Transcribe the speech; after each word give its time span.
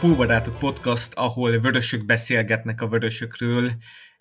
A 0.00 0.50
Podcast, 0.58 1.14
ahol 1.14 1.58
vörösök 1.58 2.04
beszélgetnek 2.04 2.80
a 2.80 2.88
vörösökről. 2.88 3.72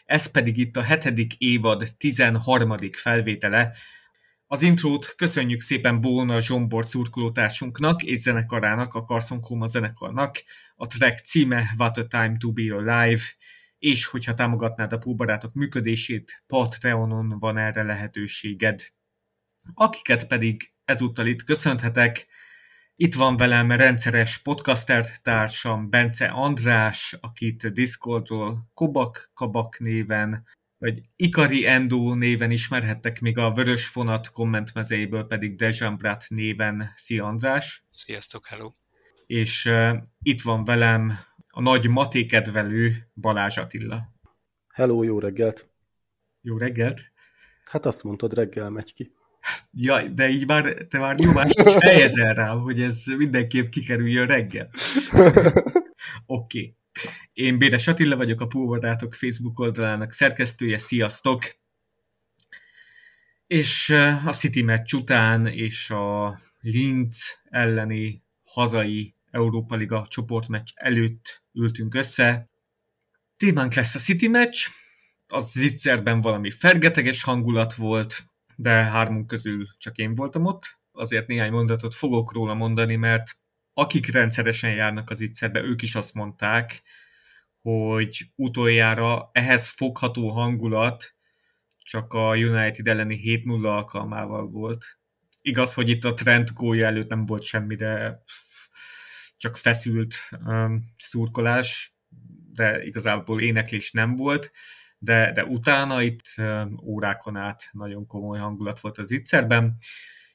Ez 0.05 0.31
pedig 0.31 0.57
itt 0.57 0.75
a 0.77 0.81
hetedik 0.81 1.33
évad 1.37 1.87
13. 1.97 2.77
felvétele. 2.91 3.75
Az 4.47 4.61
intrót 4.61 5.13
köszönjük 5.15 5.61
szépen 5.61 6.01
Bóna 6.01 6.41
Zsombor 6.41 6.85
szurkolótársunknak 6.85 8.03
és 8.03 8.19
zenekarának, 8.19 8.93
a 8.93 9.03
Carson 9.03 9.41
Coma 9.41 9.67
zenekarnak. 9.67 10.43
A 10.75 10.87
track 10.87 11.17
címe 11.17 11.73
What 11.77 11.97
a 11.97 12.07
Time 12.07 12.35
to 12.37 12.51
Be 12.51 12.75
Alive, 12.75 13.21
és 13.79 14.05
hogyha 14.05 14.33
támogatnád 14.33 14.93
a 14.93 14.97
Póbarátok 14.97 15.53
működését, 15.53 16.43
Patreonon 16.47 17.39
van 17.39 17.57
erre 17.57 17.83
lehetőséged. 17.83 18.81
Akiket 19.73 20.27
pedig 20.27 20.73
ezúttal 20.85 21.25
itt 21.25 21.43
köszönhetek, 21.43 22.27
itt 22.99 23.15
van 23.15 23.37
velem 23.37 23.71
rendszeres 23.71 24.37
podcaster 24.37 25.05
társam 25.21 25.89
Bence 25.89 26.27
András, 26.27 27.17
akit 27.21 27.73
Discordról 27.73 28.69
Kobak 28.73 29.31
Kabak 29.33 29.79
néven, 29.79 30.45
vagy 30.77 31.01
Ikari 31.15 31.65
Endo 31.65 32.13
néven 32.13 32.51
ismerhettek, 32.51 33.19
még 33.19 33.37
a 33.37 33.51
Vörös 33.51 33.87
Fonat 33.87 34.29
kommentmezejéből 34.29 35.25
pedig 35.25 35.55
Dejan 35.55 35.97
Brat 35.97 36.25
néven. 36.27 36.91
Szia 36.95 37.25
András! 37.25 37.85
Sziasztok, 37.89 38.47
hello! 38.47 38.71
És 39.25 39.65
uh, 39.65 39.97
itt 40.21 40.41
van 40.41 40.63
velem 40.63 41.19
a 41.47 41.61
nagy 41.61 41.89
maté 41.89 42.25
kedvelő 42.25 43.09
Balázs 43.13 43.57
Attila. 43.57 44.13
Hello, 44.73 45.03
jó 45.03 45.19
reggelt! 45.19 45.69
Jó 46.41 46.57
reggelt! 46.57 47.01
Hát 47.63 47.85
azt 47.85 48.03
mondtad, 48.03 48.33
reggel 48.33 48.69
megy 48.69 48.93
ki. 48.93 49.16
Ja, 49.71 50.07
de 50.07 50.29
így 50.29 50.47
már, 50.47 50.73
te 50.73 50.99
már 50.99 51.15
nyomást 51.15 51.61
is 51.65 51.73
helyezel 51.79 52.33
rá, 52.33 52.49
hogy 52.49 52.81
ez 52.81 53.03
mindenképp 53.05 53.69
kikerüljön 53.69 54.27
reggel. 54.27 54.69
Oké. 56.25 56.59
Okay. 56.59 56.75
Én 57.33 57.57
Bédes 57.57 57.87
Attila 57.87 58.15
vagyok, 58.15 58.41
a 58.41 58.47
Púlvadátok 58.47 59.13
Facebook 59.13 59.59
oldalának 59.59 60.11
szerkesztője. 60.11 60.77
Sziasztok! 60.77 61.45
És 63.47 63.89
a 64.25 64.33
City 64.33 64.61
Match 64.61 64.93
után 64.93 65.45
és 65.45 65.89
a 65.89 66.37
Linz 66.59 67.39
elleni 67.49 68.23
hazai 68.43 69.15
Európa 69.31 69.75
Liga 69.75 70.05
csoportmeccs 70.07 70.69
előtt 70.73 71.43
ültünk 71.53 71.93
össze. 71.93 72.49
Témánk 73.37 73.73
lesz 73.73 73.95
a 73.95 73.99
City 73.99 74.27
Match, 74.27 74.69
az 75.27 75.51
Zitzerben 75.51 76.21
valami 76.21 76.51
fergeteges 76.51 77.23
hangulat 77.23 77.73
volt, 77.73 78.23
de 78.59 78.71
hármunk 78.71 79.27
közül 79.27 79.67
csak 79.77 79.97
én 79.97 80.15
voltam 80.15 80.45
ott. 80.45 80.79
Azért 80.91 81.27
néhány 81.27 81.51
mondatot 81.51 81.95
fogok 81.95 82.33
róla 82.33 82.53
mondani, 82.53 82.95
mert 82.95 83.37
akik 83.73 84.11
rendszeresen 84.11 84.73
járnak 84.73 85.09
az 85.09 85.21
ittszerbe, 85.21 85.61
ők 85.61 85.81
is 85.81 85.95
azt 85.95 86.13
mondták, 86.13 86.81
hogy 87.61 88.31
utoljára 88.35 89.29
ehhez 89.31 89.67
fogható 89.67 90.29
hangulat 90.29 91.15
csak 91.77 92.13
a 92.13 92.35
United 92.35 92.87
elleni 92.87 93.41
7-0 93.45 93.63
alkalmával 93.63 94.47
volt. 94.47 94.99
Igaz, 95.41 95.73
hogy 95.73 95.89
itt 95.89 96.03
a 96.03 96.13
trend 96.13 96.49
gólja 96.53 96.85
előtt 96.85 97.09
nem 97.09 97.25
volt 97.25 97.43
semmi, 97.43 97.75
de 97.75 98.23
csak 99.37 99.57
feszült 99.57 100.15
um, 100.45 100.83
szurkolás, 100.97 101.91
de 102.53 102.83
igazából 102.83 103.41
éneklés 103.41 103.91
nem 103.91 104.15
volt 104.15 104.51
de, 104.97 105.31
de 105.31 105.43
utána 105.45 106.01
itt 106.01 106.25
órákon 106.83 107.35
át 107.35 107.69
nagyon 107.71 108.07
komoly 108.07 108.39
hangulat 108.39 108.79
volt 108.79 108.97
az 108.97 109.11
ittszerben, 109.11 109.77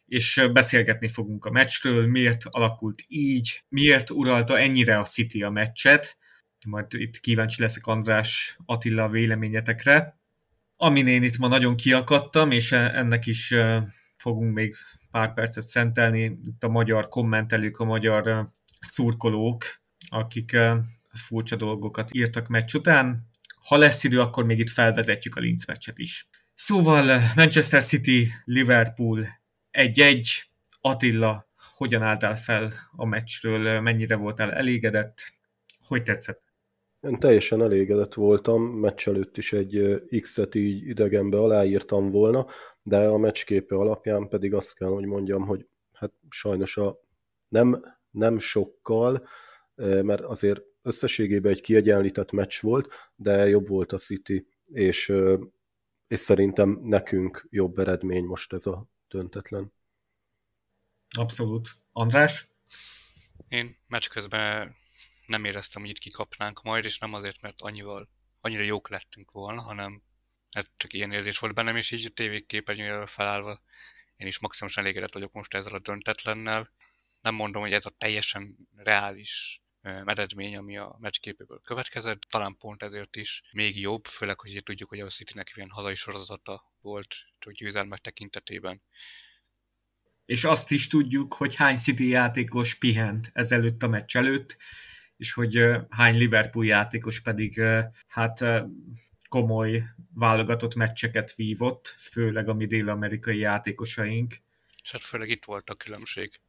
és 0.07 0.49
beszélgetni 0.53 1.09
fogunk 1.09 1.45
a 1.45 1.51
meccsről, 1.51 2.07
miért 2.07 2.43
alakult 2.51 3.03
így, 3.09 3.65
miért 3.69 4.11
uralta 4.11 4.59
ennyire 4.59 4.99
a 4.99 5.05
City 5.05 5.43
a 5.43 5.51
meccset, 5.51 6.17
majd 6.67 6.87
itt 6.89 7.21
kíváncsi 7.21 7.63
leszek 7.63 7.87
András 7.87 8.57
Attila 8.67 9.09
véleményetekre. 9.09 10.21
Amin 10.77 11.07
én 11.07 11.23
itt 11.23 11.39
ma 11.39 11.49
nagyon 11.49 11.77
kiakadtam, 11.77 12.51
és 12.51 12.73
e, 12.73 12.99
ennek 12.99 13.27
is 13.27 13.55
fogunk 14.17 14.55
még 14.55 14.77
pár 15.11 15.35
percet 15.35 15.65
szentelni, 15.65 16.23
itt 16.23 16.65
a 16.65 16.69
magyar 16.69 17.09
kommentelők, 17.09 17.79
a 17.79 17.85
magyar 17.85 18.49
szurkolók, 18.81 19.65
akik 20.09 20.57
furcsa 21.13 21.57
dolgokat 21.57 22.15
írtak 22.15 22.49
meccs 22.49 22.75
után. 22.75 23.31
Ha 23.63 23.77
lesz 23.77 24.05
idő, 24.05 24.21
akkor 24.21 24.45
még 24.45 24.59
itt 24.59 24.71
felvezetjük 24.71 25.37
a 25.37 25.41
Linz 25.41 25.67
meccset 25.67 25.99
is. 25.99 26.29
Szóval 26.55 27.21
Manchester 27.37 27.85
City, 27.85 28.29
Liverpool 28.45 29.27
1-1. 29.73 30.27
Attila, 30.81 31.49
hogyan 31.77 32.03
álltál 32.03 32.37
fel 32.37 32.73
a 32.97 33.05
meccsről, 33.05 33.81
mennyire 33.81 34.17
voltál 34.17 34.53
elégedett? 34.53 35.19
Hogy 35.87 36.03
tetszett? 36.03 36.43
Én 37.01 37.19
teljesen 37.19 37.63
elégedett 37.63 38.15
voltam, 38.15 38.63
meccs 38.63 39.09
előtt 39.09 39.37
is 39.37 39.53
egy 39.53 40.03
X-et 40.21 40.55
így 40.55 40.89
idegenbe 40.89 41.39
aláírtam 41.39 42.11
volna, 42.11 42.47
de 42.83 42.99
a 42.99 43.19
meccsképe 43.19 43.75
alapján 43.75 44.29
pedig 44.29 44.55
azt 44.55 44.75
kell, 44.75 44.89
hogy 44.89 45.05
mondjam, 45.05 45.47
hogy 45.47 45.67
hát 45.93 46.13
sajnos 46.29 46.77
a 46.77 47.01
nem, 47.49 47.83
nem 48.11 48.39
sokkal, 48.39 49.29
mert 50.03 50.21
azért 50.21 50.61
összességében 50.83 51.53
egy 51.53 51.61
kiegyenlített 51.61 52.33
meccs 52.33 52.61
volt, 52.61 53.13
de 53.17 53.49
jobb 53.49 53.69
volt 53.69 53.93
a 53.93 53.99
City, 53.99 54.47
és, 54.65 55.13
és 56.07 56.19
szerintem 56.19 56.79
nekünk 56.83 57.47
jobb 57.51 57.79
eredmény 57.79 58.25
most 58.25 58.53
ez 58.53 58.67
a 58.67 58.89
döntetlen. 59.09 59.73
Abszolút. 61.17 61.69
András? 61.93 62.47
Én 63.49 63.77
meccs 63.87 64.09
közben 64.09 64.77
nem 65.27 65.45
éreztem, 65.45 65.83
hogy 65.83 65.91
itt 65.91 65.99
kikapnánk 65.99 66.63
majd, 66.63 66.85
és 66.85 66.99
nem 66.99 67.15
azért, 67.15 67.41
mert 67.41 67.61
annyival, 67.61 68.09
annyira 68.41 68.63
jók 68.63 68.89
lettünk 68.89 69.31
volna, 69.31 69.61
hanem 69.61 70.03
ez 70.51 70.67
csak 70.77 70.93
ilyen 70.93 71.13
érzés 71.13 71.39
volt 71.39 71.55
bennem, 71.55 71.77
és 71.77 71.91
így 71.91 72.07
a 72.07 72.15
tévéképernyőre 72.15 73.07
felállva 73.07 73.63
én 74.23 74.29
is 74.29 74.39
maximálisan 74.39 74.85
elégedett 74.85 75.13
vagyok 75.13 75.33
most 75.33 75.55
ezzel 75.55 75.75
a 75.75 75.79
döntetlennel. 75.79 76.71
Nem 77.21 77.35
mondom, 77.35 77.63
hogy 77.63 77.73
ez 77.73 77.87
a 77.87 77.91
teljesen 77.91 78.69
reális 78.77 79.63
eredmény, 79.83 80.57
ami 80.57 80.77
a 80.77 80.97
meccsképéből 81.01 81.61
következett. 81.67 82.21
Talán 82.21 82.57
pont 82.57 82.83
ezért 82.83 83.17
is 83.17 83.43
még 83.53 83.81
jobb, 83.81 84.07
főleg, 84.07 84.41
hogy 84.41 84.63
tudjuk, 84.65 84.89
hogy 84.89 85.01
a 85.01 85.07
City-nek 85.07 85.53
ilyen 85.55 85.71
hazai 85.71 85.95
sorozata 85.95 86.73
volt 86.81 87.15
győzelmek 87.53 87.99
tekintetében. 87.99 88.83
És 90.25 90.45
azt 90.45 90.71
is 90.71 90.89
tudjuk, 90.89 91.35
hogy 91.35 91.55
hány 91.55 91.77
City 91.77 92.09
játékos 92.09 92.75
pihent 92.75 93.31
ezelőtt 93.33 93.83
a 93.83 93.89
meccs 93.89 94.17
előtt, 94.17 94.57
és 95.17 95.33
hogy 95.33 95.61
hány 95.89 96.17
Liverpool 96.17 96.67
játékos 96.67 97.21
pedig 97.21 97.61
hát 98.07 98.45
komoly 99.29 99.85
válogatott 100.15 100.75
meccseket 100.75 101.35
vívott, 101.35 101.97
főleg 101.99 102.49
a 102.49 102.55
mi 102.55 102.67
dél-amerikai 102.67 103.39
játékosaink. 103.39 104.35
És 104.83 104.93
hát 104.93 105.03
főleg 105.03 105.29
itt 105.29 105.45
volt 105.45 105.71
a 105.71 105.75
különbség. 105.75 106.41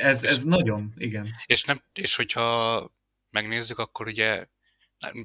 Ez, 0.00 0.24
ez 0.24 0.42
nagyon, 0.42 0.92
igen. 0.96 1.28
És, 1.46 1.64
nem, 1.64 1.82
és 1.94 2.16
hogyha 2.16 2.90
megnézzük, 3.30 3.78
akkor 3.78 4.06
ugye 4.06 4.46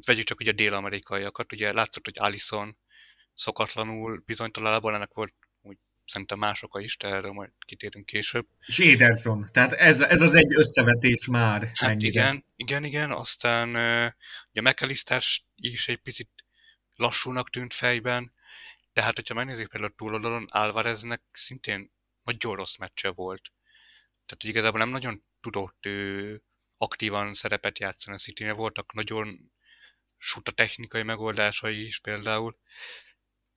vegyük 0.06 0.26
csak 0.26 0.40
ugye 0.40 0.52
a 0.52 0.54
dél-amerikaiakat, 0.54 1.52
ugye 1.52 1.74
látszott, 1.74 2.06
hogy 2.06 2.18
Allison 2.18 2.78
szokatlanul 3.34 4.24
bizonytalan 4.26 4.94
ennek 4.94 5.14
volt 5.14 5.34
úgy 5.62 5.78
szerintem 6.06 6.40
más 6.40 6.64
oka 6.64 6.80
is, 6.80 6.98
de 6.98 7.08
erre 7.08 7.32
majd 7.32 7.50
kitérünk 7.66 8.06
később. 8.06 8.48
És 8.66 8.80
Ederson, 8.80 9.50
tehát 9.52 9.72
ez, 9.72 10.02
ez 10.02 10.22
az 10.22 10.34
egy 10.34 10.54
összevetés 10.56 11.28
már. 11.28 11.72
Hát 11.74 11.90
ennyire. 11.90 12.08
igen, 12.08 12.46
igen, 12.56 12.84
igen, 12.84 13.12
aztán 13.12 13.70
ugye 14.52 14.62
a 14.62 14.70
McAllister 14.70 15.22
is 15.56 15.88
egy 15.88 16.02
picit 16.02 16.30
lassúnak 16.96 17.50
tűnt 17.50 17.74
fejben, 17.74 18.34
de 18.94 19.02
hát 19.02 19.16
hogyha 19.16 19.34
megnézzük 19.34 19.70
például 19.70 19.92
a 19.92 19.96
túloldalon, 19.98 20.48
Alvareznek 20.50 21.22
szintén 21.32 21.92
nagyon 22.24 22.56
rossz 22.56 22.78
meccse 22.78 23.12
volt. 23.12 23.52
Tehát 24.26 24.44
igazából 24.44 24.80
nem 24.80 24.90
nagyon 24.90 25.24
tudott 25.42 25.86
ő 25.86 26.42
aktívan 26.78 27.34
szerepet 27.34 27.80
játszani 27.80 28.16
a 28.16 28.20
city 28.20 28.50
voltak 28.50 28.94
nagyon 28.94 29.52
suta 30.18 30.52
technikai 30.52 31.04
megoldásai 31.04 31.86
is 31.86 32.00
például. 32.00 32.58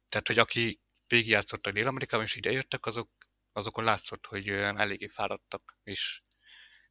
Tehát, 0.09 0.27
hogy 0.27 0.39
aki 0.39 0.81
végigjátszott 1.07 1.67
a 1.67 1.73
Dél-Amerikában 1.73 2.25
és 2.25 2.37
ideértek, 2.37 2.87
azok, 2.87 3.11
azokon 3.53 3.85
látszott, 3.85 4.27
hogy 4.27 4.49
eléggé 4.49 5.09
fáradtak, 5.09 5.79
és 5.83 6.23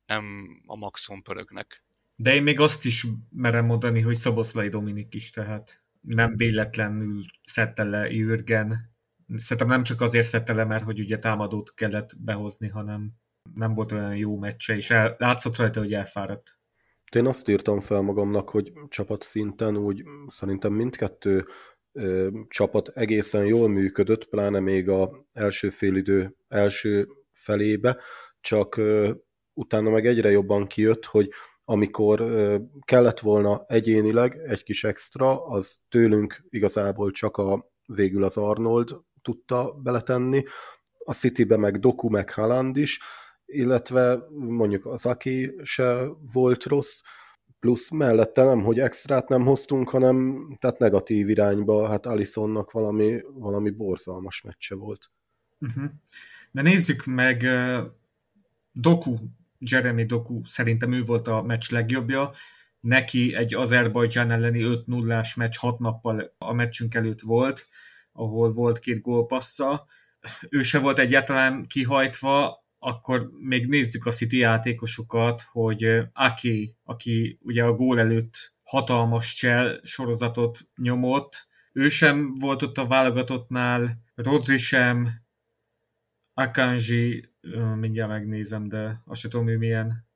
nem 0.06 0.48
a 0.66 0.76
maximum 0.76 1.22
pörögnek. 1.22 1.84
De 2.16 2.34
én 2.34 2.44
még 2.44 2.60
azt 2.60 2.86
is 2.86 3.06
merem 3.30 3.66
mondani, 3.66 4.02
hogy 4.02 4.16
Szaboszlai 4.16 4.70
Dominik 4.70 5.14
is, 5.14 5.30
tehát 5.30 5.84
nem 6.02 6.36
véletlenül 6.36 7.24
szedte 7.44 7.84
le 7.84 8.12
Jürgen. 8.12 8.96
Szerintem 9.36 9.68
nem 9.68 9.84
csak 9.84 10.02
azért 10.02 10.28
szedte 10.28 10.54
le, 10.54 10.64
mert 10.64 10.84
hogy 10.84 11.00
ugye 11.00 11.20
támadót 11.20 11.74
kellett 11.74 12.20
behozni, 12.20 12.68
hanem 12.68 13.12
nem 13.54 13.74
volt 13.74 13.92
olyan 13.92 14.16
jó 14.16 14.38
meccse, 14.38 14.76
és 14.76 14.92
el, 14.92 15.16
látszott 15.18 15.56
rajta, 15.56 15.80
hogy 15.80 15.94
elfáradt. 15.94 16.58
Én 17.16 17.26
azt 17.26 17.50
írtam 17.50 17.80
fel 17.80 18.02
magamnak, 18.02 18.50
hogy 18.50 18.72
csapat 18.88 19.22
szinten 19.22 19.78
úgy 19.78 20.04
szerintem 20.28 20.74
mindkettő 20.74 21.46
ö, 21.92 22.28
csapat 22.48 22.88
egészen 22.88 23.46
jól 23.46 23.70
működött, 23.70 24.26
pláne 24.26 24.60
még 24.60 24.90
a 24.90 25.12
első 25.34 25.70
félidő 25.70 26.36
első 26.48 27.08
felébe, 27.32 27.98
csak 28.42 28.78
ö, 28.78 29.12
utána 29.54 29.90
meg 29.90 30.06
egyre 30.06 30.30
jobban 30.30 30.68
kijött, 30.68 31.06
hogy 31.06 31.30
amikor 31.66 32.24
kellett 32.82 33.20
volna 33.20 33.64
egyénileg 33.68 34.38
egy 34.46 34.64
kis 34.64 34.84
extra, 34.84 35.46
az 35.46 35.78
tőlünk 35.90 36.46
igazából 36.50 37.12
csak 37.12 37.38
a 37.38 37.68
végül 37.86 38.24
az 38.24 38.38
Arnold 38.38 38.96
tudta 39.22 39.72
beletenni, 39.84 40.44
a 41.04 41.14
Citybe 41.14 41.58
meg 41.58 41.80
Doku, 41.80 42.10
meg 42.10 42.32
Haaland 42.32 42.78
is, 42.78 43.00
illetve 43.46 44.18
mondjuk 44.30 44.86
az 44.86 45.06
Aki 45.06 45.52
se 45.64 46.06
volt 46.34 46.64
rossz, 46.64 47.02
plusz 47.60 47.90
mellette 47.90 48.44
nem, 48.44 48.64
hogy 48.64 48.80
extrát 48.80 49.30
nem 49.30 49.44
hoztunk, 49.46 49.90
hanem 49.90 50.48
tehát 50.60 50.80
negatív 50.80 51.30
irányba, 51.30 51.88
hát 51.88 52.06
Alisonnak 52.06 52.72
valami, 52.72 53.22
valami 53.34 53.70
borzalmas 53.70 54.42
meccse 54.42 54.76
volt. 54.76 55.12
Uh-huh. 55.60 55.92
De 56.52 56.62
nézzük 56.62 57.06
meg 57.06 57.48
Doku, 58.72 59.16
Jeremy 59.60 60.06
Doku 60.06 60.42
szerintem 60.46 60.92
ő 60.92 61.04
volt 61.04 61.28
a 61.28 61.42
meccs 61.42 61.72
legjobbja. 61.72 62.32
Neki 62.80 63.36
egy 63.36 63.54
Azerbajdzsán 63.54 64.32
elleni 64.32 64.60
5-0-ás 64.64 65.36
meccs 65.36 65.58
6 65.58 65.80
nappal 65.80 66.34
a 66.38 66.54
meccsünk 66.54 66.96
előtt 66.96 67.22
volt, 67.22 67.68
ahol 68.12 68.52
volt 68.54 68.80
két 68.80 69.02
gólpassza. 69.02 69.86
Ő 70.50 70.62
se 70.62 70.80
volt 70.80 71.00
egyáltalán 71.00 71.66
kihajtva, 71.66 72.65
akkor 72.86 73.30
még 73.40 73.68
nézzük 73.68 74.06
a 74.06 74.12
City 74.12 74.38
játékosokat, 74.38 75.42
hogy 75.52 76.02
Aki, 76.14 76.78
aki 76.84 77.40
ugye 77.42 77.64
a 77.64 77.74
gól 77.74 78.00
előtt 78.00 78.54
hatalmas 78.64 79.34
csel 79.34 79.80
sorozatot 79.84 80.60
nyomott, 80.76 81.48
ő 81.74 81.90
sem 81.90 82.36
volt 82.36 82.62
ott 82.62 82.78
a 82.78 82.88
válogatottnál, 82.88 84.04
Rodri 84.16 84.58
sem, 84.58 85.24
Akanji, 86.34 87.30
mindjárt 87.76 88.10
megnézem, 88.10 88.68
de 88.68 89.02
azt 89.06 89.20
sem 89.20 89.30
tudom, 89.30 89.48
ő 89.48 89.58
milyen. 89.58 90.08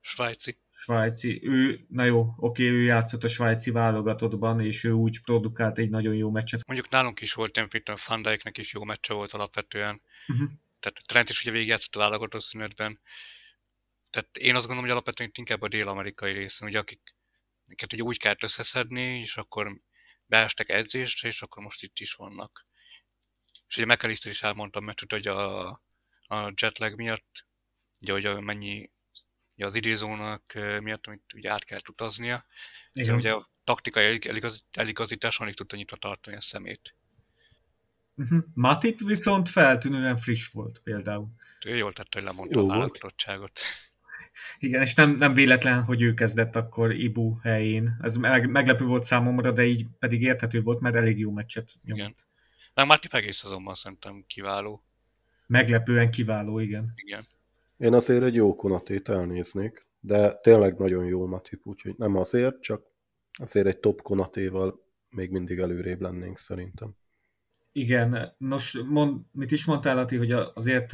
Svájci. 0.00 0.58
Svájci. 0.70 1.40
Ő, 1.42 1.86
na 1.88 2.04
jó, 2.04 2.34
oké, 2.36 2.68
ő 2.68 2.82
játszott 2.82 3.24
a 3.24 3.28
svájci 3.28 3.70
válogatottban, 3.70 4.60
és 4.60 4.84
ő 4.84 4.90
úgy 4.90 5.20
produkált 5.20 5.78
egy 5.78 5.90
nagyon 5.90 6.14
jó 6.14 6.30
meccset. 6.30 6.66
Mondjuk 6.66 6.90
nálunk 6.90 7.20
is 7.20 7.34
volt, 7.34 7.56
nem 7.56 7.68
a 7.84 7.96
Van 8.08 8.22
Dijknek 8.22 8.58
is 8.58 8.72
jó 8.72 8.84
meccse 8.84 9.14
volt 9.14 9.32
alapvetően. 9.32 10.00
Uh-huh 10.26 10.50
tehát 10.92 11.06
Trent 11.06 11.28
is 11.28 11.40
ugye 11.40 11.50
végigjátszott 11.50 11.96
a 11.96 11.98
válogató 11.98 12.38
szünetben. 12.38 13.00
Tehát 14.10 14.36
én 14.36 14.54
azt 14.54 14.66
gondolom, 14.66 14.82
hogy 14.82 14.90
alapvetően 14.90 15.30
inkább 15.34 15.62
a 15.62 15.68
dél-amerikai 15.68 16.32
részen, 16.32 16.68
ugye 16.68 16.78
akik 16.78 17.16
akiket 17.66 17.92
ugye 17.92 18.02
úgy 18.02 18.18
kellett 18.18 18.42
összeszedni, 18.42 19.18
és 19.18 19.36
akkor 19.36 19.80
beestek 20.26 20.68
edzésre, 20.68 21.28
és 21.28 21.42
akkor 21.42 21.62
most 21.62 21.82
itt 21.82 21.98
is 21.98 22.14
vannak. 22.14 22.66
És 23.68 23.76
ugye 23.76 23.86
McAllister 23.86 24.32
is 24.32 24.42
elmondtam, 24.42 24.84
mert 24.84 25.10
hogy 25.10 25.26
a, 25.26 25.68
a 26.22 26.52
jetlag 26.54 26.94
miatt, 26.94 27.46
ugye, 28.00 28.12
hogy 28.12 28.40
mennyi 28.40 28.90
ugye 29.54 29.66
az 29.66 29.74
időzónak 29.74 30.52
miatt, 30.80 31.06
amit 31.06 31.32
ugye 31.34 31.52
át 31.52 31.64
kellett 31.64 31.88
utaznia, 31.88 32.46
Igen. 32.92 33.14
ugye 33.14 33.32
a 33.32 33.50
taktikai 33.64 34.20
eligazítás 34.70 35.40
alig 35.40 35.54
tudta 35.54 35.76
nyitva 35.76 35.96
tartani 35.96 36.36
a 36.36 36.40
szemét. 36.40 36.95
Uh-huh. 38.16 38.44
Matip 38.54 39.00
viszont 39.00 39.48
feltűnően 39.48 40.16
friss 40.16 40.48
volt 40.48 40.80
például. 40.84 41.28
Ő 41.66 41.76
jól 41.76 41.92
tette, 41.92 42.18
hogy 42.18 42.22
lemondta 42.22 42.58
Jó 42.58 42.64
a 42.64 42.68
válogatottságot. 42.68 43.60
Igen, 44.58 44.82
és 44.82 44.94
nem, 44.94 45.10
nem 45.10 45.34
véletlen, 45.34 45.82
hogy 45.82 46.02
ő 46.02 46.14
kezdett 46.14 46.56
akkor 46.56 46.92
Ibu 46.92 47.38
helyén. 47.42 47.96
Ez 48.02 48.16
meg, 48.16 48.50
meglepő 48.50 48.84
volt 48.84 49.04
számomra, 49.04 49.52
de 49.52 49.64
így 49.64 49.86
pedig 49.98 50.22
érthető 50.22 50.62
volt, 50.62 50.80
mert 50.80 50.94
elég 50.94 51.18
jó 51.18 51.30
meccset 51.30 51.70
nyomott. 51.84 52.00
Igen. 52.00 52.14
Nem, 52.74 52.86
Matip 52.86 53.14
egész 53.14 53.44
azonban 53.44 53.74
szerintem 53.74 54.24
kiváló. 54.26 54.84
Meglepően 55.46 56.10
kiváló, 56.10 56.58
igen. 56.58 56.92
Igen. 56.96 57.24
Én 57.76 57.92
azért 57.92 58.22
egy 58.22 58.34
jó 58.34 58.54
konatét 58.54 59.08
elnéznék, 59.08 59.86
de 60.00 60.34
tényleg 60.34 60.78
nagyon 60.78 61.04
jó 61.04 61.26
Matip, 61.26 61.66
úgyhogy 61.66 61.94
nem 61.96 62.16
azért, 62.16 62.60
csak 62.60 62.82
azért 63.32 63.66
egy 63.66 63.78
top 63.78 64.02
konatéval 64.02 64.84
még 65.10 65.30
mindig 65.30 65.58
előrébb 65.58 66.00
lennénk 66.00 66.38
szerintem. 66.38 66.96
Igen, 67.76 68.34
nos, 68.38 68.78
mond, 68.88 69.20
mit 69.32 69.50
is 69.50 69.64
mondtál, 69.64 69.98
Ati, 69.98 70.16
hogy 70.16 70.34
azért 70.54 70.92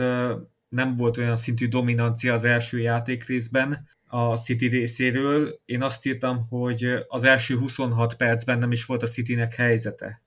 nem 0.69 0.97
volt 0.97 1.17
olyan 1.17 1.37
szintű 1.37 1.69
dominancia 1.69 2.33
az 2.33 2.45
első 2.45 2.79
játék 2.79 3.27
részben 3.27 3.89
a 4.07 4.37
City 4.37 4.67
részéről. 4.67 5.61
Én 5.65 5.83
azt 5.83 6.07
írtam, 6.07 6.47
hogy 6.49 6.85
az 7.09 7.25
első 7.25 7.57
26 7.57 8.15
percben 8.15 8.59
nem 8.59 8.73
is 8.73 8.85
volt 8.85 9.03
a 9.03 9.07
Citynek 9.07 9.55
helyzete. 9.55 10.23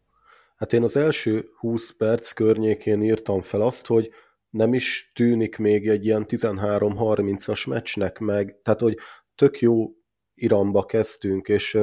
Hát 0.56 0.74
én 0.74 0.84
az 0.84 0.96
első 0.96 1.46
20 1.58 1.92
perc 1.98 2.32
környékén 2.32 3.02
írtam 3.02 3.42
fel 3.42 3.62
azt, 3.62 3.86
hogy 3.86 4.12
nem 4.50 4.74
is 4.74 5.12
tűnik 5.14 5.58
még 5.58 5.88
egy 5.88 6.06
ilyen 6.06 6.26
13-30-as 6.28 7.68
meccsnek 7.68 8.20
meg, 8.20 8.60
tehát 8.64 8.82
hogy 8.82 8.98
tök 9.36 9.60
jó 9.60 9.90
iramba 10.36 10.86
kezdtünk, 10.86 11.48
és 11.48 11.78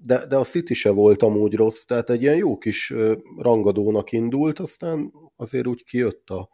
de, 0.00 0.26
de 0.26 0.36
a 0.36 0.44
City 0.44 0.74
se 0.74 0.90
volt 0.90 1.22
amúgy 1.22 1.54
rossz, 1.54 1.84
tehát 1.84 2.10
egy 2.10 2.22
ilyen 2.22 2.36
jó 2.36 2.58
kis 2.58 2.94
rangadónak 3.36 4.12
indult, 4.12 4.58
aztán 4.58 5.12
azért 5.36 5.66
úgy 5.66 5.84
kijött, 5.84 6.30
a, 6.30 6.48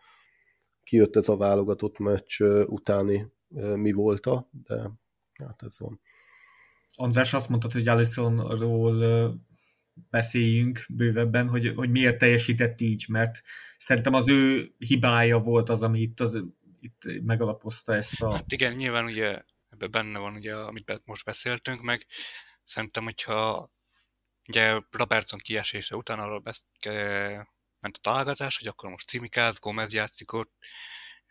kijött 0.82 1.16
ez 1.16 1.28
a 1.28 1.36
válogatott 1.36 1.98
meccs 1.98 2.40
utáni 2.66 3.26
mi 3.74 3.92
volt 3.92 4.26
a, 4.26 4.50
de 4.66 4.90
hát 5.44 5.62
ez 5.62 5.78
van. 5.78 6.00
András 6.96 7.34
azt 7.34 7.48
mondta, 7.48 7.68
hogy 7.72 7.88
Alisonról 7.88 9.34
beszéljünk 10.10 10.84
bővebben, 10.88 11.48
hogy, 11.48 11.72
hogy 11.74 11.90
miért 11.90 12.18
teljesített 12.18 12.80
így, 12.80 13.04
mert 13.08 13.42
szerintem 13.78 14.14
az 14.14 14.28
ő 14.28 14.74
hibája 14.78 15.38
volt 15.38 15.68
az, 15.68 15.82
ami 15.82 16.00
itt, 16.00 16.20
az, 16.20 16.42
itt 16.80 17.22
megalapozta 17.22 17.94
ezt 17.94 18.22
a... 18.22 18.32
Hát 18.32 18.52
igen, 18.52 18.72
nyilván 18.72 19.04
ugye 19.04 19.42
ebben 19.68 19.90
benne 19.90 20.18
van, 20.18 20.34
ugye, 20.36 20.54
amit 20.54 21.02
most 21.04 21.24
beszéltünk 21.24 21.82
meg, 21.82 22.06
Szerintem, 22.64 23.04
hogyha 23.04 23.70
ugye 24.48 24.80
Robertson 24.90 25.38
kiesése 25.38 25.96
után 25.96 26.18
arról 26.18 26.38
besz- 26.38 26.66
ment 27.80 27.96
a 27.96 28.00
találgatás, 28.00 28.58
hogy 28.58 28.66
akkor 28.66 28.90
most 28.90 29.08
Cimikáz, 29.08 29.58
Gomez 29.58 29.92
játszik 29.92 30.32
ott, 30.32 30.52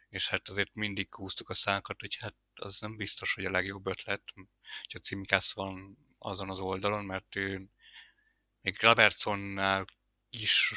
és 0.09 0.29
hát 0.29 0.49
azért 0.49 0.73
mindig 0.73 1.15
húztuk 1.15 1.49
a 1.49 1.53
szánkat, 1.53 2.01
hogy 2.01 2.17
hát 2.19 2.35
az 2.55 2.79
nem 2.79 2.97
biztos, 2.97 3.33
hogy 3.33 3.45
a 3.45 3.51
legjobb 3.51 3.87
ötlet, 3.87 4.33
hogyha 4.81 4.99
Cimikász 4.99 5.53
van 5.53 5.97
azon 6.17 6.49
az 6.49 6.59
oldalon, 6.59 7.05
mert 7.05 7.35
ő 7.35 7.69
még 8.61 8.81
Robertsonnál 8.81 9.85
is 10.29 10.73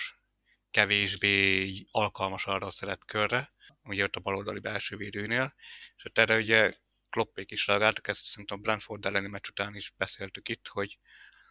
kevésbé 0.70 1.72
alkalmas 1.90 2.46
arra 2.46 2.66
a 2.66 2.70
szerepkörre, 2.70 3.52
ugye 3.82 4.04
ott 4.04 4.16
a 4.16 4.20
baloldali 4.20 4.60
belső 4.60 4.96
védőnél, 4.96 5.54
és 5.96 6.02
hát 6.02 6.18
erre 6.18 6.36
ugye 6.36 6.72
Kloppék 7.16 7.50
is 7.50 7.66
reagáltak, 7.66 8.08
ezt 8.08 8.25
szerintem 8.25 8.58
a 8.58 8.61
Brentford 8.61 9.06
elleni 9.06 9.28
meccs 9.28 9.49
után 9.49 9.75
is 9.75 9.92
beszéltük 9.96 10.49
itt, 10.49 10.68
hogy 10.68 10.99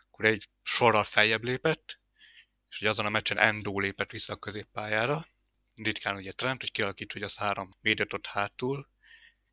akkor 0.01 0.25
egy 0.25 0.49
sorral 0.61 1.03
feljebb 1.03 1.43
lépett, 1.43 1.99
és 2.69 2.77
hogy 2.77 2.87
azon 2.87 3.05
a 3.05 3.09
meccsen 3.09 3.37
Endo 3.37 3.79
lépett 3.79 4.11
vissza 4.11 4.33
a 4.33 4.37
középpályára, 4.37 5.27
ritkán 5.75 6.15
ugye 6.15 6.31
Trent, 6.31 6.61
hogy 6.61 6.71
kialakít, 6.71 7.11
hogy 7.11 7.23
az 7.23 7.37
három 7.37 7.71
védőt 7.81 8.13
ott 8.13 8.25
hátul, 8.25 8.89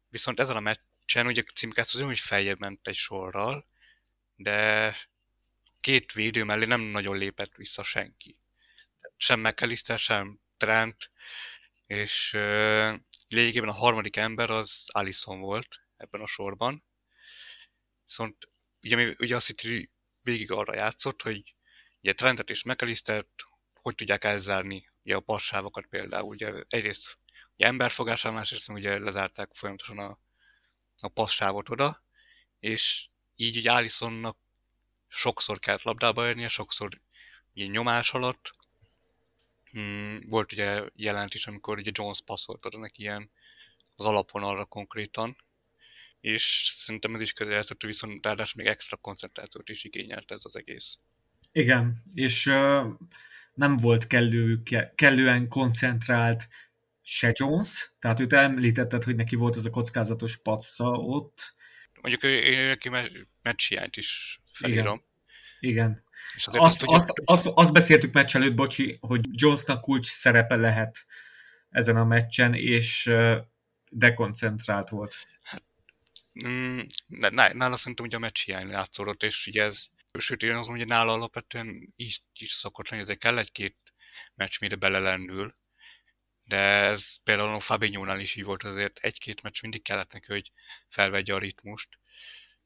viszont 0.09 0.40
ezen 0.40 0.57
a 0.57 0.61
meccsen 0.61 1.26
ugye 1.26 1.42
az 1.75 2.00
hogy 2.00 2.19
feljebb 2.19 2.59
ment 2.59 2.88
egy 2.88 2.95
sorral, 2.95 3.66
de 4.37 4.97
két 5.81 6.12
védő 6.12 6.45
mellé 6.45 6.64
nem 6.64 6.81
nagyon 6.81 7.16
lépett 7.16 7.54
vissza 7.54 7.83
senki. 7.83 8.38
Sem 9.16 9.40
McAllister, 9.40 9.99
sem 9.99 10.40
Trent, 10.57 11.11
és 11.87 12.33
uh, 12.35 12.95
lényegében 13.28 13.69
a 13.69 13.73
harmadik 13.73 14.16
ember 14.16 14.50
az 14.50 14.88
Allison 14.92 15.40
volt, 15.40 15.81
ebben 16.02 16.21
a 16.21 16.26
sorban. 16.26 16.85
Viszont 18.04 18.49
ugye, 18.82 19.14
ugye 19.18 19.35
azt 19.35 19.49
itt 19.49 19.88
végig 20.23 20.50
arra 20.50 20.75
játszott, 20.75 21.23
hogy 21.23 21.54
ugye 22.00 22.12
Trentet 22.12 22.50
és 22.50 22.62
McAllister 22.62 23.26
hogy 23.82 23.94
tudják 23.94 24.25
elzárni 24.25 24.90
ugye 25.04 25.14
a 25.14 25.21
passávokat 25.21 25.87
például. 25.87 26.28
Ugye 26.28 26.52
egyrészt 26.68 27.18
ugye 27.54 27.66
emberfogásán, 27.66 28.32
másrészt 28.32 28.68
ugye 28.68 28.99
lezárták 28.99 29.49
folyamatosan 29.52 29.99
a, 29.99 30.18
a 30.97 31.09
passávot 31.09 31.68
oda, 31.68 32.04
és 32.61 33.09
így 33.37 33.56
ugye 33.56 33.73
Allisonnak 33.73 34.38
sokszor 35.09 35.59
kellett 35.59 35.82
labdába 35.82 36.28
érnie, 36.28 36.49
sokszor 36.49 37.00
ugye 37.54 37.66
nyomás 37.66 38.12
alatt. 38.12 38.50
Hmm, 39.71 40.21
volt 40.26 40.52
ugye 40.52 40.85
jelent 40.94 41.35
is, 41.35 41.47
amikor 41.47 41.78
ugye 41.78 41.90
Jones 41.94 42.21
passzolt 42.21 42.66
oda 42.66 42.78
neki 42.78 43.02
ilyen 43.02 43.30
az 43.97 44.04
alapon 44.04 44.42
arra 44.42 44.64
konkrétan, 44.64 45.37
és 46.23 46.64
szerintem 46.75 47.14
ez 47.14 47.21
is 47.21 47.33
közelezhető, 47.33 47.87
viszont 47.87 48.25
ráadásul 48.25 48.62
még 48.62 48.73
extra 48.73 48.97
koncentrációt 48.97 49.69
is 49.69 49.85
igényelt 49.85 50.31
ez 50.31 50.43
az 50.45 50.57
egész. 50.57 50.99
Igen, 51.52 52.02
és 52.14 52.47
uh, 52.47 52.87
nem 53.55 53.76
volt 53.76 54.07
kellő, 54.07 54.62
kellően 54.95 55.49
koncentrált 55.49 56.49
se 57.02 57.33
Jones, 57.35 57.93
tehát 57.99 58.21
őt 58.21 58.33
említetted, 58.33 59.05
hogy 59.05 59.17
neki 59.17 59.37
volt 59.37 59.57
ez 59.57 59.64
a 59.64 59.71
kockázatos 59.71 60.37
patsza 60.37 60.91
ott. 60.91 61.55
Mondjuk 62.00 62.23
én 62.23 62.67
neki 62.67 62.88
meccs 63.43 63.97
is 63.97 64.41
felírom. 64.52 65.02
Igen. 65.61 65.73
Igen. 65.73 66.05
És 66.37 66.47
azért 66.47 66.64
azt, 66.64 66.83
azt, 66.83 67.11
azt, 67.14 67.47
azt, 67.47 67.47
azt 67.55 67.73
beszéltük 67.73 68.12
meccs 68.12 68.37
előtt, 68.37 68.55
bocsi, 68.55 68.99
hogy 69.00 69.21
Jonesnak 69.31 69.81
kulcs 69.81 70.07
szerepe 70.07 70.57
lehet 70.57 71.07
ezen 71.71 71.97
a 71.97 72.05
meccsen, 72.05 72.55
és 72.55 73.12
dekoncentrált 73.91 74.88
volt. 74.88 75.26
Mm, 76.44 76.80
nála 77.52 77.76
szerintem 77.76 78.04
ugye 78.04 78.16
a 78.16 78.20
meccs 78.20 78.44
hiány 78.44 78.66
látszódott, 78.66 79.22
és 79.22 79.46
ugye 79.46 79.62
ez, 79.62 79.86
sőt, 80.18 80.42
én 80.42 80.54
azt 80.54 80.68
mondom, 80.68 80.86
hogy 80.86 80.96
nála 80.96 81.12
alapvetően 81.12 81.92
is, 81.96 82.20
is 82.38 82.50
szokott 82.50 82.88
lenni, 82.88 83.02
ezért 83.02 83.18
kell 83.18 83.38
egy-két 83.38 83.76
meccs, 84.34 84.60
mire 84.60 84.76
belelendül, 84.76 85.52
de 86.46 86.58
ez 86.58 87.16
például 87.22 87.54
a 87.54 87.60
Fabinho-nál 87.60 88.20
is 88.20 88.36
így 88.36 88.44
volt, 88.44 88.62
azért 88.62 88.98
egy-két 88.98 89.42
meccs 89.42 89.62
mindig 89.62 89.82
kellett 89.82 90.12
neki, 90.12 90.32
hogy 90.32 90.52
felvegye 90.88 91.34
a 91.34 91.38
ritmust. 91.38 91.88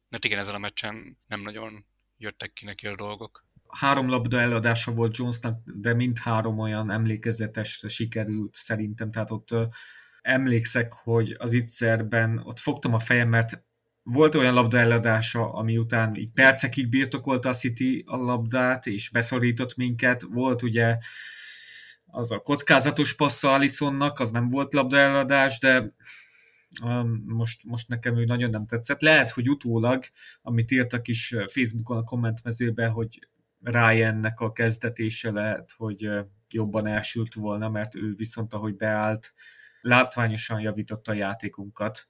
Mert 0.08 0.24
igen, 0.24 0.38
ezen 0.38 0.54
a 0.54 0.58
meccsen 0.58 1.18
nem 1.26 1.40
nagyon 1.40 1.86
jöttek 2.18 2.52
ki 2.52 2.64
neki 2.64 2.86
a 2.86 2.94
dolgok. 2.94 3.44
Három 3.68 4.08
labda 4.08 4.40
eladása 4.40 4.92
volt 4.92 5.16
Jonesnak, 5.16 5.60
de 5.64 5.94
mind 5.94 6.18
három 6.18 6.58
olyan 6.58 6.90
emlékezetes 6.90 7.84
sikerült 7.88 8.54
szerintem, 8.54 9.10
tehát 9.10 9.30
ott 9.30 9.54
emlékszek, 10.26 10.92
hogy 10.92 11.34
az 11.38 11.52
ittszerben 11.52 12.38
ott 12.44 12.58
fogtam 12.58 12.94
a 12.94 12.98
fejem, 12.98 13.28
mert 13.28 13.64
volt 14.02 14.34
olyan 14.34 14.54
labda 14.54 14.78
eladása, 14.78 15.52
ami 15.52 15.78
után 15.78 16.14
így 16.14 16.30
percekig 16.30 16.88
birtokolta 16.88 17.48
a 17.48 17.54
City 17.54 18.04
a 18.06 18.16
labdát, 18.16 18.86
és 18.86 19.10
beszorított 19.10 19.76
minket. 19.76 20.22
Volt 20.22 20.62
ugye 20.62 20.98
az 22.06 22.30
a 22.30 22.38
kockázatos 22.38 23.14
passza 23.14 23.52
Alisonnak, 23.52 24.20
az 24.20 24.30
nem 24.30 24.50
volt 24.50 24.72
labda 24.72 24.96
eladás, 24.96 25.58
de 25.58 25.94
um, 26.82 27.22
most, 27.26 27.64
most 27.64 27.88
nekem 27.88 28.18
ő 28.18 28.24
nagyon 28.24 28.50
nem 28.50 28.66
tetszett. 28.66 29.00
Lehet, 29.00 29.30
hogy 29.30 29.48
utólag, 29.48 30.04
amit 30.42 30.70
írtak 30.70 31.08
is 31.08 31.34
Facebookon 31.46 31.96
a 31.96 32.02
kommentmezőbe, 32.02 32.86
hogy 32.86 33.28
Ryannek 33.60 34.40
a 34.40 34.52
kezdetése 34.52 35.30
lehet, 35.30 35.74
hogy 35.76 36.08
jobban 36.48 36.86
elsült 36.86 37.34
volna, 37.34 37.68
mert 37.68 37.94
ő 37.94 38.14
viszont, 38.16 38.54
ahogy 38.54 38.76
beállt, 38.76 39.32
látványosan 39.86 40.60
javította 40.60 41.10
a 41.10 41.14
játékunkat. 41.14 42.08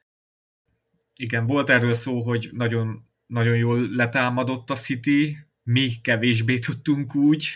Igen, 1.15 1.47
volt 1.47 1.71
erről 1.71 1.95
szó, 1.95 2.23
hogy 2.23 2.49
nagyon, 2.53 3.09
nagyon 3.27 3.57
jól 3.57 3.89
letámadott 3.91 4.71
a 4.71 4.75
City, 4.75 5.37
mi 5.63 6.01
kevésbé 6.03 6.59
tudtunk 6.59 7.15
úgy, 7.15 7.55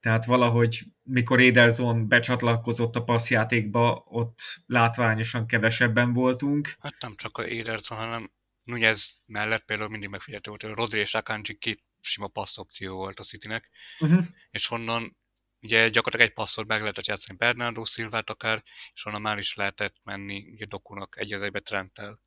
tehát 0.00 0.24
valahogy 0.24 0.82
mikor 1.02 1.40
Ederson 1.40 2.08
becsatlakozott 2.08 2.96
a 2.96 3.04
passzjátékba, 3.04 4.04
ott 4.06 4.38
látványosan 4.66 5.46
kevesebben 5.46 6.12
voltunk. 6.12 6.74
Hát 6.80 7.00
nem 7.00 7.14
csak 7.14 7.38
a 7.38 7.44
Ederson, 7.44 7.98
hanem 7.98 8.32
Nunez 8.62 9.22
mellett 9.26 9.64
például 9.64 9.88
mindig 9.88 10.08
megfigyelhető 10.08 10.50
volt, 10.50 10.62
hogy 10.62 10.74
Rodri 10.74 11.00
és 11.00 11.14
Akanji 11.14 11.54
két 11.58 11.84
sima 12.00 12.28
passzopció 12.28 12.96
volt 12.96 13.18
a 13.18 13.22
Citynek, 13.22 13.68
uh-huh. 14.00 14.24
és 14.50 14.70
onnan 14.70 15.16
ugye 15.62 15.88
gyakorlatilag 15.88 16.28
egy 16.28 16.34
passzot 16.34 16.66
meg 16.66 16.80
lehetett 16.80 17.06
játszani 17.06 17.38
Bernardo 17.38 17.84
Silvát 17.84 18.30
akár, 18.30 18.62
és 18.92 19.04
onnan 19.04 19.20
már 19.20 19.38
is 19.38 19.54
lehetett 19.54 19.96
menni 20.02 20.48
ugye 20.52 20.64
Dokunak 20.64 21.18
egy 21.18 21.32
az 21.32 21.50
Trenttel. 21.62 22.20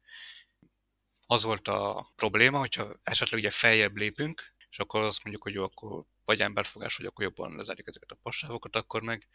Az 1.27 1.43
volt 1.43 1.67
a 1.67 2.11
probléma, 2.15 2.59
hogyha 2.59 2.99
esetleg 3.03 3.39
ugye 3.39 3.49
feljebb 3.49 3.95
lépünk, 3.95 4.53
és 4.69 4.79
akkor 4.79 5.01
azt 5.01 5.23
mondjuk, 5.23 5.43
hogy 5.43 5.53
jó, 5.53 5.63
akkor 5.63 6.03
vagy 6.25 6.41
emberfogás, 6.41 6.95
vagy 6.95 7.05
akkor 7.05 7.23
jobban 7.23 7.55
lezárjuk 7.55 7.87
ezeket 7.87 8.11
a 8.11 8.19
passávokat, 8.21 8.75
akkor 8.75 9.01
meg 9.01 9.27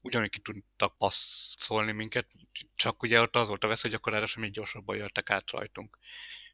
ugyanúgy 0.00 0.30
ki 0.30 0.38
tudtak 0.38 0.96
passzolni 0.96 1.92
minket, 1.92 2.28
csak 2.74 3.02
ugye 3.02 3.20
ott 3.20 3.36
az 3.36 3.48
volt 3.48 3.64
a 3.64 3.68
vesz, 3.68 3.82
hogy 3.82 3.94
akkor 3.94 4.28
sem 4.28 4.42
még 4.42 4.50
gyorsabban 4.50 4.96
jöttek 4.96 5.30
át 5.30 5.50
rajtunk. 5.50 5.98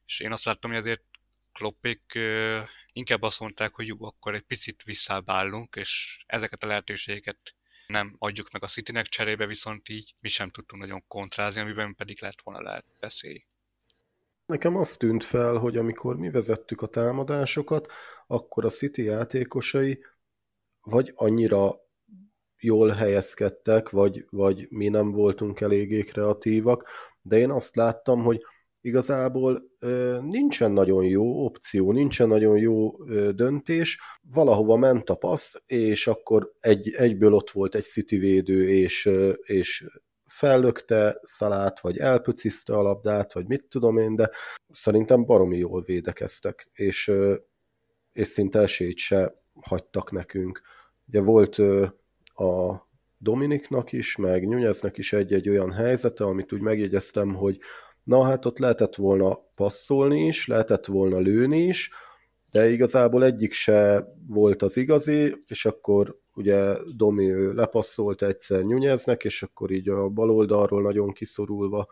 És 0.06 0.20
én 0.20 0.32
azt 0.32 0.44
láttam, 0.44 0.70
hogy 0.70 0.78
ezért 0.78 1.04
Kloppék 1.52 2.18
inkább 2.96 3.22
azt 3.22 3.40
mondták, 3.40 3.74
hogy 3.74 3.86
jó, 3.86 3.96
akkor 3.98 4.34
egy 4.34 4.42
picit 4.42 4.82
visszábbállunk, 4.82 5.76
és 5.76 6.18
ezeket 6.26 6.62
a 6.62 6.66
lehetőségeket 6.66 7.54
nem 7.86 8.16
adjuk 8.18 8.50
meg 8.50 8.62
a 8.62 8.66
Citynek, 8.66 9.06
cserébe 9.06 9.46
viszont 9.46 9.88
így 9.88 10.14
mi 10.20 10.28
sem 10.28 10.50
tudtunk 10.50 10.82
nagyon 10.82 11.04
kontrázni, 11.06 11.60
amiben 11.60 11.94
pedig 11.94 12.20
lett 12.20 12.42
volna 12.42 12.62
lehet 12.62 12.84
veszély. 13.00 13.44
Nekem 14.46 14.76
azt 14.76 14.98
tűnt 14.98 15.24
fel, 15.24 15.54
hogy 15.54 15.76
amikor 15.76 16.16
mi 16.16 16.30
vezettük 16.30 16.82
a 16.82 16.86
támadásokat, 16.86 17.92
akkor 18.26 18.64
a 18.64 18.70
City 18.70 19.02
játékosai 19.02 20.04
vagy 20.80 21.12
annyira 21.14 21.74
jól 22.56 22.88
helyezkedtek, 22.88 23.90
vagy, 23.90 24.26
vagy 24.30 24.66
mi 24.70 24.88
nem 24.88 25.12
voltunk 25.12 25.60
eléggé 25.60 26.00
kreatívak, 26.00 26.88
de 27.22 27.38
én 27.38 27.50
azt 27.50 27.76
láttam, 27.76 28.22
hogy 28.22 28.44
igazából 28.86 29.70
nincsen 30.20 30.70
nagyon 30.70 31.04
jó 31.04 31.44
opció, 31.44 31.92
nincsen 31.92 32.28
nagyon 32.28 32.58
jó 32.58 33.04
döntés, 33.32 34.00
valahova 34.30 34.76
ment 34.76 35.10
a 35.10 35.14
passz, 35.14 35.54
és 35.66 36.06
akkor 36.06 36.52
egy, 36.60 36.90
egyből 36.90 37.32
ott 37.32 37.50
volt 37.50 37.74
egy 37.74 37.82
City 37.82 38.18
védő, 38.18 38.68
és, 38.68 39.10
és 39.42 39.86
fellökte 40.24 41.18
szalát, 41.22 41.80
vagy 41.80 41.98
elpöciszte 41.98 42.74
a 42.74 42.82
labdát, 42.82 43.32
vagy 43.32 43.46
mit 43.46 43.64
tudom 43.68 43.98
én, 43.98 44.16
de 44.16 44.30
szerintem 44.70 45.24
baromi 45.24 45.58
jól 45.58 45.82
védekeztek, 45.82 46.70
és, 46.72 47.12
és 48.12 48.28
szinte 48.28 48.58
esélyt 48.58 48.96
se 48.96 49.34
hagytak 49.60 50.12
nekünk. 50.12 50.62
Ugye 51.08 51.20
volt 51.20 51.58
a 52.34 52.84
Dominiknak 53.18 53.92
is, 53.92 54.16
meg 54.16 54.46
Nyújeznek 54.46 54.98
is 54.98 55.12
egy-egy 55.12 55.48
olyan 55.48 55.72
helyzete, 55.72 56.24
amit 56.24 56.52
úgy 56.52 56.60
megjegyeztem, 56.60 57.34
hogy 57.34 57.58
na 58.06 58.22
hát 58.22 58.44
ott 58.44 58.58
lehetett 58.58 58.94
volna 58.94 59.38
passzolni 59.54 60.26
is, 60.26 60.46
lehetett 60.46 60.86
volna 60.86 61.18
lőni 61.18 61.62
is, 61.62 61.90
de 62.50 62.70
igazából 62.70 63.24
egyik 63.24 63.52
se 63.52 64.06
volt 64.28 64.62
az 64.62 64.76
igazi, 64.76 65.34
és 65.46 65.66
akkor 65.66 66.18
ugye 66.34 66.74
Domi 66.96 67.54
lepasszolt 67.54 68.22
egyszer 68.22 68.62
Nyújeznek, 68.62 69.24
és 69.24 69.42
akkor 69.42 69.70
így 69.70 69.88
a 69.88 70.08
bal 70.08 70.30
oldalról 70.30 70.82
nagyon 70.82 71.12
kiszorulva 71.12 71.86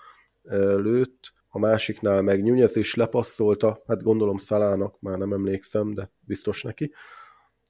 lőtt, 0.76 1.32
a 1.48 1.58
másiknál 1.58 2.22
meg 2.22 2.42
Nyújez 2.42 2.76
is 2.76 2.94
lepasszolta, 2.94 3.82
hát 3.86 4.02
gondolom 4.02 4.36
Szalának, 4.36 5.00
már 5.00 5.18
nem 5.18 5.32
emlékszem, 5.32 5.94
de 5.94 6.10
biztos 6.20 6.62
neki, 6.62 6.92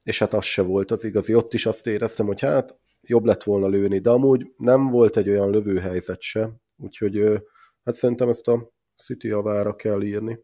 és 0.03 0.19
hát 0.19 0.33
az 0.33 0.43
se 0.45 0.61
volt 0.61 0.91
az 0.91 1.03
igazi. 1.03 1.35
Ott 1.35 1.53
is 1.53 1.65
azt 1.65 1.87
éreztem, 1.87 2.25
hogy 2.25 2.41
hát 2.41 2.77
jobb 3.01 3.25
lett 3.25 3.43
volna 3.43 3.67
lőni, 3.67 3.99
de 3.99 4.09
amúgy 4.09 4.53
nem 4.57 4.87
volt 4.87 5.17
egy 5.17 5.29
olyan 5.29 5.49
lövőhelyzet 5.49 6.21
se, 6.21 6.49
úgyhogy 6.77 7.43
hát 7.85 7.93
szerintem 7.93 8.29
ezt 8.29 8.47
a 8.47 8.71
City 8.95 9.27
javára 9.27 9.75
kell 9.75 10.03
írni. 10.03 10.39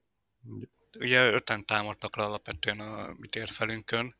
Ugye 0.99 1.31
öten 1.31 1.65
támadtak 1.65 2.15
le 2.15 2.23
alapvetően 2.23 2.79
a 2.79 3.13
mi 3.17 3.27
térfelünkön, 3.27 4.15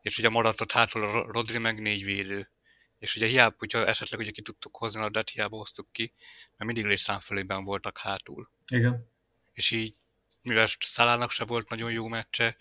és 0.00 0.18
ugye 0.18 0.28
maradott 0.28 0.72
hátul 0.72 1.02
a 1.02 1.32
Rodri 1.32 1.58
meg 1.58 1.80
négy 1.80 2.04
védő. 2.04 2.50
És 2.98 3.16
ugye 3.16 3.26
hiába, 3.26 3.54
hogyha 3.58 3.86
esetleg 3.86 4.20
ugye 4.20 4.30
ki 4.30 4.42
tudtuk 4.42 4.76
hozni 4.76 5.00
a 5.00 5.02
labdát, 5.02 5.30
hiába 5.30 5.56
hoztuk 5.56 5.92
ki, 5.92 6.12
mert 6.56 6.72
mindig 6.72 6.96
számfelében 6.96 7.64
voltak 7.64 7.98
hátul. 7.98 8.50
Igen. 8.72 9.10
És 9.52 9.70
így, 9.70 9.96
mivel 10.42 10.66
Szalának 10.78 11.30
se 11.30 11.44
volt 11.44 11.68
nagyon 11.68 11.92
jó 11.92 12.06
meccse, 12.06 12.56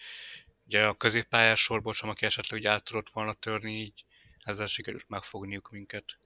ugye 0.65 0.87
a 0.87 0.93
középpályás 0.93 1.61
sorból 1.61 1.93
sem, 1.93 2.09
aki 2.09 2.25
esetleg 2.25 2.59
ugye 2.59 2.71
át 2.71 2.83
tudott 2.83 3.09
volna 3.09 3.33
törni, 3.33 3.71
így 3.71 4.05
ezzel 4.43 4.65
sikerült 4.65 5.09
megfogniuk 5.09 5.69
minket. 5.71 6.17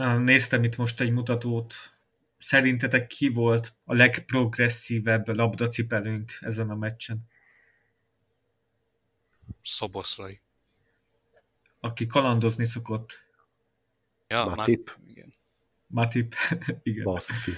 Néztem 0.00 0.64
itt 0.64 0.76
most 0.76 1.00
egy 1.00 1.10
mutatót. 1.10 1.74
Szerintetek 2.38 3.06
ki 3.06 3.28
volt 3.28 3.74
a 3.84 3.94
legprogresszívebb 3.94 5.28
labdacipelünk 5.28 6.32
ezen 6.40 6.70
a 6.70 6.74
meccsen? 6.74 7.28
Szoboszlai. 9.60 10.40
Aki 11.80 12.06
kalandozni 12.06 12.64
szokott. 12.64 13.18
Ja, 14.28 14.44
Matip. 14.44 14.88
Már, 14.88 15.08
igen. 15.08 15.32
Matip, 15.86 16.34
igen. 16.82 17.04
Baszki. 17.04 17.52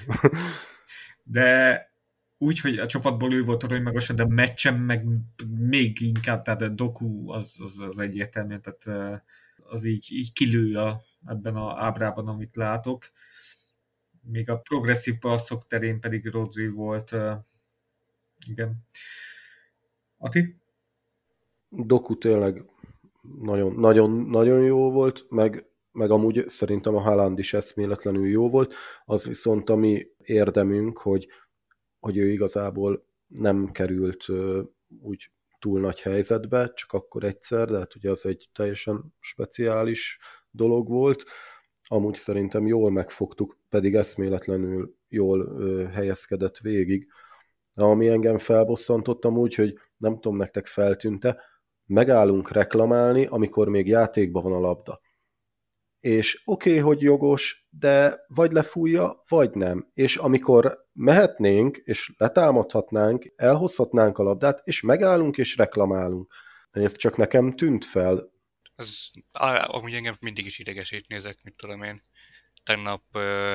de 1.23 1.91
úgy, 2.39 2.61
hogy 2.61 2.79
a 2.79 2.87
csapatból 2.87 3.33
ő 3.33 3.45
volt 3.45 3.63
a 3.63 3.81
magasan, 3.81 4.17
de 4.17 4.27
meccsen 4.27 4.75
meg 4.75 5.05
még 5.59 6.01
inkább, 6.01 6.43
tehát 6.43 6.63
a 6.63 6.69
doku 6.69 7.31
az, 7.31 7.59
az, 7.61 7.79
az 7.79 7.99
egyértelmű, 7.99 8.59
tehát 8.59 9.23
az 9.69 9.85
így, 9.85 10.07
így 10.11 10.33
kilő 10.33 10.77
a, 10.77 11.03
ebben 11.27 11.57
az 11.57 11.79
ábrában, 11.79 12.29
amit 12.29 12.57
látok. 12.57 13.11
Még 14.21 14.51
a 14.51 14.59
progresszív 14.59 15.19
passzok 15.19 15.67
terén 15.67 16.01
pedig 16.01 16.27
Rodri 16.27 16.69
volt. 16.69 17.15
Igen. 18.49 18.85
Ati? 20.17 20.57
Doku 21.69 22.19
tényleg 22.19 22.65
nagyon, 23.41 23.75
nagyon, 23.75 24.11
nagyon 24.11 24.63
jó 24.63 24.93
volt, 24.93 25.27
meg, 25.29 25.67
meg 25.93 26.11
amúgy 26.11 26.49
szerintem 26.49 26.95
a 26.95 27.01
Haaland 27.01 27.39
is 27.39 27.55
eszméletlenül 27.55 28.27
jó 28.29 28.51
volt, 28.51 28.75
az 29.05 29.27
viszont 29.27 29.71
a 29.71 29.77
mi 29.77 30.07
érdemünk, 30.23 30.99
hogy, 30.99 31.29
hogy 32.01 32.17
ő 32.17 32.31
igazából 32.31 33.05
nem 33.27 33.71
került 33.71 34.27
úgy 35.01 35.31
túl 35.63 35.81
nagy 35.81 36.01
helyzetbe, 36.01 36.73
csak 36.75 36.93
akkor 36.93 37.25
egyszer, 37.25 37.69
de 37.69 37.79
hát 37.79 37.95
ugye 37.95 38.11
az 38.11 38.27
egy 38.27 38.49
teljesen 38.53 39.15
speciális 39.21 40.19
dolog 40.51 40.89
volt. 40.89 41.25
Amúgy 41.89 42.15
szerintem 42.15 42.67
jól 42.67 42.91
megfogtuk, 42.91 43.59
pedig 43.69 43.95
eszméletlenül 43.95 44.95
jól 45.09 45.41
ö, 45.41 45.85
helyezkedett 45.93 46.59
végig. 46.59 47.07
De 47.75 47.83
ami 47.83 48.09
engem 48.09 48.39
felbosszantottam 48.39 49.39
úgy, 49.39 49.55
hogy 49.55 49.75
nem 49.97 50.15
tudom, 50.15 50.37
nektek 50.37 50.67
feltűnte, 50.67 51.41
megállunk 51.87 52.51
reklamálni, 52.51 53.27
amikor 53.27 53.69
még 53.69 53.87
játékban 53.87 54.43
van 54.43 54.53
a 54.53 54.61
labda. 54.61 55.01
És 56.03 56.43
oké, 56.45 56.71
okay, 56.71 56.83
hogy 56.83 57.01
jogos, 57.01 57.67
de 57.71 58.25
vagy 58.27 58.53
lefújja, 58.53 59.21
vagy 59.29 59.51
nem. 59.55 59.91
És 59.95 60.17
amikor 60.17 60.87
mehetnénk, 60.93 61.77
és 61.77 62.13
letámadhatnánk, 62.17 63.25
elhozhatnánk 63.37 64.19
a 64.19 64.23
labdát, 64.23 64.61
és 64.65 64.81
megállunk, 64.81 65.37
és 65.37 65.57
reklamálunk. 65.57 66.33
Ez 66.71 66.97
csak 66.97 67.17
nekem 67.17 67.53
tűnt 67.53 67.85
fel. 67.85 68.33
Ez 68.77 69.11
amúgy 69.63 69.95
engem 69.95 70.15
mindig 70.21 70.47
is 70.47 70.59
idegesít 70.59 71.09
nézek, 71.09 71.43
mit 71.43 71.55
tudom 71.55 71.83
én. 71.83 72.05
Tegnap 72.63 73.03
uh, 73.15 73.53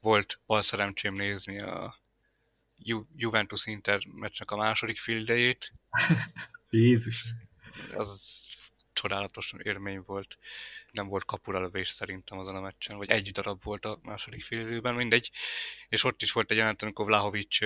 volt 0.00 0.40
bal 0.46 0.62
szerencsém 0.62 1.14
nézni 1.14 1.60
a 1.60 2.02
Ju- 2.76 3.08
Juventus 3.14 3.66
Inter 3.66 4.00
meccsnek 4.12 4.50
a 4.50 4.56
második 4.56 4.98
fildejét. 4.98 5.72
Jézus. 6.70 7.34
Az 7.94 8.48
csodálatos 9.00 9.52
élmény 9.62 10.00
volt. 10.04 10.38
Nem 10.90 11.08
volt 11.08 11.24
kapuralövés 11.24 11.88
szerintem 11.88 12.38
azon 12.38 12.56
a 12.56 12.60
meccsen, 12.60 12.96
vagy 12.96 13.10
egy 13.10 13.30
darab 13.30 13.62
volt 13.62 13.84
a 13.84 13.98
második 14.02 14.42
félidőben, 14.42 14.94
mindegy. 14.94 15.30
És 15.88 16.04
ott 16.04 16.22
is 16.22 16.32
volt 16.32 16.50
egy 16.50 16.56
jelent, 16.56 16.82
amikor 16.82 17.04
Vlahovic 17.04 17.56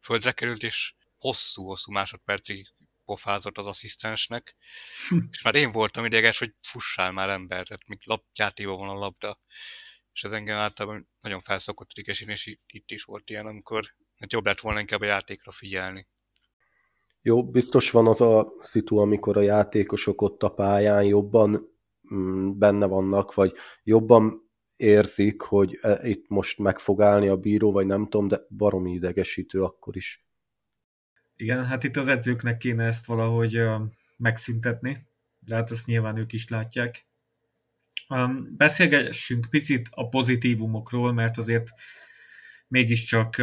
földre 0.00 0.32
került, 0.32 0.62
és 0.62 0.94
hosszú-hosszú 1.18 1.92
másodpercig 1.92 2.66
pofázott 3.04 3.58
az 3.58 3.66
asszisztensnek, 3.66 4.56
és 5.30 5.42
már 5.42 5.54
én 5.54 5.72
voltam 5.72 6.04
ideges, 6.04 6.38
hogy 6.38 6.54
fussál 6.62 7.12
már 7.12 7.28
ember, 7.28 7.66
tehát 7.66 7.86
még 7.86 7.98
játékban 8.34 8.78
van 8.78 8.88
a 8.88 8.98
labda. 8.98 9.40
És 10.12 10.24
ez 10.24 10.32
engem 10.32 10.56
általában 10.56 11.08
nagyon 11.20 11.40
felszokott 11.40 11.90
idegesíteni, 11.92 12.32
és 12.32 12.58
itt 12.66 12.90
is 12.90 13.02
volt 13.02 13.30
ilyen, 13.30 13.46
amikor 13.46 13.94
hát 14.18 14.32
jobb 14.32 14.46
lett 14.46 14.60
volna 14.60 14.80
inkább 14.80 15.00
a 15.00 15.04
játékra 15.04 15.52
figyelni. 15.52 16.08
Jó, 17.22 17.50
biztos 17.50 17.90
van 17.90 18.06
az 18.06 18.20
a 18.20 18.52
szitu, 18.58 18.96
amikor 18.96 19.36
a 19.36 19.40
játékosok 19.40 20.22
ott 20.22 20.42
a 20.42 20.48
pályán 20.48 21.04
jobban 21.04 21.70
mm, 22.14 22.58
benne 22.58 22.86
vannak, 22.86 23.34
vagy 23.34 23.52
jobban 23.82 24.50
érzik, 24.76 25.40
hogy 25.40 25.78
e, 25.80 26.08
itt 26.08 26.28
most 26.28 26.58
meg 26.58 26.78
fog 26.78 27.02
állni 27.02 27.28
a 27.28 27.36
bíró, 27.36 27.72
vagy 27.72 27.86
nem 27.86 28.04
tudom, 28.04 28.28
de 28.28 28.38
baromi 28.48 28.92
idegesítő 28.92 29.62
akkor 29.62 29.96
is. 29.96 30.26
Igen, 31.36 31.64
hát 31.64 31.84
itt 31.84 31.96
az 31.96 32.08
edzőknek 32.08 32.56
kéne 32.56 32.84
ezt 32.84 33.06
valahogy 33.06 33.62
megszüntetni, 34.16 35.06
de 35.38 35.54
hát 35.54 35.70
ezt 35.70 35.86
nyilván 35.86 36.16
ők 36.16 36.32
is 36.32 36.48
látják. 36.48 37.06
Beszélgessünk 38.56 39.46
picit 39.50 39.88
a 39.90 40.08
pozitívumokról, 40.08 41.12
mert 41.12 41.38
azért 41.38 41.70
mégiscsak 42.72 43.38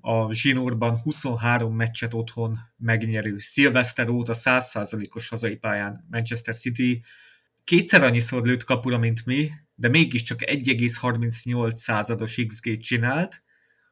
a 0.00 0.32
zsinórban 0.32 0.98
23 0.98 1.74
meccset 1.74 2.14
otthon 2.14 2.58
megnyerő 2.76 3.38
Szilveszter 3.38 4.08
óta 4.08 4.32
100%-os 4.36 5.28
hazai 5.28 5.56
pályán 5.56 6.06
Manchester 6.10 6.56
City 6.56 7.02
kétszer 7.64 8.02
annyiszor 8.02 8.44
lőtt 8.44 8.64
kapura, 8.64 8.98
mint 8.98 9.26
mi, 9.26 9.50
de 9.74 9.88
mégiscsak 9.88 10.40
1,38 10.44 11.74
százados 11.74 12.40
XG 12.46 12.78
csinált. 12.78 13.42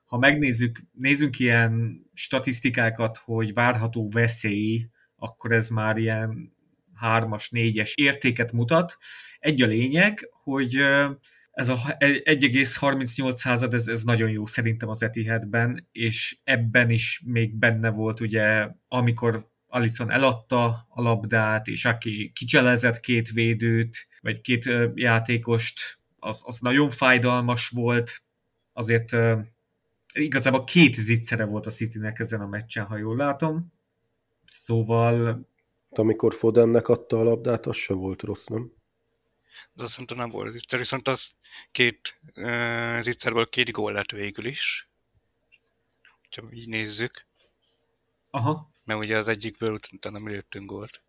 Ha 0.04 0.18
megnézzük, 0.18 0.80
nézzünk 0.92 1.38
ilyen 1.38 2.02
statisztikákat, 2.12 3.16
hogy 3.16 3.52
várható 3.52 4.08
veszély, 4.08 4.86
akkor 5.16 5.52
ez 5.52 5.68
már 5.68 5.96
ilyen 5.96 6.52
hármas, 6.94 7.50
négyes 7.50 7.94
értéket 7.94 8.52
mutat. 8.52 8.96
Egy 9.38 9.62
a 9.62 9.66
lényeg, 9.66 10.28
hogy 10.42 10.76
ez 11.54 11.68
a 11.68 11.76
1,38 11.98 13.34
század, 13.34 13.74
ez, 13.74 13.88
ez 13.88 14.02
nagyon 14.02 14.30
jó 14.30 14.46
szerintem 14.46 14.88
az 14.88 15.02
Etihadben, 15.02 15.88
és 15.92 16.36
ebben 16.44 16.90
is 16.90 17.22
még 17.26 17.54
benne 17.54 17.90
volt 17.90 18.20
ugye, 18.20 18.68
amikor 18.88 19.52
Alison 19.66 20.10
eladta 20.10 20.86
a 20.88 21.02
labdát, 21.02 21.66
és 21.66 21.84
aki 21.84 22.32
kicselezett 22.34 23.00
két 23.00 23.30
védőt, 23.30 24.08
vagy 24.20 24.40
két 24.40 24.70
játékost, 24.94 25.98
az, 26.18 26.42
az 26.46 26.58
nagyon 26.58 26.90
fájdalmas 26.90 27.68
volt. 27.68 28.22
Azért 28.72 29.12
uh, 29.12 29.40
igazából 30.12 30.64
két 30.64 30.94
zicsere 30.94 31.44
volt 31.44 31.66
a 31.66 31.70
Citynek 31.70 32.18
ezen 32.18 32.40
a 32.40 32.46
meccsen, 32.46 32.84
ha 32.84 32.96
jól 32.96 33.16
látom. 33.16 33.72
Szóval... 34.44 35.48
De 35.90 36.00
amikor 36.00 36.34
Fodennek 36.34 36.88
adta 36.88 37.18
a 37.18 37.22
labdát, 37.22 37.66
az 37.66 37.76
se 37.76 37.94
volt 37.94 38.22
rossz, 38.22 38.46
nem? 38.46 38.72
De 39.72 39.82
azt 39.82 39.92
szerintem 39.92 40.16
nem 40.16 40.30
volt 40.30 40.52
zicser, 40.52 40.78
viszont 40.78 41.08
az 41.08 41.34
két 41.72 42.16
uh, 42.36 43.00
zicserből 43.00 43.48
két 43.48 43.70
gól 43.70 43.92
lett 43.92 44.10
végül 44.10 44.44
is. 44.44 44.88
Csak 46.28 46.44
így 46.52 46.68
nézzük. 46.68 47.26
Aha. 48.30 48.70
Mert 48.84 49.04
ugye 49.04 49.16
az 49.16 49.28
egyikből 49.28 49.78
utána 49.92 50.18
mi 50.18 50.30
lőttünk 50.30 50.70
gólt. 50.70 51.02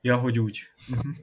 Ja, 0.00 0.16
hogy 0.16 0.38
úgy. 0.38 0.68
Uh-huh. 0.88 1.16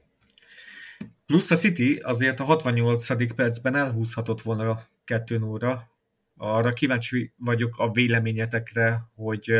Plusz 1.26 1.50
a 1.50 1.56
City 1.56 1.96
azért 1.96 2.40
a 2.40 2.44
68. 2.44 3.34
percben 3.34 3.74
elhúzhatott 3.74 4.42
volna 4.42 4.70
a 4.70 4.82
2 5.04 5.38
0 5.38 5.90
Arra 6.36 6.72
kíváncsi 6.72 7.32
vagyok 7.36 7.78
a 7.78 7.90
véleményetekre, 7.90 9.10
hogy 9.14 9.52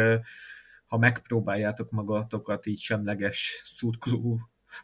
ha 0.87 0.99
megpróbáljátok 0.99 1.91
magatokat 1.91 2.67
így 2.67 2.79
semleges 2.79 3.63
szurkoló 3.65 4.41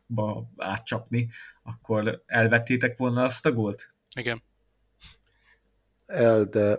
ba 0.07 0.51
átcsapni, 0.57 1.31
akkor 1.63 2.23
elvettétek 2.27 2.97
volna 2.97 3.25
azt 3.25 3.47
a 3.47 3.53
gólt? 3.53 3.95
Igen. 4.17 4.43
El, 6.07 6.45
de 6.45 6.79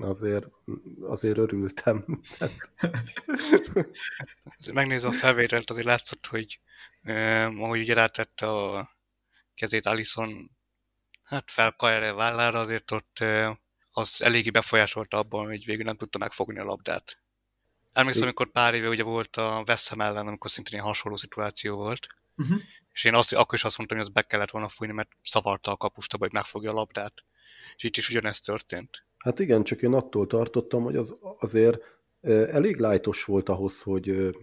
azért, 0.00 0.46
azért 1.00 1.38
örültem. 1.38 2.04
Megnézve 4.72 5.08
a 5.08 5.12
felvételt, 5.12 5.70
azért 5.70 5.86
látszott, 5.86 6.26
hogy 6.26 6.60
eh, 7.02 7.62
ahogy 7.62 7.80
ugye 7.80 7.94
rátette 7.94 8.46
a 8.46 8.90
kezét 9.54 9.86
Alison, 9.86 10.50
hát 11.22 11.50
felkajára 11.50 12.14
vállára, 12.14 12.60
azért 12.60 12.90
ott 12.90 13.18
eh, 13.18 13.56
az 13.90 14.22
eléggé 14.22 14.50
befolyásolta 14.50 15.18
abban, 15.18 15.46
hogy 15.46 15.64
végül 15.64 15.84
nem 15.84 15.96
tudta 15.96 16.18
megfogni 16.18 16.58
a 16.58 16.64
labdát. 16.64 17.20
Emlékszem, 17.96 18.22
amikor 18.22 18.50
pár 18.50 18.74
éve 18.74 18.88
ugye 18.88 19.02
volt 19.02 19.36
a 19.36 19.64
West 19.66 19.88
Ham 19.88 20.00
ellen, 20.00 20.26
amikor 20.26 20.50
szintén 20.50 20.80
hasonló 20.80 21.16
szituáció 21.16 21.76
volt. 21.76 22.06
Uh-huh. 22.36 22.60
És 22.92 23.04
én 23.04 23.14
azt, 23.14 23.32
akkor 23.32 23.54
is 23.54 23.64
azt 23.64 23.78
mondtam, 23.78 23.98
hogy 23.98 24.06
az 24.06 24.12
be 24.12 24.22
kellett 24.22 24.50
volna 24.50 24.68
fújni, 24.68 24.94
mert 24.94 25.10
szavarta 25.22 25.70
a 25.70 25.76
kapusta, 25.76 26.16
hogy 26.16 26.32
megfogja 26.32 26.70
a 26.70 26.74
labdát. 26.74 27.24
És 27.76 27.84
itt 27.84 27.96
is 27.96 28.08
ugyanezt 28.08 28.44
történt. 28.44 29.04
Hát 29.18 29.38
igen, 29.38 29.64
csak 29.64 29.82
én 29.82 29.92
attól 29.92 30.26
tartottam, 30.26 30.82
hogy 30.82 30.96
az 30.96 31.16
azért 31.38 31.78
elég 32.50 32.76
lájtos 32.76 33.24
volt 33.24 33.48
ahhoz, 33.48 33.82
hogy 33.82 34.36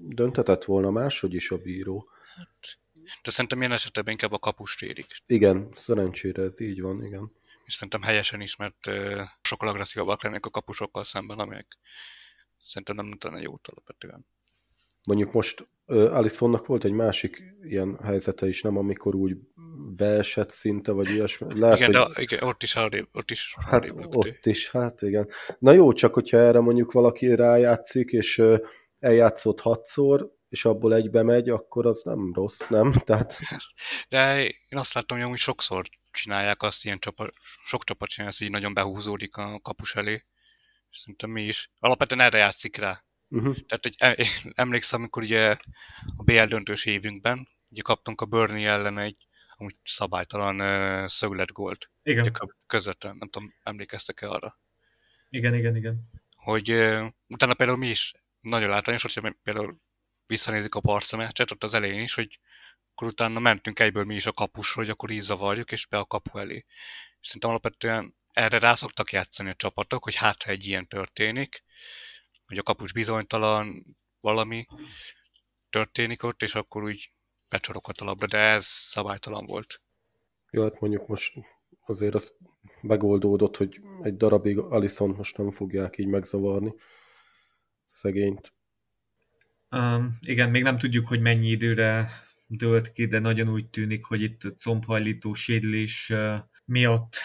döntetett 0.00 0.64
volna 0.64 0.90
máshogy 0.90 1.34
is 1.34 1.50
a 1.50 1.58
bíró. 1.58 2.08
Hát, 2.36 2.78
de 3.22 3.30
szerintem 3.30 3.58
ilyen 3.58 3.72
esetben 3.72 4.12
inkább 4.12 4.32
a 4.32 4.38
kapust 4.38 4.80
védik. 4.80 5.06
Igen, 5.26 5.68
szerencsére 5.72 6.42
ez 6.42 6.60
így 6.60 6.80
van, 6.80 7.04
igen. 7.04 7.32
És 7.64 7.74
szerintem 7.74 8.02
helyesen 8.02 8.40
is, 8.40 8.56
mert 8.56 8.90
sokkal 9.42 9.68
agresszívabbak 9.68 10.22
lennék 10.22 10.46
a 10.46 10.50
kapusokkal 10.50 11.04
szemben, 11.04 11.38
amelyek 11.38 11.76
szerintem 12.62 12.96
nem 12.96 13.18
lenne 13.20 13.40
jót 13.40 13.68
alapvetően. 13.68 14.26
Mondjuk 15.04 15.32
most 15.32 15.68
uh, 15.86 16.16
Alisonnak 16.16 16.66
volt 16.66 16.84
egy 16.84 16.92
másik 16.92 17.42
ilyen 17.62 17.98
helyzete 18.04 18.48
is, 18.48 18.62
nem 18.62 18.76
amikor 18.76 19.14
úgy 19.14 19.36
beesett 19.96 20.50
szinte, 20.50 20.92
vagy 20.92 21.10
ilyesmi. 21.10 21.46
Lehet, 21.60 21.78
igen, 21.78 21.94
hogy... 21.94 22.12
de 22.14 22.22
igen, 22.22 22.42
ott 22.42 22.62
is 22.62 22.72
hardébb, 22.72 23.08
ott 23.12 23.30
is 23.30 23.54
Hát 23.66 23.92
ott 23.94 24.46
is, 24.46 24.70
hát 24.70 25.02
igen. 25.02 25.28
Na 25.58 25.72
jó, 25.72 25.92
csak 25.92 26.14
hogyha 26.14 26.36
erre 26.36 26.60
mondjuk 26.60 26.92
valaki 26.92 27.34
rájátszik, 27.34 28.10
és 28.10 28.38
uh, 28.38 28.58
eljátszott 28.98 29.60
hatszor, 29.60 30.40
és 30.48 30.64
abból 30.64 30.94
egybe 30.94 31.22
megy, 31.22 31.48
akkor 31.48 31.86
az 31.86 32.02
nem 32.02 32.32
rossz, 32.34 32.66
nem? 32.68 32.92
Tehát... 33.04 33.38
De 34.08 34.44
én 34.44 34.78
azt 34.78 34.94
látom, 34.94 35.20
hogy 35.20 35.38
sokszor 35.38 35.84
csinálják 36.10 36.62
azt, 36.62 36.84
ilyen 36.84 36.98
csapat, 36.98 37.32
sok 37.64 37.84
csapat 37.84 38.08
csinálja, 38.08 38.34
hogy 38.38 38.46
így 38.46 38.52
nagyon 38.52 38.74
behúzódik 38.74 39.36
a 39.36 39.58
kapus 39.62 39.94
elé 39.94 40.24
és 40.92 40.98
szerintem 40.98 41.30
mi 41.30 41.42
is. 41.42 41.70
Alapvetően 41.78 42.20
erre 42.20 42.38
játszik 42.38 42.76
rá. 42.76 43.04
Uh-huh. 43.28 43.56
Tehát 43.66 43.82
hogy 43.82 43.94
e, 43.98 44.26
emlékszem, 44.54 45.00
amikor 45.00 45.22
ugye 45.22 45.56
a 46.16 46.22
BL 46.22 46.44
döntős 46.44 46.84
évünkben, 46.84 47.48
ugye 47.68 47.82
kaptunk 47.82 48.20
a 48.20 48.26
Burnley 48.26 48.66
ellen 48.66 48.98
egy 48.98 49.26
amúgy 49.48 49.76
szabálytalan 49.82 50.60
uh, 50.60 51.06
szögletgólt. 51.06 51.90
Igen. 52.02 52.22
Ugye 52.22 52.30
közvetlen, 52.66 53.16
nem 53.16 53.28
tudom, 53.28 53.54
emlékeztek-e 53.62 54.28
arra? 54.28 54.58
Igen, 55.28 55.54
igen, 55.54 55.76
igen. 55.76 56.10
Hogy 56.36 56.72
uh, 56.72 57.06
utána 57.26 57.54
például 57.54 57.78
mi 57.78 57.88
is 57.88 58.14
nagyon 58.40 58.68
látványos, 58.68 59.02
hogyha 59.02 59.34
például 59.42 59.80
visszanézik 60.26 60.74
a 60.74 60.80
Barca 60.80 61.16
meccset, 61.16 61.50
ott 61.50 61.62
az 61.62 61.74
elején 61.74 62.02
is, 62.02 62.14
hogy 62.14 62.38
akkor 62.90 63.08
utána 63.08 63.38
mentünk 63.38 63.80
egyből 63.80 64.04
mi 64.04 64.14
is 64.14 64.26
a 64.26 64.32
kapusra, 64.32 64.80
hogy 64.80 64.90
akkor 64.90 65.10
így 65.10 65.20
zavarjuk, 65.20 65.72
és 65.72 65.86
be 65.86 65.98
a 65.98 66.04
kapu 66.04 66.38
elé. 66.38 66.64
És 67.20 67.26
szerintem 67.26 67.50
alapvetően 67.50 68.16
erre 68.32 68.58
rá 68.58 68.74
szoktak 68.74 69.12
játszani 69.12 69.50
a 69.50 69.54
csapatok, 69.54 70.04
hogy 70.04 70.14
hát, 70.14 70.42
ha 70.42 70.50
egy 70.50 70.66
ilyen 70.66 70.88
történik, 70.88 71.62
hogy 72.46 72.58
a 72.58 72.62
kapus 72.62 72.92
bizonytalan, 72.92 73.96
valami 74.20 74.66
történik 75.70 76.22
ott, 76.22 76.42
és 76.42 76.54
akkor 76.54 76.82
úgy 76.82 77.12
becsorokat 77.50 78.00
a 78.00 78.04
labda, 78.04 78.26
de 78.26 78.38
ez 78.38 78.64
szabálytalan 78.64 79.44
volt. 79.44 79.82
Jó, 80.50 80.62
hát 80.62 80.80
mondjuk 80.80 81.06
most 81.06 81.34
azért 81.86 82.14
az 82.14 82.34
megoldódott, 82.80 83.56
hogy 83.56 83.80
egy 84.02 84.16
darabig 84.16 84.58
Alison 84.58 85.10
most 85.10 85.36
nem 85.36 85.50
fogják 85.50 85.98
így 85.98 86.06
megzavarni 86.06 86.74
szegényt. 87.86 88.54
Um, 89.70 90.18
igen, 90.20 90.50
még 90.50 90.62
nem 90.62 90.78
tudjuk, 90.78 91.08
hogy 91.08 91.20
mennyi 91.20 91.48
időre 91.48 92.10
dőlt 92.46 92.90
ki, 92.90 93.06
de 93.06 93.18
nagyon 93.18 93.48
úgy 93.48 93.70
tűnik, 93.70 94.04
hogy 94.04 94.22
itt 94.22 94.40
combhajlító 94.56 95.34
sérülés 95.34 96.12
miatt 96.64 97.16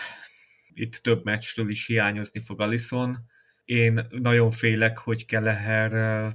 itt 0.80 0.96
több 0.96 1.24
meccstől 1.24 1.70
is 1.70 1.86
hiányozni 1.86 2.40
fog 2.40 2.62
Alison. 2.62 3.18
Én 3.66 4.08
nagyon 4.10 4.52
félek, 4.52 4.98
hogy 4.98 5.26
Keleher 5.26 6.34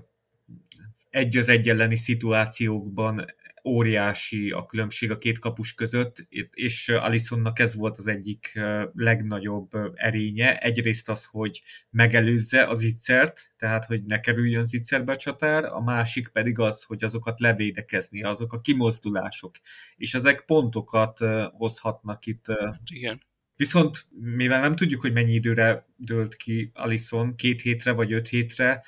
egy 1.11 1.37
az 1.37 1.49
egy 1.49 1.69
elleni 1.69 1.97
szituációkban 1.97 3.25
óriási 3.65 4.51
a 4.51 4.65
különbség 4.65 5.11
a 5.11 5.19
két 5.19 5.39
kapus 5.39 5.75
között, 5.75 6.27
és 6.51 6.89
Alisonnak 6.89 7.59
ez 7.59 7.75
volt 7.75 7.99
az 7.99 8.07
egyik 8.07 8.61
legnagyobb 8.95 9.71
erénye. 9.95 10.59
Egyrészt 10.59 11.09
az, 11.09 11.25
hogy 11.25 11.63
megelőzze 11.91 12.67
az 12.67 12.79
zicsert, 12.79 13.53
tehát 13.57 13.85
hogy 13.85 14.03
ne 14.03 14.21
kerüljön 14.21 14.65
zicserbe 14.65 15.13
a 15.13 15.17
csatár, 15.17 15.65
a 15.65 15.81
másik 15.81 16.29
pedig 16.29 16.59
az, 16.59 16.83
hogy 16.83 17.05
azokat 17.05 17.41
levédekezni, 17.41 18.23
azok 18.23 18.53
a 18.53 18.61
kimozdulások, 18.61 19.55
és 19.97 20.15
ezek 20.15 20.45
pontokat 20.45 21.19
hozhatnak 21.53 22.27
itt. 22.27 22.45
Igen. 22.93 23.23
Viszont 23.57 24.07
mivel 24.21 24.61
nem 24.61 24.77
tudjuk, 24.77 25.01
hogy 25.01 25.13
mennyi 25.13 25.33
időre 25.33 25.87
dőlt 25.97 26.37
ki 26.37 26.71
Alison, 26.75 27.37
két 27.37 27.63
hétre 27.63 27.93
vagy 27.93 28.13
öt 28.13 28.29
hétre, 28.29 28.85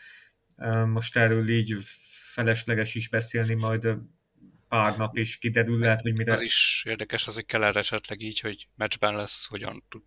most 0.86 1.16
erről 1.16 1.48
így 1.48 1.76
felesleges 2.32 2.94
is 2.94 3.08
beszélni, 3.08 3.54
majd 3.54 3.88
pár 4.68 4.96
nap 4.96 5.16
és 5.16 5.38
kiderül, 5.38 5.78
lehet, 5.78 6.02
hogy 6.02 6.12
mire... 6.12 6.32
Az 6.32 6.42
is 6.42 6.82
érdekes, 6.86 7.26
az, 7.26 7.34
hogy 7.34 7.46
Keller 7.46 7.76
esetleg 7.76 8.22
így, 8.22 8.40
hogy 8.40 8.68
meccsben 8.74 9.14
lesz, 9.14 9.46
hogyan 9.46 9.84
tud. 9.88 10.02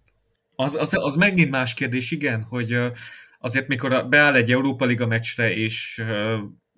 Az, 0.56 0.76
az, 0.76 0.94
az 0.94 1.16
megint 1.16 1.50
más 1.50 1.74
kérdés, 1.74 2.12
igen, 2.12 2.44
hogy 2.44 2.78
azért 3.40 3.68
mikor 3.68 4.08
beáll 4.08 4.36
egy 4.36 4.52
Európa 4.52 4.86
Liga 4.86 5.08
meccsre, 5.08 5.54
és 5.54 6.04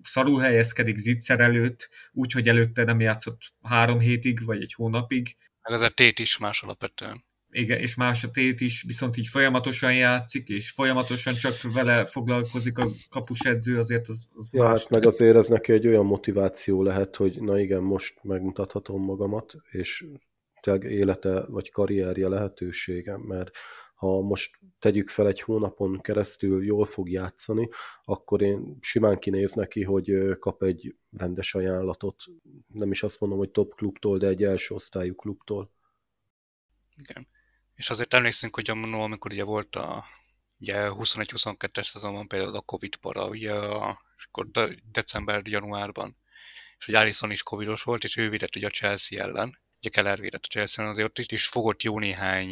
szarul 0.02 0.40
helyezkedik 0.40 0.96
Zitzer 0.96 1.40
előtt, 1.40 1.88
úgyhogy 2.10 2.48
előtte 2.48 2.84
nem 2.84 3.00
játszott 3.00 3.40
három 3.62 3.98
hétig, 3.98 4.44
vagy 4.44 4.62
egy 4.62 4.72
hónapig. 4.72 5.36
Meg 5.62 5.72
az 5.72 5.80
a 5.80 5.88
tét 5.88 6.18
is 6.18 6.38
más 6.38 6.62
alapvetően 6.62 7.24
igen, 7.50 7.78
és 7.78 7.94
más 7.94 8.24
a 8.24 8.30
tét 8.30 8.60
is, 8.60 8.82
viszont 8.82 9.16
így 9.16 9.26
folyamatosan 9.26 9.94
játszik, 9.94 10.48
és 10.48 10.70
folyamatosan 10.70 11.34
csak 11.34 11.72
vele 11.72 12.04
foglalkozik 12.04 12.78
a 12.78 12.88
kapusedző, 13.08 13.78
azért 13.78 14.08
az, 14.08 14.26
az 14.34 14.48
Ja, 14.52 14.62
más. 14.62 14.80
hát 14.80 14.90
meg 14.90 15.06
azért 15.06 15.36
ez 15.36 15.48
neki 15.48 15.72
egy 15.72 15.86
olyan 15.86 16.06
motiváció 16.06 16.82
lehet, 16.82 17.16
hogy 17.16 17.42
na 17.42 17.58
igen, 17.58 17.82
most 17.82 18.22
megmutathatom 18.22 19.02
magamat, 19.02 19.54
és 19.70 20.06
tényleg 20.60 20.92
élete 20.92 21.46
vagy 21.46 21.70
karrierje 21.70 22.28
lehetősége, 22.28 23.16
mert 23.16 23.58
ha 23.94 24.20
most 24.20 24.58
tegyük 24.78 25.08
fel 25.08 25.26
egy 25.26 25.40
hónapon 25.40 26.00
keresztül 26.00 26.64
jól 26.64 26.84
fog 26.84 27.10
játszani, 27.10 27.68
akkor 28.04 28.42
én 28.42 28.78
simán 28.80 29.16
kinéz 29.16 29.52
neki, 29.52 29.84
hogy 29.84 30.38
kap 30.38 30.62
egy 30.62 30.96
rendes 31.10 31.54
ajánlatot, 31.54 32.22
nem 32.66 32.90
is 32.90 33.02
azt 33.02 33.20
mondom, 33.20 33.38
hogy 33.38 33.50
top 33.50 33.74
klubtól, 33.74 34.18
de 34.18 34.26
egy 34.26 34.42
első 34.42 34.74
osztályú 34.74 35.14
klubtól. 35.14 35.72
Igen. 36.96 37.26
És 37.80 37.90
azért 37.90 38.14
emlékszünk, 38.14 38.54
hogy 38.54 38.70
annól, 38.70 39.02
amikor 39.02 39.32
ugye 39.32 39.44
volt 39.44 39.76
a 39.76 40.04
ugye 40.58 40.74
21-22-es 40.90 41.84
szezonban 41.84 42.28
például 42.28 42.56
a 42.56 42.60
Covid 42.60 42.96
para, 42.96 43.28
ugye 43.28 43.52
a, 43.54 44.02
akkor 44.16 44.50
december-januárban, 44.92 46.16
és 46.78 46.84
hogy 46.84 46.94
Allison 46.94 47.30
is 47.30 47.42
covidos 47.42 47.82
volt, 47.82 48.04
és 48.04 48.16
ő 48.16 48.28
védett 48.28 48.56
ugye 48.56 48.66
a 48.66 48.70
Chelsea 48.70 49.22
ellen, 49.22 49.58
ugye 49.78 49.88
Keller 49.88 50.20
védett 50.20 50.44
a 50.44 50.48
Chelsea 50.48 50.82
ellen, 50.82 50.94
azért 50.94 51.18
ott 51.18 51.32
is 51.32 51.46
fogott 51.46 51.82
jó 51.82 51.98
néhány 51.98 52.50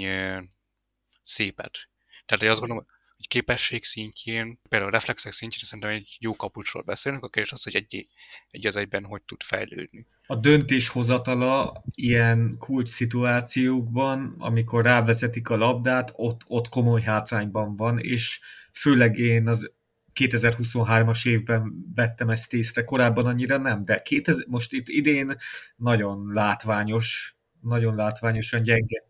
szépet. 1.23 1.89
Tehát 2.27 2.43
hogy 2.43 2.49
azt 2.49 2.61
gondolom, 2.61 2.87
hogy 3.17 3.29
képesség 3.29 3.85
szintjén, 3.85 4.61
például 4.69 4.91
a 4.91 4.95
reflexek 4.95 5.33
szintjén 5.33 5.65
szerintem 5.65 5.91
egy 5.91 6.17
jó 6.21 6.37
kapucsról 6.37 6.83
beszélünk, 6.83 7.25
a 7.25 7.29
kérdés 7.29 7.53
az, 7.53 7.63
hogy 7.63 7.77
egy, 7.77 8.07
egy 8.51 8.67
az 8.67 8.77
egyben 8.77 9.05
hogy 9.05 9.23
tud 9.23 9.43
fejlődni 9.43 10.07
a 10.31 10.37
döntéshozatala 10.37 11.83
ilyen 11.95 12.57
kulcs 12.59 12.89
szituációkban, 12.89 14.35
amikor 14.39 14.85
rávezetik 14.85 15.49
a 15.49 15.57
labdát, 15.57 16.13
ott, 16.17 16.41
ott 16.47 16.69
komoly 16.69 17.03
hátrányban 17.03 17.77
van, 17.77 17.99
és 17.99 18.41
főleg 18.73 19.19
én 19.19 19.49
az 19.49 19.73
2023-as 20.15 21.29
évben 21.29 21.73
vettem 21.95 22.29
ezt 22.29 22.53
észre, 22.53 22.85
korábban 22.85 23.27
annyira 23.27 23.59
nem, 23.59 23.85
de 23.85 24.03
2000, 24.03 24.45
most 24.49 24.73
itt 24.73 24.89
idén 24.89 25.37
nagyon 25.77 26.31
látványos, 26.33 27.37
nagyon 27.61 27.95
látványosan 27.95 28.63
gyenge. 28.63 29.03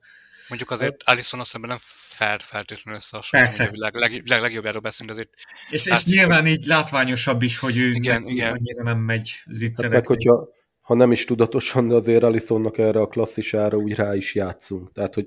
Mondjuk 0.49 0.71
azért 0.71 1.03
Alison 1.03 1.41
azt 1.41 1.59
nem 1.59 1.77
fel, 1.81 2.39
feltétlenül 2.39 3.01
összehasonlítani, 3.01 3.69
a 3.69 3.73
világ 3.73 3.95
leg, 3.95 4.23
leg, 4.27 4.41
legjobbjáról 4.41 4.81
beszélünk, 4.81 5.19
azért... 5.19 5.31
És, 5.71 5.87
és 5.87 6.05
nyilván 6.05 6.43
hogy... 6.43 6.51
így 6.51 6.65
látványosabb 6.65 7.43
is, 7.43 7.59
hogy 7.59 7.79
ő 7.79 7.91
igen, 7.91 8.27
igen. 8.27 8.53
annyira 8.53 8.83
nem 8.83 8.99
megy 8.99 9.43
zicserek. 9.47 9.93
Hát 9.93 10.01
meg, 10.01 10.07
hogyha, 10.07 10.49
ha 10.89 10.95
nem 10.95 11.13
is 11.13 11.25
tudatosan, 11.25 11.89
de 11.89 11.95
azért 11.95 12.23
Alisonnak 12.23 12.79
erre 12.79 13.01
a 13.01 13.07
klasszisára 13.07 13.77
úgy 13.77 13.95
rá 13.95 14.15
is 14.17 14.35
játszunk. 14.35 14.93
Tehát, 14.93 15.15
hogy 15.15 15.27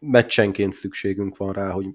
meccsenként 0.00 0.72
szükségünk 0.72 1.36
van 1.36 1.52
rá, 1.52 1.70
hogy 1.70 1.86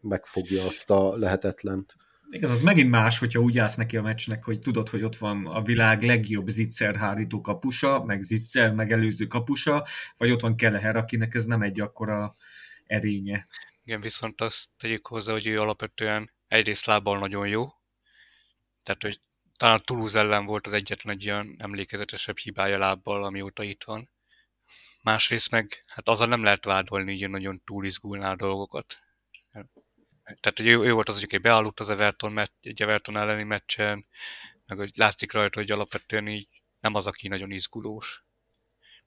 megfogja 0.00 0.64
azt 0.64 0.90
a 0.90 1.16
lehetetlent. 1.16 1.94
Igen, 2.30 2.50
az 2.50 2.62
megint 2.62 2.90
más, 2.90 3.18
hogyha 3.18 3.40
úgy 3.40 3.58
állsz 3.58 3.74
neki 3.74 3.96
a 3.96 4.02
meccsnek, 4.02 4.44
hogy 4.44 4.58
tudod, 4.58 4.88
hogy 4.88 5.02
ott 5.02 5.16
van 5.16 5.46
a 5.46 5.62
világ 5.62 6.02
legjobb 6.02 6.48
zicser 6.48 6.96
hárító 6.96 7.40
kapusa, 7.40 8.04
meg 8.04 8.22
zicser 8.22 8.74
megelőző 8.74 9.26
kapusa, 9.26 9.86
vagy 10.16 10.30
ott 10.30 10.40
van 10.40 10.56
Keleher, 10.56 10.96
akinek 10.96 11.34
ez 11.34 11.44
nem 11.44 11.62
egy 11.62 11.80
akkora 11.80 12.34
erénye. 12.86 13.46
Igen, 13.84 14.00
viszont 14.00 14.40
azt 14.40 14.68
tegyük 14.76 15.06
hozzá, 15.06 15.32
hogy 15.32 15.46
ő 15.46 15.60
alapvetően 15.60 16.30
egyrészt 16.48 16.86
lábbal 16.86 17.18
nagyon 17.18 17.48
jó, 17.48 17.66
tehát 18.82 19.02
hogy 19.02 19.20
talán 19.58 19.82
Toulouse 19.84 20.18
ellen 20.18 20.46
volt 20.46 20.66
az 20.66 20.72
egyetlen 20.72 21.14
egy 21.14 21.30
olyan 21.30 21.54
emlékezetesebb 21.58 22.38
hibája 22.38 22.78
lábbal, 22.78 23.24
amióta 23.24 23.62
itt 23.62 23.84
van. 23.84 24.10
Másrészt 25.02 25.50
meg, 25.50 25.84
hát 25.86 26.08
azzal 26.08 26.26
nem 26.26 26.42
lehet 26.42 26.64
vádolni, 26.64 27.20
hogy 27.20 27.30
nagyon 27.30 27.62
túlizgulná 27.64 28.30
a 28.30 28.36
dolgokat. 28.36 28.98
Tehát, 30.22 30.56
hogy 30.56 30.66
ő, 30.66 30.78
ő 30.78 30.92
volt 30.92 31.08
az, 31.08 31.22
aki 31.22 31.38
beállt 31.38 31.80
az 31.80 31.90
Everton, 31.90 32.32
meccs, 32.32 32.50
egy 32.60 32.82
Everton 32.82 33.16
elleni 33.16 33.42
meccsen, 33.42 34.06
meg 34.66 34.78
hogy 34.78 34.90
látszik 34.96 35.32
rajta, 35.32 35.60
hogy 35.60 35.70
alapvetően 35.70 36.26
így 36.28 36.48
nem 36.80 36.94
az, 36.94 37.06
aki 37.06 37.28
nagyon 37.28 37.50
izgulós, 37.50 38.24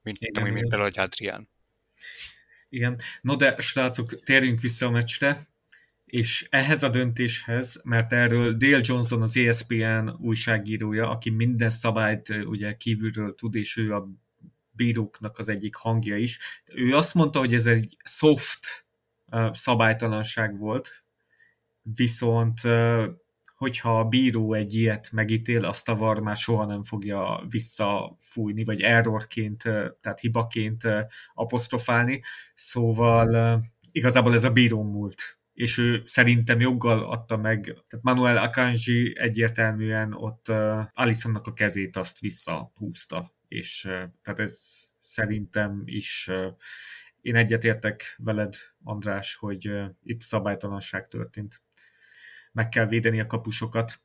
mint, 0.01 0.17
igen, 0.19 0.43
nem, 0.43 0.53
mint 0.53 0.69
például 0.69 0.91
Adrián. 0.93 1.49
Igen. 2.69 2.99
No 3.21 3.35
de, 3.35 3.55
srácok, 3.59 4.19
térjünk 4.19 4.59
vissza 4.59 4.85
a 4.85 4.89
meccsre 4.89 5.50
és 6.11 6.47
ehhez 6.49 6.83
a 6.83 6.89
döntéshez, 6.89 7.81
mert 7.83 8.13
erről 8.13 8.53
Dale 8.53 8.81
Johnson, 8.81 9.21
az 9.21 9.37
ESPN 9.37 10.09
újságírója, 10.19 11.09
aki 11.09 11.29
minden 11.29 11.69
szabályt 11.69 12.29
ugye 12.29 12.77
kívülről 12.77 13.35
tud, 13.35 13.55
és 13.55 13.77
ő 13.77 13.93
a 13.93 14.09
bíróknak 14.71 15.37
az 15.37 15.49
egyik 15.49 15.75
hangja 15.75 16.17
is, 16.17 16.39
ő 16.73 16.95
azt 16.95 17.13
mondta, 17.13 17.39
hogy 17.39 17.53
ez 17.53 17.67
egy 17.67 17.97
soft 18.03 18.85
szabálytalanság 19.51 20.57
volt, 20.57 21.03
viszont 21.81 22.59
hogyha 23.55 23.99
a 23.99 24.05
bíró 24.05 24.53
egy 24.53 24.75
ilyet 24.75 25.11
megítél, 25.11 25.65
azt 25.65 25.89
a 25.89 25.95
VAR 25.95 26.19
már 26.19 26.35
soha 26.35 26.65
nem 26.65 26.83
fogja 26.83 27.45
visszafújni, 27.49 28.63
vagy 28.63 28.81
errorként, 28.81 29.61
tehát 30.01 30.19
hibaként 30.19 30.87
apostrofálni. 31.33 32.21
Szóval 32.55 33.61
igazából 33.91 34.33
ez 34.33 34.43
a 34.43 34.51
bíró 34.51 34.83
múlt 34.83 35.39
és 35.53 35.77
ő 35.77 36.01
szerintem 36.05 36.59
joggal 36.59 37.03
adta 37.03 37.37
meg, 37.37 37.61
tehát 37.63 38.01
Manuel 38.05 38.37
Akanji 38.37 39.19
egyértelműen 39.19 40.13
ott 40.13 40.47
Alisonnak 40.93 41.47
a 41.47 41.53
kezét 41.53 41.95
azt 41.97 42.19
visszahúzta, 42.19 43.33
és 43.47 43.81
tehát 44.21 44.39
ez 44.39 44.59
szerintem 44.99 45.81
is 45.85 46.27
uh, 46.31 46.45
én 47.21 47.35
egyetértek 47.35 48.15
veled, 48.17 48.55
András, 48.83 49.35
hogy 49.35 49.67
uh, 49.69 49.85
itt 50.03 50.21
szabálytalanság 50.21 51.07
történt. 51.07 51.61
Meg 52.51 52.69
kell 52.69 52.85
védeni 52.85 53.19
a 53.19 53.25
kapusokat. 53.25 53.99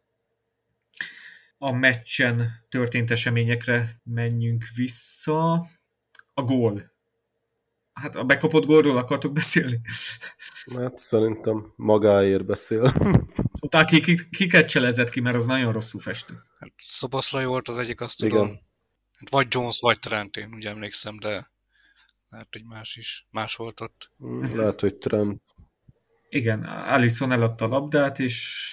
A 1.59 1.73
meccsen 1.73 2.65
történt 2.69 3.11
eseményekre 3.11 3.89
menjünk 4.03 4.65
vissza. 4.75 5.53
A 6.35 6.43
gól 6.43 6.96
Hát 8.01 8.15
a 8.15 8.25
bekapott 8.25 8.65
gólról 8.65 8.97
akartok 8.97 9.33
beszélni? 9.33 9.81
Hát 10.77 10.99
szerintem 10.99 11.73
magáért 11.77 12.45
beszél. 12.45 12.93
Utána 13.61 13.85
ki, 13.85 14.01
ki, 14.01 14.29
kiket 14.31 14.69
cselezett 14.69 15.11
ki, 15.11 15.21
mert 15.21 15.37
az 15.37 15.47
nagyon 15.47 15.73
rosszul 15.73 16.01
festett. 16.01 16.43
Hát 16.59 16.73
Szoboszlai 16.77 17.45
volt 17.45 17.69
az 17.69 17.79
egyik, 17.79 18.01
azt 18.01 18.23
Igen. 18.23 18.39
tudom. 18.39 18.49
Hát 19.19 19.31
vagy 19.31 19.47
Jones, 19.51 19.81
vagy 19.81 19.99
Trent, 19.99 20.37
én 20.37 20.55
úgy 20.55 20.65
emlékszem, 20.65 21.17
de 21.17 21.51
lehet, 22.29 22.49
hogy 22.51 22.65
más 22.65 22.97
is. 22.97 23.27
Más 23.31 23.55
volt 23.55 23.81
ott. 23.81 24.11
Mm, 24.25 24.57
lehet, 24.57 24.81
hogy 24.81 24.95
Trent. 24.97 25.43
Igen, 26.29 26.63
Allison 26.65 27.33
eladta 27.33 27.65
a 27.65 27.69
labdát, 27.69 28.19
és... 28.19 28.65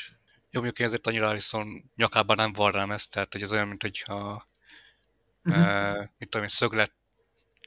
Jó, 0.52 0.62
mondjuk 0.62 0.80
én 0.80 0.86
ezért 0.86 1.08
annyira 1.08 1.28
Allison 1.28 1.92
nyakában 1.96 2.36
nem 2.36 2.54
van 2.54 2.72
rám 2.72 2.92
ezt, 2.92 3.12
tehát 3.12 3.34
hogy 3.34 3.42
ez 3.42 3.52
olyan, 3.52 3.68
mint 3.68 3.82
hogyha 3.82 4.46
uh-huh. 5.44 5.64
uh, 5.64 5.98
mit 6.18 6.30
tudom 6.30 6.42
én, 6.42 6.48
szöglet 6.48 6.94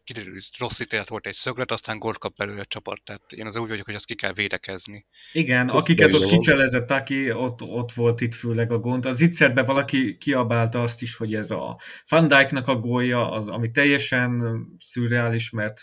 kiderül, 0.07 0.33
hogy 0.33 0.49
rossz 0.59 0.81
ítélet 0.81 1.09
volt 1.09 1.27
egy 1.27 1.35
szöglet, 1.35 1.71
aztán 1.71 1.99
gólt 1.99 2.19
kap 2.19 2.37
belőle 2.37 2.61
a 2.61 2.64
csapat. 2.64 3.01
Tehát 3.05 3.33
én 3.33 3.47
az 3.47 3.57
úgy 3.57 3.69
vagyok, 3.69 3.85
hogy 3.85 3.95
azt 3.95 4.07
ki 4.07 4.14
kell 4.14 4.33
védekezni. 4.33 5.07
Igen, 5.33 5.66
Köszönöm. 5.66 5.83
akiket 5.83 6.14
ott 6.14 6.27
kicselezett, 6.27 6.90
aki 6.90 7.33
ott, 7.33 7.62
ott 7.62 7.92
volt 7.92 8.21
itt 8.21 8.35
főleg 8.35 8.73
a 8.73 8.79
gond. 8.79 9.07
Az 9.07 9.21
ittszerben 9.21 9.64
valaki 9.64 10.16
kiabálta 10.16 10.83
azt 10.83 11.03
is, 11.03 11.16
hogy 11.16 11.35
ez 11.35 11.51
a 11.51 11.81
Van 12.09 12.29
Dijk-nak 12.29 12.69
a 12.69 12.77
gólja, 12.77 13.31
az, 13.31 13.49
ami 13.49 13.71
teljesen 13.71 14.42
szürreális, 14.79 15.51
mert 15.51 15.83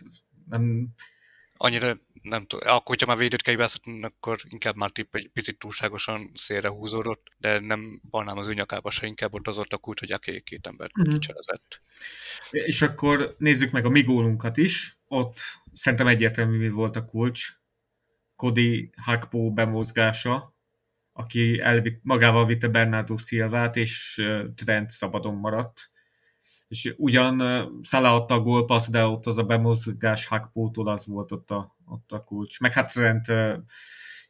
nem, 0.49 0.93
Annyira 1.63 1.97
nem 2.21 2.45
tudom, 2.45 2.67
akkor, 2.67 2.83
hogyha 2.85 3.07
már 3.07 3.17
védőt 3.17 3.41
kell 3.41 3.53
hibáztatni, 3.53 4.03
akkor 4.03 4.37
inkább 4.49 4.75
már 4.75 4.89
tipp 4.89 5.15
egy 5.15 5.29
picit 5.33 5.57
túlságosan 5.57 6.31
szélre 6.33 6.67
húzódott, 6.67 7.27
de 7.37 7.59
nem 7.59 8.01
balnám 8.09 8.37
az 8.37 8.47
ő 8.47 8.53
nyakába 8.53 8.89
se, 8.89 9.07
inkább 9.07 9.33
ott 9.33 9.47
az 9.47 9.57
ott 9.57 9.73
a 9.73 9.77
kulcs, 9.77 9.99
hogy 9.99 10.11
aki 10.11 10.41
két 10.41 10.67
embert 10.67 10.91
Mhm. 10.93 11.01
uh-huh. 11.01 11.19
kicselezett. 11.19 11.79
És 12.51 12.81
akkor 12.81 13.35
nézzük 13.37 13.71
meg 13.71 13.85
a 13.85 13.89
mi 13.89 14.01
gólunkat 14.01 14.57
is. 14.57 14.97
Ott 15.07 15.39
szerintem 15.73 16.07
egyértelmű 16.07 16.57
mi 16.57 16.69
volt 16.69 16.95
a 16.95 17.05
kulcs. 17.05 17.47
Cody 18.35 18.89
Hakpo 19.01 19.51
bemozgása, 19.51 20.55
aki 21.13 21.59
elvitt, 21.59 21.99
magával 22.03 22.45
vitte 22.45 22.67
Bernardo 22.67 23.17
Silvát, 23.17 23.75
és 23.75 24.21
Trent 24.55 24.89
szabadon 24.89 25.35
maradt. 25.35 25.91
És 26.73 26.93
ugyan 26.97 27.39
ö, 27.39 27.63
Salah 27.81 28.13
adta 28.13 28.33
a 28.33 28.39
gólpassz, 28.39 28.89
de 28.89 29.05
ott 29.05 29.25
az 29.25 29.37
a 29.37 29.43
bemozgás 29.43 30.25
Hakpótól 30.25 30.87
az 30.87 31.05
volt 31.07 31.31
ott 31.31 31.49
a, 31.51 31.75
ott 31.85 32.11
a 32.11 32.19
kulcs. 32.19 32.59
Meg 32.59 32.71
hát 32.71 32.91
Trent 32.93 33.27
ö, 33.29 33.57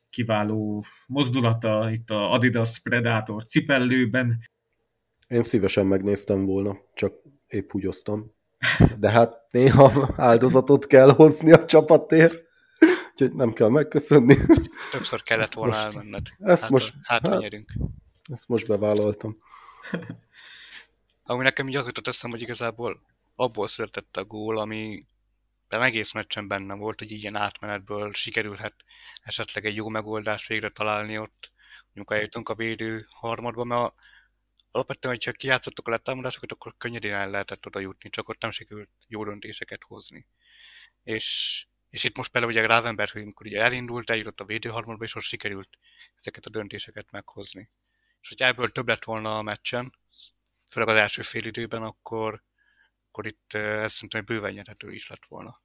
kiváló 0.09 0.83
mozdulata 1.07 1.89
itt 1.91 2.09
a 2.09 2.31
Adidas 2.31 2.79
Predator 2.79 3.43
cipellőben. 3.43 4.39
Én 5.27 5.43
szívesen 5.43 5.85
megnéztem 5.85 6.45
volna, 6.45 6.77
csak 6.93 7.13
épp 7.47 7.69
úgy 7.73 7.87
osztam. 7.87 8.31
De 8.97 9.09
hát 9.11 9.33
néha 9.51 10.13
áldozatot 10.15 10.85
kell 10.85 11.11
hozni 11.11 11.51
a 11.51 11.65
csapatért, 11.65 12.43
úgyhogy 13.11 13.33
nem 13.33 13.51
kell 13.53 13.69
megköszönni. 13.69 14.35
Többször 14.91 15.21
kellett 15.21 15.43
Ezt 15.43 15.53
volna 15.53 15.73
most- 15.75 15.85
elmenned. 15.95 16.25
ezt 16.39 16.61
hát, 16.61 16.71
most- 16.71 16.93
Hát, 17.03 17.27
hát- 17.27 17.39
nyerünk. 17.39 17.71
Ezt 18.31 18.47
most 18.47 18.67
bevállaltam. 18.67 19.37
Ami 21.23 21.43
nekem 21.43 21.67
így 21.67 21.75
az 21.75 21.85
jutott 21.85 22.07
eszem, 22.07 22.29
hogy 22.29 22.41
igazából 22.41 23.01
abból 23.35 23.67
született 23.67 24.17
a 24.17 24.25
gól, 24.25 24.57
ami 24.57 25.05
de 25.67 25.81
egész 25.81 26.11
meccsen 26.11 26.47
benne 26.47 26.73
volt, 26.73 26.99
hogy 26.99 27.11
ilyen 27.11 27.35
átmenetből 27.35 28.13
sikerülhet 28.13 28.75
esetleg 29.23 29.65
egy 29.65 29.75
jó 29.75 29.89
megoldást 29.89 30.47
végre 30.47 30.69
találni 30.69 31.17
ott, 31.17 31.53
amikor 31.95 32.15
eljutunk 32.15 32.49
a 32.49 32.55
védő 32.55 33.07
harmadba, 33.09 33.63
mert 33.63 33.81
a, 33.81 33.93
alapvetően, 34.71 35.13
hogyha 35.13 35.31
kijátszottuk 35.31 35.87
a 35.87 35.91
letámadásokat, 35.91 36.51
akkor 36.51 36.75
könnyedén 36.77 37.13
el 37.13 37.29
lehetett 37.29 37.65
oda 37.65 37.79
jutni, 37.79 38.09
csak 38.09 38.29
ott 38.29 38.41
nem 38.41 38.51
sikerült 38.51 38.89
jó 39.07 39.23
döntéseket 39.25 39.83
hozni. 39.83 40.25
És, 41.03 41.65
és 41.89 42.03
itt 42.03 42.17
most 42.17 42.31
például 42.31 42.53
ugye 42.53 42.61
Gravenberg, 42.61 43.11
hogy 43.11 43.21
amikor 43.21 43.45
ugye 43.45 43.61
elindult, 43.61 44.09
eljutott 44.09 44.39
a 44.39 44.45
védő 44.45 44.69
harmadba, 44.69 45.03
és 45.03 45.15
ott 45.15 45.23
sikerült 45.23 45.69
ezeket 46.19 46.45
a 46.45 46.49
döntéseket 46.49 47.11
meghozni. 47.11 47.69
És 48.21 48.29
hogyha 48.29 48.45
ebből 48.45 48.71
több 48.71 48.87
lett 48.87 49.03
volna 49.03 49.37
a 49.37 49.41
meccsen, 49.41 49.93
főleg 50.73 50.89
az 50.89 50.95
első 50.95 51.21
fél 51.21 51.45
időben, 51.45 51.81
akkor, 51.81 52.43
akkor 53.07 53.25
itt 53.27 53.53
ez 53.53 53.93
szerintem 53.93 54.25
bőven 54.25 54.53
nyerhető 54.53 54.91
is 54.91 55.09
lett 55.09 55.25
volna. 55.27 55.61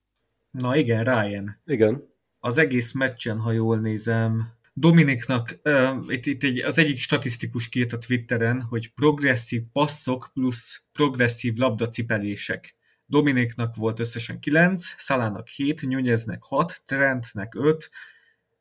Na 0.50 0.76
igen, 0.76 1.04
Ryan. 1.04 1.62
Igen, 1.64 2.14
az 2.38 2.58
egész 2.58 2.92
meccsen, 2.92 3.38
ha 3.38 3.52
jól 3.52 3.78
nézem, 3.78 4.56
Dominiknak, 4.72 5.60
uh, 5.64 6.04
itt, 6.06 6.26
itt 6.26 6.42
egy, 6.42 6.58
az 6.58 6.78
egyik 6.78 6.98
statisztikus 6.98 7.68
kírt 7.68 7.92
a 7.92 7.98
Twitteren, 7.98 8.62
hogy 8.62 8.92
progresszív 8.92 9.62
passzok 9.72 10.30
plusz 10.32 10.82
progresszív 10.92 11.56
labdacipelések. 11.56 12.76
Dominiknak 13.06 13.76
volt 13.76 14.00
összesen 14.00 14.40
9, 14.40 14.82
Szalának 14.98 15.48
7, 15.48 15.82
Nuneznek 15.82 16.42
6, 16.42 16.82
Trentnek 16.84 17.54
5, 17.54 17.90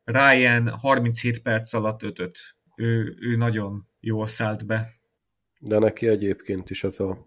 Ryan 0.04 0.68
37 0.68 1.42
perc 1.42 1.72
alatt 1.72 2.02
5 2.02 2.58
ő, 2.78 3.16
ő 3.20 3.36
nagyon 3.36 3.88
jól 4.00 4.26
szállt 4.26 4.66
be. 4.66 4.97
De 5.58 5.78
neki 5.78 6.06
egyébként 6.06 6.70
is 6.70 6.84
ez 6.84 7.00
a 7.00 7.26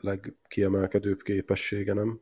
legkiemelkedőbb 0.00 1.22
képessége, 1.22 1.94
nem? 1.94 2.20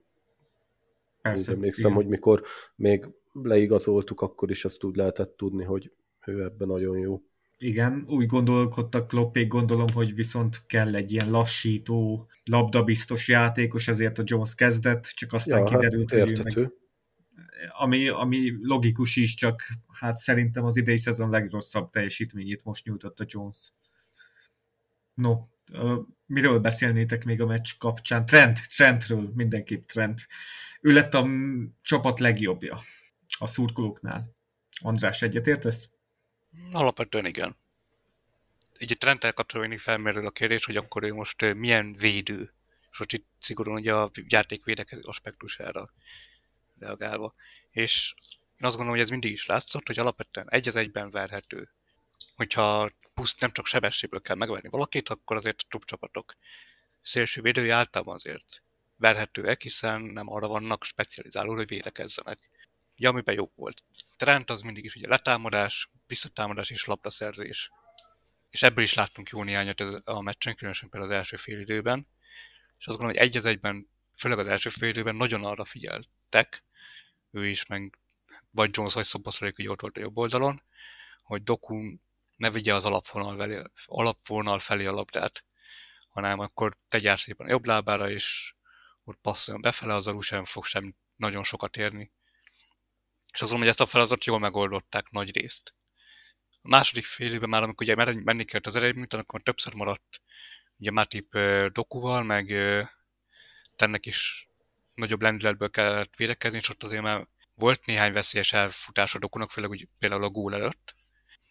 Persze. 1.22 1.50
Úgy 1.50 1.56
emlékszem, 1.56 1.90
igen. 1.90 2.02
hogy 2.02 2.06
mikor 2.10 2.42
még 2.76 3.08
leigazoltuk, 3.32 4.20
akkor 4.20 4.50
is 4.50 4.64
ezt 4.64 4.84
úgy 4.84 4.96
lehetett 4.96 5.36
tudni, 5.36 5.64
hogy 5.64 5.92
ő 6.26 6.42
ebben 6.42 6.68
nagyon 6.68 6.98
jó. 6.98 7.22
Igen, 7.58 8.04
úgy 8.08 8.26
gondolkodtak 8.26 9.06
Kloppék, 9.06 9.48
gondolom, 9.48 9.86
hogy 9.92 10.14
viszont 10.14 10.66
kell 10.66 10.94
egy 10.94 11.12
ilyen 11.12 11.30
lassító, 11.30 12.28
labdabiztos 12.44 13.28
játékos, 13.28 13.88
ezért 13.88 14.18
a 14.18 14.22
Jones 14.26 14.54
kezdett, 14.54 15.04
csak 15.04 15.32
aztán 15.32 15.58
Ja, 15.58 15.64
hát 15.64 15.74
kiderült, 15.74 16.10
hogy 16.10 16.32
ő 16.32 16.42
meg, 16.42 16.72
ami, 17.78 18.08
ami 18.08 18.52
logikus 18.62 19.16
is, 19.16 19.34
csak 19.34 19.62
hát 20.00 20.16
szerintem 20.16 20.64
az 20.64 20.76
idei 20.76 20.96
szezon 20.96 21.30
legrosszabb 21.30 21.90
teljesítményét 21.90 22.64
most 22.64 22.84
nyújtott 22.84 23.20
a 23.20 23.24
Jones. 23.26 23.72
No, 25.14 25.36
miről 26.26 26.58
beszélnétek 26.58 27.24
még 27.24 27.40
a 27.40 27.46
meccs 27.46 27.70
kapcsán? 27.78 28.26
Trent, 28.26 28.74
Trentről, 28.74 29.30
mindenképp 29.34 29.84
Trent. 29.84 30.26
Ő 30.80 30.92
lett 30.92 31.14
a 31.14 31.26
csapat 31.80 32.20
legjobbja 32.20 32.80
a 33.38 33.46
szurkolóknál. 33.46 34.36
András, 34.80 35.22
egyetértesz? 35.22 35.88
Alapvetően 36.72 37.26
igen. 37.26 37.56
Így 38.78 38.92
a 38.92 38.96
trendtel 38.98 39.32
kapcsolatban 39.32 39.68
mindig 39.68 39.84
felmerül 39.94 40.26
a 40.26 40.30
kérdés, 40.30 40.64
hogy 40.64 40.76
akkor 40.76 41.02
ő 41.02 41.14
most 41.14 41.54
milyen 41.54 41.92
védő. 41.92 42.54
És 42.90 42.98
most 42.98 43.12
itt 43.12 43.26
szigorúan 43.38 43.80
ugye 43.80 43.94
a 43.94 44.10
játék 44.14 44.64
védekező 44.64 45.00
aspektusára 45.02 45.90
reagálva. 46.78 47.34
És 47.70 48.14
én 48.30 48.66
azt 48.66 48.76
gondolom, 48.76 48.90
hogy 48.90 49.00
ez 49.00 49.10
mindig 49.10 49.32
is 49.32 49.46
látszott, 49.46 49.86
hogy 49.86 49.98
alapvetően 49.98 50.50
egy 50.50 50.68
az 50.68 50.76
egyben 50.76 51.10
verhető. 51.10 51.68
Hogyha 52.34 52.90
puszt 53.14 53.40
nem 53.40 53.52
csak 53.52 53.66
sebességből 53.66 54.20
kell 54.20 54.36
megverni 54.36 54.68
valakit, 54.68 55.08
akkor 55.08 55.36
azért 55.36 55.60
a 55.62 55.66
top 55.68 55.84
csapatok 55.84 56.34
szélső 57.02 57.40
védői 57.40 57.70
általában 57.70 58.14
azért 58.14 58.62
verhetőek, 58.96 59.62
hiszen 59.62 60.00
nem 60.00 60.28
arra 60.28 60.48
vannak 60.48 60.84
specializáló, 60.84 61.54
hogy 61.54 61.68
védekezzenek. 61.68 62.50
Ugye 62.96 63.08
amiben 63.08 63.34
jobb 63.34 63.52
volt. 63.54 63.84
Trent 64.16 64.50
az 64.50 64.60
mindig 64.60 64.84
is 64.84 64.94
ugye 64.94 65.08
letámadás, 65.08 65.90
visszatámadás 66.06 66.70
és 66.70 66.84
labdaszerzés. 66.84 67.70
És 68.50 68.62
ebből 68.62 68.84
is 68.84 68.94
láttunk 68.94 69.28
jó 69.28 69.42
néhányat 69.42 69.80
a 70.04 70.20
meccsen, 70.20 70.54
különösen 70.54 70.88
például 70.88 71.12
az 71.12 71.18
első 71.18 71.36
fél 71.36 71.60
időben. 71.60 72.06
És 72.78 72.86
azt 72.86 72.98
gondolom, 72.98 73.16
hogy 73.16 73.28
egy 73.28 73.36
az 73.36 73.44
egyben, 73.44 73.88
főleg 74.16 74.38
az 74.38 74.46
első 74.46 74.70
fél 74.70 74.88
időben 74.88 75.16
nagyon 75.16 75.44
arra 75.44 75.64
figyeltek, 75.64 76.64
ő 77.30 77.48
is, 77.48 77.66
meg 77.66 77.98
vagy 78.50 78.76
Jones, 78.76 78.94
vagy 78.94 79.04
Szoboszlaik, 79.04 79.56
hogy 79.56 79.68
ott 79.68 79.80
volt 79.80 79.96
a 79.96 80.00
jobb 80.00 80.16
oldalon, 80.16 80.62
hogy 81.22 81.42
Doku 81.42 81.96
ne 82.36 82.50
vigye 82.50 82.74
az 82.74 82.84
alapvonal, 82.84 83.36
felé, 83.36 83.62
alapvonal 83.84 84.58
felé 84.58 84.86
a 84.86 84.92
labdát, 84.92 85.44
hanem 86.08 86.38
akkor 86.38 86.76
tegye 86.88 87.16
szépen 87.16 87.46
a 87.46 87.50
jobb 87.50 87.66
lábára, 87.66 88.10
és 88.10 88.54
ott 89.04 89.18
passzoljon 89.22 89.62
befele, 89.62 89.94
azzal 89.94 90.14
úgy 90.14 90.22
sem 90.22 90.44
fog 90.44 90.64
sem 90.64 90.94
nagyon 91.16 91.44
sokat 91.44 91.76
érni. 91.76 92.12
És 93.32 93.40
azt 93.40 93.50
mondom, 93.50 93.60
hogy 93.60 93.68
ezt 93.68 93.80
a 93.80 93.86
feladatot 93.86 94.24
jól 94.24 94.38
megoldották 94.38 95.10
nagy 95.10 95.36
részt. 95.36 95.74
A 96.62 96.68
második 96.68 97.04
fél 97.04 97.32
évben 97.32 97.48
már, 97.48 97.62
amikor 97.62 97.86
ugye 97.86 98.14
menni 98.22 98.44
kellett 98.44 98.66
az 98.66 98.76
eredményt, 98.76 99.12
akkor 99.12 99.42
többször 99.42 99.74
maradt 99.74 100.22
ugye 100.76 100.90
Matip 100.90 101.38
Dokuval, 101.72 102.22
meg 102.22 102.52
tennek 103.76 104.06
is 104.06 104.48
nagyobb 104.94 105.22
lendületből 105.22 105.70
kellett 105.70 106.16
védekezni, 106.16 106.58
és 106.58 106.68
ott 106.68 106.82
azért 106.82 107.02
már 107.02 107.26
volt 107.54 107.86
néhány 107.86 108.12
veszélyes 108.12 108.52
elfutás 108.52 109.14
a 109.14 109.18
Dokunak, 109.18 109.50
főleg 109.50 109.70
úgy 109.70 109.88
például 109.98 110.24
a 110.24 110.28
gól 110.28 110.54
előtt. 110.54 110.94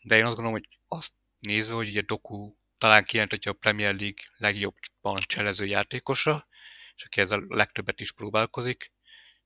De 0.04 0.18
én 0.18 0.26
azt 0.26 0.36
gondolom, 0.36 0.60
hogy 0.60 0.80
azt 0.88 1.14
nézve, 1.40 1.76
hogy 1.76 1.88
ugye 1.88 2.02
Doku 2.02 2.56
talán 2.78 3.04
kijelentetje 3.04 3.52
a 3.52 3.56
Premier 3.56 3.96
League 3.96 4.24
legjobban 4.38 5.20
cselező 5.20 5.66
játékosa, 5.66 6.48
és 6.96 7.04
aki 7.04 7.22
ezzel 7.22 7.40
a 7.48 7.56
legtöbbet 7.56 8.00
is 8.00 8.12
próbálkozik, 8.12 8.92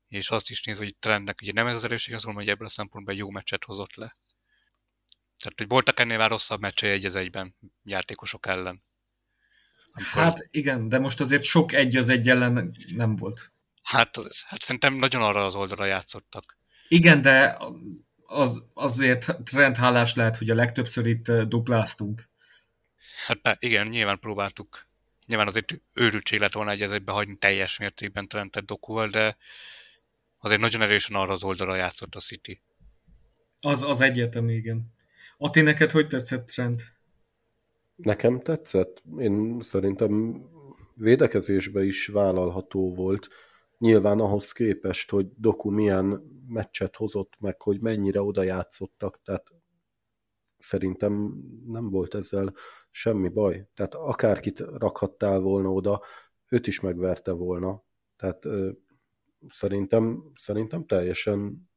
és 0.08 0.30
azt 0.30 0.50
is 0.50 0.63
nézve, 0.63 0.84
hogy 0.84 0.98
trendnek 0.98 1.39
ugye 1.41 1.52
nem 1.52 1.67
ez 1.67 1.76
az 1.76 1.84
erőség, 1.84 2.13
azt 2.13 2.24
gondolom, 2.24 2.48
hogy 2.48 2.56
ebből 2.56 2.67
a 2.67 2.72
szempontból 2.72 3.15
jó 3.15 3.30
meccset 3.30 3.63
hozott 3.63 3.96
le. 3.96 4.17
Tehát, 5.38 5.58
hogy 5.58 5.67
voltak 5.67 6.00
ennél 6.00 6.17
már 6.17 6.30
rosszabb 6.30 6.60
meccsei 6.60 6.89
egy 6.89 7.06
az 7.06 7.15
egyben 7.15 7.56
játékosok 7.84 8.46
ellen. 8.48 8.82
Amikor, 9.91 10.22
hát, 10.22 10.38
Hát 10.38 10.48
igen, 10.50 10.89
de 10.89 11.00
most 11.00 11.20
azért 11.20 11.43
sok 11.43 11.72
egy 11.72 11.96
az 11.96 12.10
egy 12.10 12.30
ellen 12.30 12.76
nem 12.96 13.15
volt. 13.15 13.52
hát, 13.84 14.17
az, 14.17 14.43
hát 14.48 14.62
szerintem 14.62 14.93
nagyon 14.93 15.22
arra 15.22 15.46
az 15.46 15.56
oldalra 15.56 15.86
játszottak. 15.86 16.58
Igen, 16.88 17.22
de 17.22 17.58
az, 18.28 18.63
azért 18.74 19.38
Trent 19.44 19.78
hálás 19.78 20.16
lehet, 20.16 20.38
hogy 20.38 20.50
a 20.50 20.56
legtöbbször 20.56 21.06
itt 21.06 21.32
dupláztunk. 21.32 22.30
Hát 23.26 23.42
be, 23.42 23.58
igen, 23.60 23.88
nyilván 23.88 24.20
próbáltuk. 24.20 24.86
Nyilván 25.28 25.48
azért 25.48 25.82
őrültség 25.94 26.40
lett 26.40 26.54
volna 26.54 26.72
egy 26.72 26.82
az 26.82 26.92
egybe 26.92 27.12
hagyni 27.12 27.38
teljes 27.38 27.78
mértékben 27.78 28.28
Trentet 28.28 28.66
Dokuval, 28.66 29.08
de 29.08 29.38
azért 30.40 30.62
nagyon 30.62 30.82
erősen 30.82 31.16
arra 31.16 31.32
az 31.32 31.44
oldalra 31.44 31.76
játszott 31.76 32.16
a 32.16 32.20
City. 32.20 32.62
Az, 33.62 33.82
az 33.82 34.02
egyértelmű, 34.02 34.54
igen. 34.54 34.94
Ati, 35.38 35.62
neked 35.62 35.92
hogy 35.92 36.08
tetszett 36.08 36.48
Trent? 36.48 36.96
Nekem 37.96 38.40
tetszett. 38.40 39.04
Én 39.20 39.62
szerintem 39.62 40.42
védekezésbe 40.94 41.84
is 41.84 42.08
vállalható 42.08 42.94
volt. 42.94 43.28
nyilván 43.78 44.20
ahhoz 44.20 44.52
képest, 44.52 45.10
hogy 45.10 45.28
Doku 45.36 45.70
milyen 45.70 46.37
meccset 46.48 46.96
hozott 46.96 47.34
meg, 47.40 47.62
hogy 47.62 47.82
mennyire 47.82 48.22
oda 48.22 48.44
játszottak, 48.44 49.22
tehát 49.24 49.54
szerintem 50.58 51.44
nem 51.66 51.90
volt 51.90 52.16
ezzel 52.16 52.54
semmi 52.92 53.30
baj. 53.30 53.68
Tehát 53.74 53.94
akárkit 53.96 54.60
rakhattál 54.60 55.40
volna 55.40 55.70
oda, 55.70 56.02
őt 56.50 56.68
is 56.68 56.80
megverte 56.80 57.32
volna. 57.32 57.84
Tehát 58.16 58.46
ö, 58.46 58.72
szerintem, 59.50 60.32
szerintem 60.36 60.86
teljesen 60.86 61.70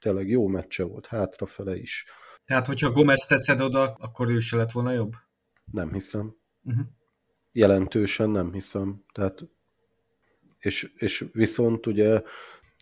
tényleg 0.00 0.28
jó 0.28 0.46
meccse 0.46 0.84
volt, 0.84 1.06
hátrafele 1.06 1.76
is. 1.76 2.06
Tehát, 2.44 2.66
hogyha 2.66 2.92
Gomez 2.92 3.26
teszed 3.26 3.60
oda, 3.60 3.88
akkor 3.88 4.28
ő 4.28 4.38
se 4.38 4.56
lett 4.56 4.72
volna 4.72 4.92
jobb? 4.92 5.12
Nem 5.72 5.92
hiszem. 5.92 6.36
Uh-huh. 6.62 6.86
Jelentősen 7.52 8.30
nem 8.30 8.52
hiszem. 8.52 9.04
Tehát, 9.12 9.48
és, 10.58 10.92
és 10.96 11.24
viszont 11.32 11.86
ugye 11.86 12.22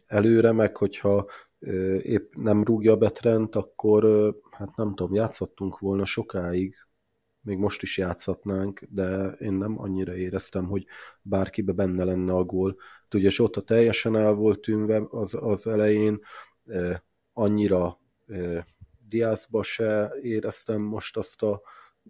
előre 0.07 0.53
meg, 0.53 0.77
hogyha 0.77 1.27
épp 2.03 2.35
nem 2.35 2.65
rúgja 2.65 2.97
be 2.97 3.11
Trent, 3.11 3.57
akkor 3.57 4.05
hát 4.51 4.77
nem 4.77 4.95
tudom, 4.95 5.15
játszottunk 5.15 5.79
volna 5.79 6.05
sokáig, 6.05 6.75
még 7.41 7.59
most 7.59 7.83
is 7.83 7.99
játszhatnánk, 7.99 8.83
de 8.89 9.31
én 9.31 9.53
nem 9.53 9.81
annyira 9.81 10.15
éreztem, 10.15 10.67
hogy 10.67 10.87
bárkibe 11.23 11.73
benne 11.73 12.05
lenne 12.05 12.33
a 12.33 12.45
gól. 12.45 12.77
Ugye 13.15 13.31
Zsota 13.31 13.61
teljesen 13.61 14.17
el 14.17 14.35
volt 14.35 14.61
tűnve 14.61 15.07
az, 15.11 15.35
az 15.35 15.67
elején, 15.67 16.21
annyira 17.33 18.01
Diázba 19.09 19.63
se 19.63 20.13
éreztem 20.23 20.83
most 20.83 21.17
azt 21.17 21.43
a 21.43 21.63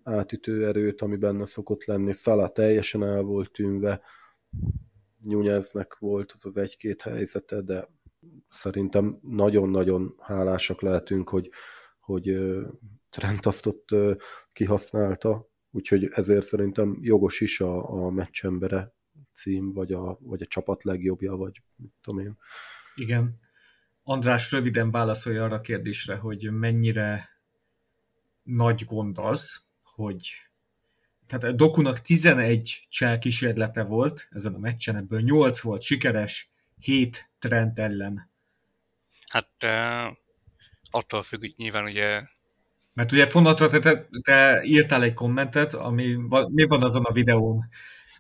átütő 0.02 0.66
erőt, 0.66 1.02
ami 1.02 1.16
benne 1.16 1.44
szokott 1.44 1.84
lenni. 1.84 2.12
Szala 2.12 2.48
teljesen 2.48 3.02
el 3.04 3.22
volt 3.22 3.52
tűnve, 3.52 4.00
Nyúnyeznek 5.22 5.96
volt 5.98 6.32
az 6.32 6.44
az 6.44 6.56
egy-két 6.56 7.02
helyzete, 7.02 7.60
de 7.60 7.88
szerintem 8.48 9.18
nagyon-nagyon 9.22 10.14
hálásak 10.20 10.80
lehetünk, 10.80 11.28
hogy, 11.28 11.50
hogy 12.00 12.38
Trent 13.08 13.46
azt 13.46 13.66
ott 13.66 13.88
kihasználta, 14.52 15.48
úgyhogy 15.70 16.08
ezért 16.12 16.46
szerintem 16.46 16.98
jogos 17.00 17.40
is 17.40 17.60
a, 17.60 18.04
a 18.04 18.10
meccsembere 18.10 18.94
cím, 19.34 19.70
vagy 19.70 19.92
a, 19.92 20.18
vagy 20.20 20.42
a 20.42 20.46
csapat 20.46 20.84
legjobbja, 20.84 21.36
vagy 21.36 21.60
mit 21.76 21.92
tudom 22.02 22.20
én. 22.20 22.36
Igen. 22.94 23.38
András 24.02 24.52
röviden 24.52 24.90
válaszolja 24.90 25.44
arra 25.44 25.54
a 25.54 25.60
kérdésre, 25.60 26.16
hogy 26.16 26.50
mennyire 26.52 27.28
nagy 28.42 28.84
gond 28.84 29.18
az, 29.18 29.62
hogy 29.82 30.28
tehát 31.26 31.56
Dokunak 31.56 32.00
11 32.00 32.86
csel 32.88 33.18
kísérlete 33.18 33.84
volt 33.84 34.28
ezen 34.30 34.54
a 34.54 34.58
meccsen, 34.58 34.96
ebből 34.96 35.20
8 35.20 35.60
volt 35.60 35.82
sikeres, 35.82 36.50
7 36.80 37.30
Trent 37.38 37.78
ellen. 37.78 38.30
Hát 39.28 39.50
uh, 39.62 40.16
attól 40.90 41.22
függ, 41.22 41.40
hogy 41.40 41.54
nyilván 41.56 41.84
ugye... 41.84 42.22
Mert 42.92 43.12
ugye 43.12 43.26
fonatra 43.26 43.68
te, 43.68 44.08
te, 44.22 44.62
írtál 44.64 45.02
egy 45.02 45.14
kommentet, 45.14 45.74
ami 45.74 46.14
mi 46.48 46.64
van 46.64 46.82
azon 46.82 47.04
a 47.04 47.12
videón? 47.12 47.68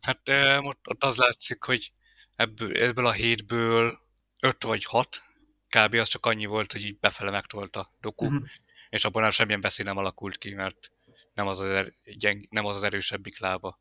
Hát 0.00 0.28
uh, 0.28 0.66
ott 0.66 1.04
az 1.04 1.16
látszik, 1.16 1.62
hogy 1.62 1.90
ebből, 2.36 2.76
ebből 2.76 3.06
a 3.06 3.12
hétből 3.12 3.98
5 4.40 4.64
vagy 4.64 4.84
6 4.84 5.22
kb. 5.68 5.94
az 5.94 6.08
csak 6.08 6.26
annyi 6.26 6.46
volt, 6.46 6.72
hogy 6.72 6.84
így 6.84 6.98
befele 6.98 7.30
megtolta 7.30 7.92
Doku, 8.00 8.24
uh-huh. 8.24 8.48
és 8.88 9.04
abban 9.04 9.22
nem 9.22 9.30
semmilyen 9.30 9.60
beszél 9.60 9.84
nem 9.84 9.96
alakult 9.96 10.38
ki, 10.38 10.54
mert 10.54 10.90
nem 11.36 11.46
az 11.46 11.60
az, 11.60 11.68
er, 11.68 11.92
gyeng, 12.04 12.46
nem 12.50 12.66
az, 12.66 12.76
az 12.76 12.82
erősebbik 12.82 13.38
lába. 13.38 13.80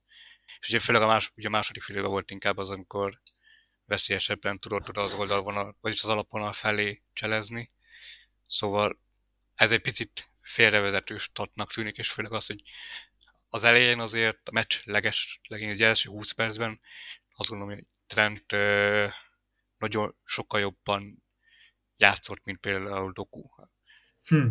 És 0.60 0.70
ugye 0.70 0.80
főleg 0.80 1.02
a, 1.02 1.08
más, 1.08 1.32
ugye 1.36 1.48
a 1.48 1.52
második 1.52 1.84
félőben 1.84 2.10
volt 2.10 2.32
inkább 2.32 2.58
az, 2.58 2.70
amikor 2.70 3.22
veszélyesebben 3.86 4.60
tudott 4.60 4.90
oda 4.90 5.02
az 5.02 5.14
oldalvonal, 5.14 5.78
vagyis 5.82 6.04
az 6.04 6.10
alapvonal 6.10 6.54
felé 6.54 7.04
cselezni. 7.14 7.68
Szóval 8.48 9.00
ez 9.56 9.72
egy 9.72 9.82
picit 9.82 10.30
félrevezető 10.42 11.18
statnak 11.18 11.74
tűnik, 11.74 11.98
és 11.98 12.12
főleg 12.12 12.32
az, 12.32 12.46
hogy 12.46 12.62
az 13.50 13.64
elején 13.64 14.00
azért 14.00 14.50
a 14.50 14.52
meccs 14.52 14.80
leges, 14.84 15.40
legény 15.48 15.70
az 15.70 15.82
első 15.82 16.10
20 16.10 16.32
percben 16.32 16.80
azt 17.36 17.50
gondolom, 17.50 17.74
hogy 17.74 17.86
Trent 18.08 18.52
ö, 18.52 19.08
nagyon 19.78 20.16
sokkal 20.24 20.60
jobban 20.60 21.24
játszott, 21.96 22.44
mint 22.44 22.60
például 22.60 23.12
Doku. 23.12 23.44
Hm. 24.24 24.48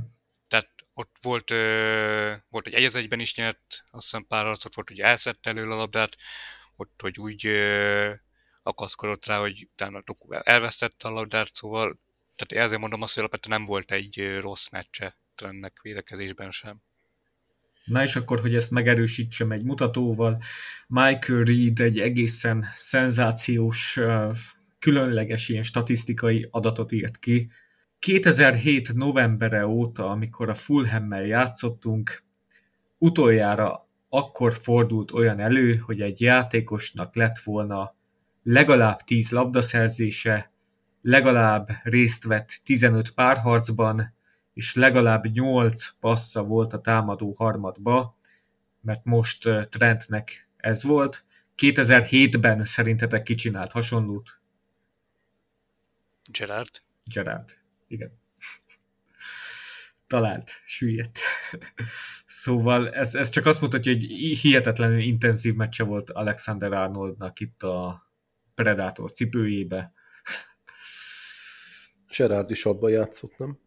Ott 0.94 1.16
volt, 1.22 1.50
ö, 1.50 2.32
volt 2.48 2.66
egy 2.66 2.74
egy 2.74 2.96
egyben 2.96 3.20
is 3.20 3.34
nyert, 3.34 3.84
azt 3.86 4.02
hiszem 4.02 4.26
pár 4.26 4.46
arcot 4.46 4.74
volt, 4.74 4.88
hogy 4.88 5.00
elszedte 5.00 5.50
elő 5.50 5.70
a 5.70 5.74
labdát, 5.74 6.16
ott, 6.76 7.00
hogy 7.02 7.18
úgy 7.18 7.46
ö, 7.46 8.12
akaszkodott 8.62 9.26
rá, 9.26 9.38
hogy 9.38 9.68
utána 9.72 10.02
Doku 10.04 10.32
elvesztette 10.32 11.08
a 11.08 11.10
labdát, 11.10 11.54
szóval 11.54 12.00
tehát 12.36 12.64
ezért 12.64 12.80
mondom 12.80 13.02
azt, 13.02 13.14
hogy 13.14 13.22
alapvetően 13.22 13.58
nem 13.58 13.68
volt 13.68 13.90
egy 13.90 14.38
rossz 14.40 14.68
meccse 14.68 15.18
ennek 15.42 15.80
védekezésben 15.82 16.50
sem. 16.50 16.82
Na 17.84 18.02
és 18.02 18.16
akkor, 18.16 18.40
hogy 18.40 18.54
ezt 18.54 18.70
megerősítsem 18.70 19.52
egy 19.52 19.62
mutatóval, 19.62 20.42
Michael 20.86 21.42
Reed 21.42 21.80
egy 21.80 21.98
egészen 21.98 22.66
szenzációs, 22.74 24.00
különleges 24.78 25.48
ilyen 25.48 25.62
statisztikai 25.62 26.48
adatot 26.50 26.92
írt 26.92 27.18
ki. 27.18 27.50
2007 28.04 28.94
novembere 28.94 29.66
óta, 29.66 30.10
amikor 30.10 30.48
a 30.48 30.54
Fulhammel 30.54 31.26
játszottunk, 31.26 32.22
utoljára 32.98 33.88
akkor 34.08 34.54
fordult 34.54 35.12
olyan 35.12 35.40
elő, 35.40 35.76
hogy 35.76 36.00
egy 36.00 36.20
játékosnak 36.20 37.14
lett 37.14 37.38
volna 37.38 37.94
legalább 38.42 38.98
10 38.98 39.30
labdaszerzése, 39.30 40.52
legalább 41.02 41.68
részt 41.82 42.24
vett 42.24 42.60
15 42.64 43.10
párharcban, 43.10 44.14
és 44.54 44.74
legalább 44.74 45.26
8 45.26 45.88
passza 46.00 46.42
volt 46.42 46.72
a 46.72 46.80
támadó 46.80 47.34
harmadba, 47.38 48.16
mert 48.80 49.04
most 49.04 49.42
Trentnek 49.68 50.48
ez 50.56 50.82
volt. 50.82 51.24
2007-ben 51.56 52.64
szerintetek 52.64 53.22
kicsinált 53.22 53.72
hasonlót? 53.72 54.40
Gerard. 56.30 56.82
Gerard, 57.04 57.63
igen. 57.86 58.22
Talált, 60.06 60.50
süllyedt. 60.66 61.18
szóval 62.26 62.90
ez, 62.90 63.14
ez 63.14 63.28
csak 63.28 63.46
azt 63.46 63.60
mutatja, 63.60 63.92
hogy 63.92 64.04
hihetetlenül 64.40 64.98
intenzív 64.98 65.54
meccse 65.54 65.84
volt 65.84 66.10
Alexander 66.10 66.72
Arnoldnak 66.72 67.40
itt 67.40 67.62
a 67.62 68.06
Predator 68.54 69.12
cipőjébe. 69.12 69.92
Gerard 72.16 72.50
is 72.50 72.64
abban 72.64 72.90
játszott, 72.90 73.38
nem? 73.38 73.58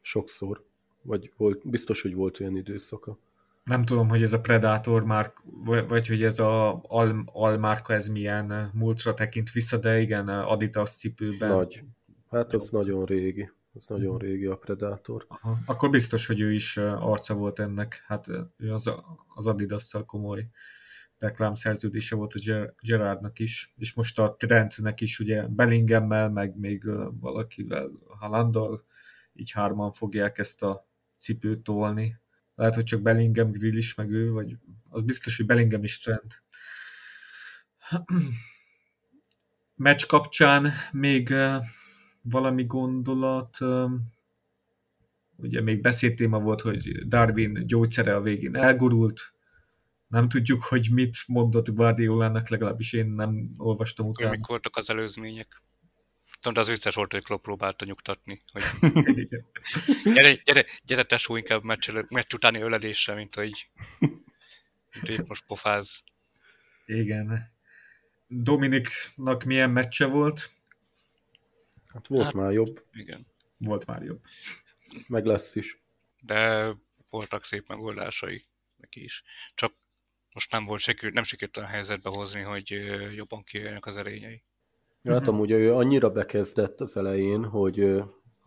Sokszor. 0.00 0.64
Vagy 1.02 1.32
volt, 1.36 1.68
biztos, 1.68 2.02
hogy 2.02 2.14
volt 2.14 2.40
olyan 2.40 2.56
időszaka. 2.56 3.18
Nem 3.64 3.82
tudom, 3.82 4.08
hogy 4.08 4.22
ez 4.22 4.32
a 4.32 4.40
Predator 4.40 5.04
már, 5.04 5.32
vagy 5.88 6.06
hogy 6.06 6.24
ez 6.24 6.38
a 6.38 6.82
Al, 6.82 7.22
Almárka, 7.32 7.94
ez 7.94 8.06
milyen 8.06 8.70
múltra 8.74 9.14
tekint 9.14 9.52
vissza, 9.52 9.76
de 9.76 10.00
igen, 10.00 10.28
Adidas 10.28 10.90
cipőben. 10.90 11.48
Nagy. 11.48 11.84
Hát 12.30 12.52
ez 12.52 12.70
Jó. 12.72 12.78
nagyon 12.78 13.04
régi. 13.04 13.50
Ez 13.74 13.84
nagyon 13.86 14.14
mhm. 14.14 14.24
régi 14.24 14.46
a 14.46 14.56
Predator. 14.56 15.24
Aha. 15.28 15.58
Akkor 15.66 15.90
biztos, 15.90 16.26
hogy 16.26 16.40
ő 16.40 16.52
is 16.52 16.76
arca 16.76 17.34
volt 17.34 17.58
ennek. 17.58 18.02
Hát 18.06 18.28
ő 18.56 18.72
az, 18.72 18.90
az 19.34 19.46
Adidas-szal 19.46 20.04
komoly 20.04 20.48
reklám 21.18 21.54
szerződése 21.54 22.16
volt 22.16 22.32
a 22.34 22.74
Gerardnak 22.80 23.38
is, 23.38 23.72
és 23.76 23.94
most 23.94 24.18
a 24.18 24.34
Trentnek 24.38 25.00
is 25.00 25.18
ugye 25.18 25.46
Bellinghemmel, 25.46 26.30
meg 26.30 26.56
még 26.56 26.84
valakivel, 27.20 27.90
Halandal, 28.18 28.84
így 29.32 29.50
hárman 29.50 29.92
fogják 29.92 30.38
ezt 30.38 30.62
a 30.62 30.88
cipőt 31.16 31.62
tolni. 31.62 32.20
Lehet, 32.54 32.74
hogy 32.74 32.84
csak 32.84 33.02
Bellingham, 33.02 33.50
Grill 33.50 33.76
is, 33.76 33.94
meg 33.94 34.10
ő, 34.10 34.30
vagy 34.30 34.56
az 34.88 35.02
biztos, 35.02 35.36
hogy 35.36 35.46
Bellingham 35.46 35.84
is 35.84 35.98
Trent. 35.98 36.42
Meccs 39.74 40.06
kapcsán 40.06 40.72
még 40.92 41.34
valami 42.30 42.64
gondolat, 42.64 43.58
ugye 45.36 45.60
még 45.60 45.80
beszédtéma 45.80 46.38
volt, 46.40 46.60
hogy 46.60 47.06
Darwin 47.06 47.66
gyógyszere 47.66 48.14
a 48.14 48.20
végén 48.20 48.56
elgurult, 48.56 49.32
nem 50.08 50.28
tudjuk, 50.28 50.62
hogy 50.62 50.88
mit 50.90 51.16
mondott 51.26 51.68
Guardiolának, 51.68 52.48
legalábbis 52.48 52.92
én 52.92 53.06
nem 53.06 53.50
olvastam 53.56 54.06
utána. 54.06 54.30
Mik 54.30 54.46
voltak 54.46 54.76
az 54.76 54.90
előzmények? 54.90 55.62
Tudom, 56.40 56.52
de 56.52 56.60
az 56.60 56.68
vicces 56.68 56.94
volt, 56.94 57.12
hogy 57.12 57.22
Klopp 57.22 57.42
próbálta 57.42 57.84
nyugtatni, 57.84 58.42
hogy 58.52 58.62
gyere, 60.14 60.34
gyere, 60.34 60.66
gyere 60.84 61.02
tesó 61.02 61.36
inkább 61.36 61.62
meccs, 61.62 61.90
meccs 62.08 62.34
utáni 62.34 62.60
öledésre, 62.60 63.14
mint 63.14 63.34
hogy, 63.34 63.70
mint 63.98 65.06
hogy 65.16 65.24
most 65.26 65.44
pofáz. 65.46 66.04
Igen. 66.86 67.56
Dominiknak 68.26 69.44
milyen 69.44 69.70
meccse 69.70 70.06
volt? 70.06 70.50
Hát 71.98 72.06
volt 72.06 72.24
hát, 72.24 72.34
már 72.34 72.52
jobb. 72.52 72.84
Igen. 72.92 73.26
Volt 73.58 73.86
már 73.86 74.02
jobb. 74.02 74.20
Meg 75.08 75.24
lesz 75.24 75.54
is. 75.54 75.82
De 76.20 76.72
voltak 77.10 77.44
szép 77.44 77.68
megoldásai 77.68 78.40
neki 78.76 79.04
is. 79.04 79.24
Csak 79.54 79.72
most 80.34 80.52
nem 80.52 80.64
volt 80.64 80.80
sekül, 80.80 81.10
nem 81.10 81.22
sikerült 81.22 81.56
a 81.56 81.64
helyzetbe 81.64 82.10
hozni, 82.12 82.40
hogy 82.40 82.74
jobban 83.14 83.42
kijöjjenek 83.42 83.86
az 83.86 83.96
erényei. 83.96 84.42
Hát 85.04 85.16
uh-huh. 85.16 85.34
amúgy 85.34 85.50
ő 85.50 85.74
annyira 85.74 86.10
bekezdett 86.10 86.80
az 86.80 86.96
elején, 86.96 87.44
hogy 87.44 87.78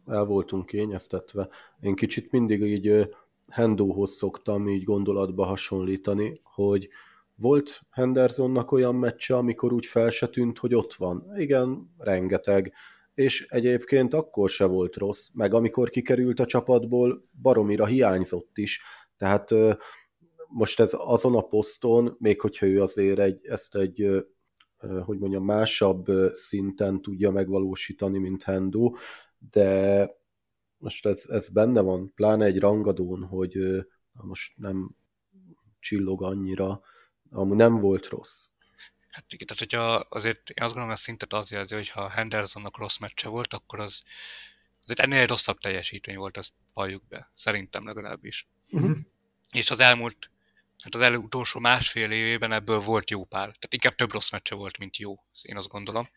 el 0.08 0.24
voltunk 0.24 0.66
kényeztetve. 0.66 1.50
Én 1.80 1.96
kicsit 1.96 2.32
mindig 2.32 2.62
így 2.62 3.10
Hendóhoz 3.50 4.16
szoktam 4.16 4.70
így 4.70 4.84
gondolatba 4.84 5.46
hasonlítani, 5.46 6.42
hogy 6.44 6.90
volt 7.36 7.82
Hendersonnak 7.90 8.72
olyan 8.72 8.96
meccse, 8.96 9.36
amikor 9.38 9.74
úgy 9.74 9.86
fel 9.86 10.10
se 10.10 10.28
tűnt, 10.28 10.58
hogy 10.58 10.76
ott 10.76 10.94
van. 10.94 11.32
Igen, 11.36 11.94
rengeteg. 11.98 12.74
És 13.22 13.46
egyébként 13.50 14.14
akkor 14.14 14.50
se 14.50 14.66
volt 14.66 14.96
rossz, 14.96 15.28
meg 15.34 15.54
amikor 15.54 15.90
kikerült 15.90 16.40
a 16.40 16.46
csapatból, 16.46 17.30
baromira 17.42 17.86
hiányzott 17.86 18.58
is. 18.58 18.82
Tehát 19.18 19.50
most 20.48 20.80
ez 20.80 20.92
azon 20.98 21.36
a 21.36 21.42
poszton, 21.42 22.16
még 22.20 22.42
hogyha 22.42 22.66
ő 22.66 22.82
azért 22.82 23.20
egy, 23.20 23.46
ezt 23.46 23.76
egy 23.76 24.26
hogy 25.06 25.20
mondjam, 25.20 25.44
másabb 25.44 26.06
szinten 26.34 27.02
tudja 27.02 27.32
megvalósítani, 27.32 28.20
mint 28.20 28.44
Hendo, 28.44 28.92
de 29.52 30.10
most 30.78 31.06
ez, 31.06 31.26
ez 31.30 31.50
benne 31.50 31.82
van, 31.82 32.12
pláne 32.16 32.46
egy 32.46 32.60
rangadón, 32.60 33.24
hogy 33.24 33.58
most 34.12 34.54
nem 34.58 34.96
csillog 35.80 36.24
annyira, 36.24 36.82
amúgy 37.30 37.56
nem 37.56 37.76
volt 37.76 38.08
rossz. 38.08 38.46
Hát 39.12 39.34
igen, 39.34 39.48
tehát 39.48 39.60
hogyha 39.60 39.94
azért 40.10 40.50
én 40.50 40.64
azt 40.64 40.74
gondolom, 40.74 40.90
hogy 40.90 40.98
szintet 40.98 41.34
az 41.34 41.52
jelzi, 41.52 41.76
hogy 41.76 41.90
ha 41.90 42.10
Hendersonnak 42.10 42.78
rossz 42.78 42.98
meccse 42.98 43.28
volt, 43.28 43.54
akkor 43.54 43.80
az 43.80 44.04
azért 44.84 45.00
ennél 45.00 45.26
rosszabb 45.26 45.58
teljesítmény 45.58 46.18
volt, 46.18 46.38
azt 46.38 46.54
valljuk 46.74 47.08
be. 47.08 47.32
Szerintem 47.34 47.86
legalábbis. 47.86 48.48
Uh-huh. 48.70 48.98
És 49.52 49.72
az 49.72 49.80
elmúlt, 49.80 50.32
hát 50.84 50.96
az 50.96 51.16
utolsó 51.16 51.60
másfél 51.60 52.12
évében 52.12 52.52
ebből 52.52 52.80
volt 52.80 53.10
jó 53.10 53.24
pár. 53.24 53.46
Tehát 53.46 53.74
inkább 53.74 53.94
több 53.94 54.12
rossz 54.12 54.32
meccse 54.32 54.56
volt, 54.56 54.78
mint 54.78 54.98
jó, 54.98 55.24
én 55.42 55.58
azt 55.58 55.68
gondolom. 55.70 56.08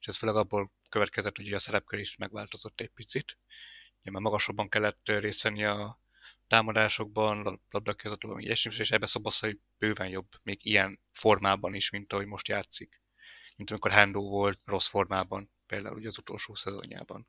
És 0.00 0.06
ez 0.06 0.16
főleg 0.16 0.36
abból 0.36 0.72
következett, 0.88 1.36
hogy 1.36 1.52
a 1.52 1.58
szerepkör 1.58 1.98
is 1.98 2.16
megváltozott 2.16 2.80
egy 2.80 2.90
picit. 2.94 3.38
Ugye 4.00 4.10
már 4.10 4.22
magasabban 4.22 4.68
kellett 4.68 5.08
részt 5.08 5.42
venni 5.42 5.64
a 5.64 6.01
támadásokban, 6.52 7.60
labdakezatokban, 7.70 8.40
ilyesmi, 8.40 8.72
és 8.78 8.90
ebbe 8.90 9.06
Szoboszai 9.06 9.60
bőven 9.78 10.08
jobb, 10.08 10.26
még 10.44 10.58
ilyen 10.62 11.00
formában 11.12 11.74
is, 11.74 11.90
mint 11.90 12.12
ahogy 12.12 12.26
most 12.26 12.48
játszik. 12.48 13.02
Mint 13.56 13.70
amikor 13.70 13.90
Hendo 13.90 14.20
volt 14.20 14.60
rossz 14.64 14.88
formában, 14.88 15.50
például 15.66 15.96
ugye 15.96 16.06
az 16.06 16.18
utolsó 16.18 16.54
szezonjában. 16.54 17.28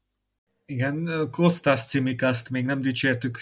Igen, 0.65 1.27
Kostas 1.31 1.87
Cimikaszt 1.87 2.49
még 2.49 2.65
nem 2.65 2.81
dicsértük, 2.81 3.39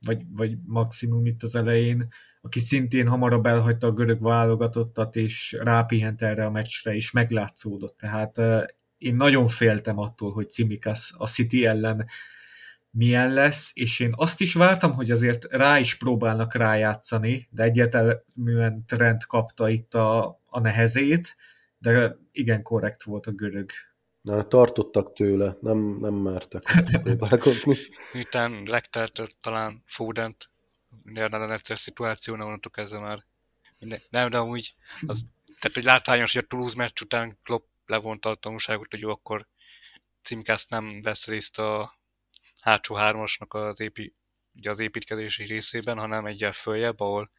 vagy, 0.00 0.22
vagy 0.28 0.56
maximum 0.62 1.26
itt 1.26 1.42
az 1.42 1.54
elején, 1.54 2.08
aki 2.40 2.60
szintén 2.60 3.08
hamarabb 3.08 3.46
elhagyta 3.46 3.86
a 3.86 3.92
görög 3.92 4.22
válogatottat, 4.22 5.16
és 5.16 5.52
rápihent 5.52 6.22
erre 6.22 6.44
a 6.44 6.50
meccsre, 6.50 6.94
és 6.94 7.10
meglátszódott. 7.10 7.96
Tehát 7.96 8.40
én 8.98 9.14
nagyon 9.14 9.48
féltem 9.48 9.98
attól, 9.98 10.32
hogy 10.32 10.50
Cimikas 10.50 11.12
a 11.16 11.26
City 11.26 11.66
ellen 11.66 12.08
milyen 12.98 13.32
lesz, 13.32 13.70
és 13.74 14.00
én 14.00 14.12
azt 14.16 14.40
is 14.40 14.54
vártam, 14.54 14.92
hogy 14.92 15.10
azért 15.10 15.44
rá 15.44 15.78
is 15.78 15.96
próbálnak 15.96 16.54
rájátszani, 16.54 17.48
de 17.50 17.62
egyértelműen 17.62 18.84
Trent 18.86 19.26
kapta 19.26 19.68
itt 19.68 19.94
a, 19.94 20.40
a 20.46 20.60
nehezét, 20.60 21.36
de 21.78 22.16
igen 22.32 22.62
korrekt 22.62 23.02
volt 23.02 23.26
a 23.26 23.30
görög. 23.30 23.70
Na, 24.20 24.42
tartottak 24.42 25.12
tőle, 25.12 25.56
nem, 25.60 25.98
nem 26.00 26.14
mertek 26.14 26.62
próbálkozni. 27.02 27.76
Miután 28.12 28.62
Lecter 28.66 29.10
talán 29.40 29.82
Fodent, 29.86 30.50
minden 31.02 31.52
egyszer 31.52 31.78
szituáció, 31.78 32.34
nem 32.34 32.46
onnantól 32.46 32.70
kezdve 32.70 32.98
már 32.98 33.24
minden, 33.78 33.98
nem, 34.10 34.30
de 34.30 34.38
amúgy 34.38 34.74
az, 35.06 35.26
tehát 35.60 35.76
hogy 35.76 35.84
látványos, 35.84 36.32
hogy 36.32 36.42
a 36.44 36.46
Toulouse 36.46 36.76
meccs 36.76 37.00
után 37.00 37.38
Klopp 37.42 37.66
levonta 37.86 38.28
a 38.28 38.34
tanulságot, 38.34 38.90
hogy 38.90 39.00
jó, 39.00 39.10
akkor 39.10 39.46
Cimkász 40.22 40.66
nem 40.66 41.02
vesz 41.02 41.26
részt 41.26 41.58
a 41.58 41.97
hátsó 42.60 42.94
hármasnak 42.94 43.54
az, 43.54 43.80
épi, 43.80 44.14
ugye 44.54 44.70
az 44.70 44.78
építkezési 44.78 45.44
részében, 45.44 45.98
hanem 45.98 46.26
egyel 46.26 46.52
följebb, 46.52 47.00
ahol 47.00 47.30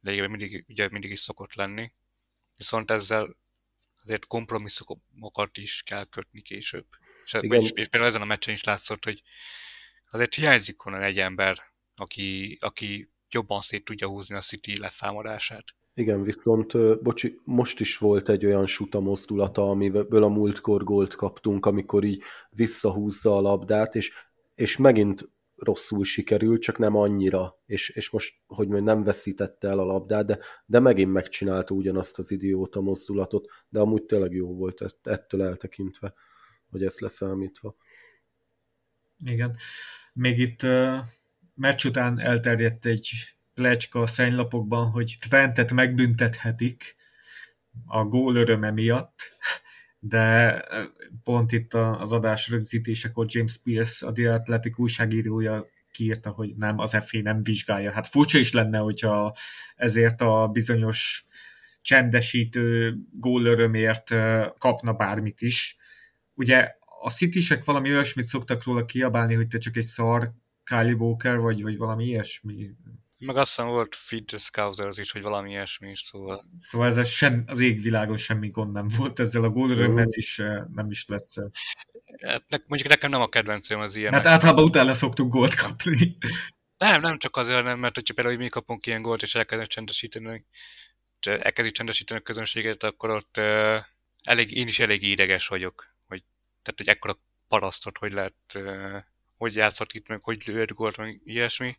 lényegében 0.00 0.30
mindig, 0.30 0.64
ugye 0.68 0.88
mindig 0.90 1.10
is 1.10 1.20
szokott 1.20 1.54
lenni. 1.54 1.92
Viszont 2.56 2.90
ezzel 2.90 3.36
azért 4.02 4.26
kompromisszumokat 4.26 5.56
is 5.56 5.82
kell 5.82 6.04
kötni 6.04 6.42
később. 6.42 6.86
És, 7.24 7.32
Igen. 7.32 7.60
és, 7.62 7.70
és 7.70 7.88
például 7.88 8.10
ezen 8.10 8.22
a 8.22 8.24
meccsen 8.24 8.54
is 8.54 8.64
látszott, 8.64 9.04
hogy 9.04 9.22
azért 10.10 10.34
hiányzik 10.34 10.84
onnan 10.84 11.02
egy 11.02 11.18
ember, 11.18 11.62
aki, 11.96 12.56
aki 12.60 13.10
jobban 13.30 13.60
szét 13.60 13.84
tudja 13.84 14.08
húzni 14.08 14.36
a 14.36 14.40
City 14.40 14.78
letámadását. 14.78 15.64
Igen, 15.98 16.22
viszont 16.22 17.02
bocsi, 17.02 17.40
most 17.44 17.80
is 17.80 17.98
volt 17.98 18.28
egy 18.28 18.46
olyan 18.46 18.66
suta 18.66 19.00
mozdulata, 19.00 19.70
amiből 19.70 20.22
a 20.22 20.28
múltkor 20.28 20.84
gólt 20.84 21.14
kaptunk, 21.14 21.66
amikor 21.66 22.04
így 22.04 22.22
visszahúzza 22.50 23.36
a 23.36 23.40
labdát, 23.40 23.94
és, 23.94 24.12
és 24.54 24.76
megint 24.76 25.30
rosszul 25.54 26.04
sikerült, 26.04 26.60
csak 26.60 26.78
nem 26.78 26.96
annyira, 26.96 27.58
és, 27.66 27.88
és 27.88 28.10
most, 28.10 28.34
hogy 28.46 28.68
mondjam, 28.68 28.96
nem 28.96 29.04
veszítette 29.04 29.68
el 29.68 29.78
a 29.78 29.84
labdát, 29.84 30.26
de, 30.26 30.38
de 30.66 30.80
megint 30.80 31.12
megcsinálta 31.12 31.74
ugyanazt 31.74 32.18
az 32.18 32.30
idióta 32.30 32.80
mozdulatot, 32.80 33.50
de 33.68 33.80
amúgy 33.80 34.04
tényleg 34.04 34.32
jó 34.32 34.56
volt 34.56 34.84
ettől 35.02 35.42
eltekintve, 35.42 36.14
hogy 36.70 36.84
ezt 36.84 37.00
leszámítva. 37.00 37.76
Igen. 39.24 39.56
Még 40.12 40.38
itt 40.38 40.62
uh, 40.62 40.98
meccs 41.54 41.84
után 41.84 42.18
elterjedt 42.20 42.86
egy 42.86 43.35
plecska 43.56 44.00
a 44.00 44.06
szennylapokban, 44.06 44.90
hogy 44.90 45.14
Trentet 45.28 45.72
megbüntethetik 45.72 46.96
a 47.86 48.04
gól 48.04 48.36
öröme 48.36 48.70
miatt, 48.70 49.36
de 49.98 50.60
pont 51.22 51.52
itt 51.52 51.74
az 51.74 52.12
adás 52.12 52.48
rögzítésekor 52.48 53.26
James 53.28 53.56
Pierce, 53.62 54.06
a 54.06 54.12
The 54.12 54.32
Athletic 54.32 54.78
újságírója 54.78 55.66
kiírta, 55.92 56.30
hogy 56.30 56.56
nem, 56.56 56.78
az 56.78 56.96
FA 57.04 57.18
nem 57.22 57.42
vizsgálja. 57.42 57.90
Hát 57.90 58.06
furcsa 58.06 58.38
is 58.38 58.52
lenne, 58.52 58.78
hogyha 58.78 59.36
ezért 59.76 60.20
a 60.20 60.48
bizonyos 60.52 61.24
csendesítő 61.80 62.96
gólörömért 63.12 64.14
kapna 64.58 64.92
bármit 64.92 65.40
is. 65.40 65.76
Ugye 66.34 66.74
a 67.00 67.10
city 67.10 67.54
valami 67.64 67.90
olyasmit 67.90 68.26
szoktak 68.26 68.64
róla 68.64 68.84
kiabálni, 68.84 69.34
hogy 69.34 69.48
te 69.48 69.58
csak 69.58 69.76
egy 69.76 69.82
szar 69.82 70.32
Kylie 70.64 70.94
Walker 70.94 71.38
vagy, 71.38 71.62
vagy 71.62 71.76
valami 71.76 72.04
ilyesmi. 72.04 72.70
Meg 73.26 73.36
azt 73.36 73.48
hiszem 73.48 73.66
volt 73.66 73.96
Feed 73.96 74.24
the 74.24 74.38
Scousers 74.38 74.98
is, 74.98 75.12
hogy 75.12 75.22
valami 75.22 75.50
ilyesmi 75.50 75.90
is, 75.90 76.00
szóval... 76.00 76.44
Szóval 76.60 76.98
ez 76.98 77.08
sem, 77.08 77.44
az 77.46 77.60
égvilágon 77.60 78.16
semmi 78.16 78.48
gond 78.48 78.72
nem 78.72 78.88
volt 78.96 79.20
ezzel 79.20 79.44
a 79.44 79.48
gólörömmel, 79.48 80.08
és 80.08 80.36
nem 80.74 80.90
is 80.90 81.06
lesz. 81.06 81.36
Hát, 82.22 82.62
mondjuk 82.66 82.88
nekem 82.88 83.10
nem 83.10 83.20
a 83.20 83.26
kedvencem 83.26 83.80
az 83.80 83.96
ilyen. 83.96 84.12
Hát 84.12 84.26
általában 84.26 84.64
utána 84.64 84.92
szoktuk 84.92 85.32
gólt 85.32 85.54
kapni. 85.54 86.16
Nem, 86.78 87.00
nem 87.00 87.18
csak 87.18 87.36
azért 87.36 87.64
nem, 87.64 87.78
mert 87.78 87.94
hogyha 87.94 88.14
például 88.14 88.36
mi 88.36 88.48
kapunk 88.48 88.86
ilyen 88.86 89.02
gólt, 89.02 89.22
és 89.22 89.34
elkezdünk 89.34 89.70
csendesíteni, 89.70 90.46
elkezdik 91.20 91.74
csendesíteni 91.74 92.20
a 92.20 92.22
közönséget, 92.22 92.82
akkor 92.82 93.10
ott 93.10 93.36
uh, 93.38 93.76
elég, 94.22 94.56
én 94.56 94.66
is 94.66 94.78
elég 94.78 95.02
ideges 95.02 95.46
vagyok, 95.46 95.86
hogy, 96.06 96.22
tehát, 96.62 96.78
hogy 96.78 96.88
ekkora 96.88 97.14
parasztot, 97.48 97.98
hogy 97.98 98.12
lehet, 98.12 98.34
uh, 98.54 98.96
hogy 99.36 99.54
játszott 99.54 99.92
itt 99.92 100.08
meg, 100.08 100.22
hogy 100.22 100.42
lőtt 100.46 100.72
gólt, 100.72 100.96
meg 100.96 101.20
ilyesmi 101.24 101.76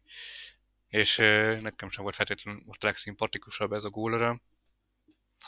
és 0.88 1.18
nekem 1.62 1.90
sem 1.90 2.04
volt 2.04 2.16
feltétlenül 2.16 2.62
most 2.66 2.84
legszimpatikusabb 2.84 3.72
ez 3.72 3.84
a 3.84 3.90
gólöröm. 3.90 4.42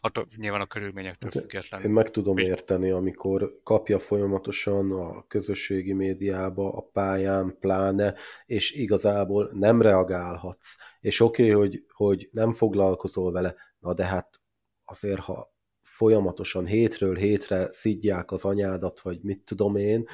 Attól 0.01 0.27
nyilván 0.35 0.61
a 0.61 0.65
körülményektől 0.65 1.31
hát, 1.33 1.41
függetlenül. 1.41 1.87
Én 1.87 1.93
meg 1.93 2.09
tudom 2.09 2.37
érteni, 2.37 2.89
amikor 2.89 3.59
kapja 3.63 3.99
folyamatosan 3.99 4.91
a 4.91 5.27
közösségi 5.27 5.93
médiába, 5.93 6.71
a 6.71 6.81
pályán 6.81 7.57
pláne, 7.59 8.15
és 8.45 8.71
igazából 8.71 9.49
nem 9.53 9.81
reagálhatsz. 9.81 10.75
És 10.99 11.19
oké, 11.19 11.43
okay, 11.43 11.55
hogy, 11.55 11.85
hogy 11.93 12.29
nem 12.31 12.51
foglalkozol 12.51 13.31
vele, 13.31 13.55
na 13.79 13.93
de 13.93 14.05
hát 14.05 14.41
azért, 14.83 15.19
ha 15.19 15.53
folyamatosan 15.81 16.65
hétről 16.65 17.15
hétre 17.15 17.65
szidják 17.65 18.31
az 18.31 18.43
anyádat, 18.43 19.01
vagy 19.01 19.21
mit 19.21 19.43
tudom 19.43 19.75
én, 19.75 20.07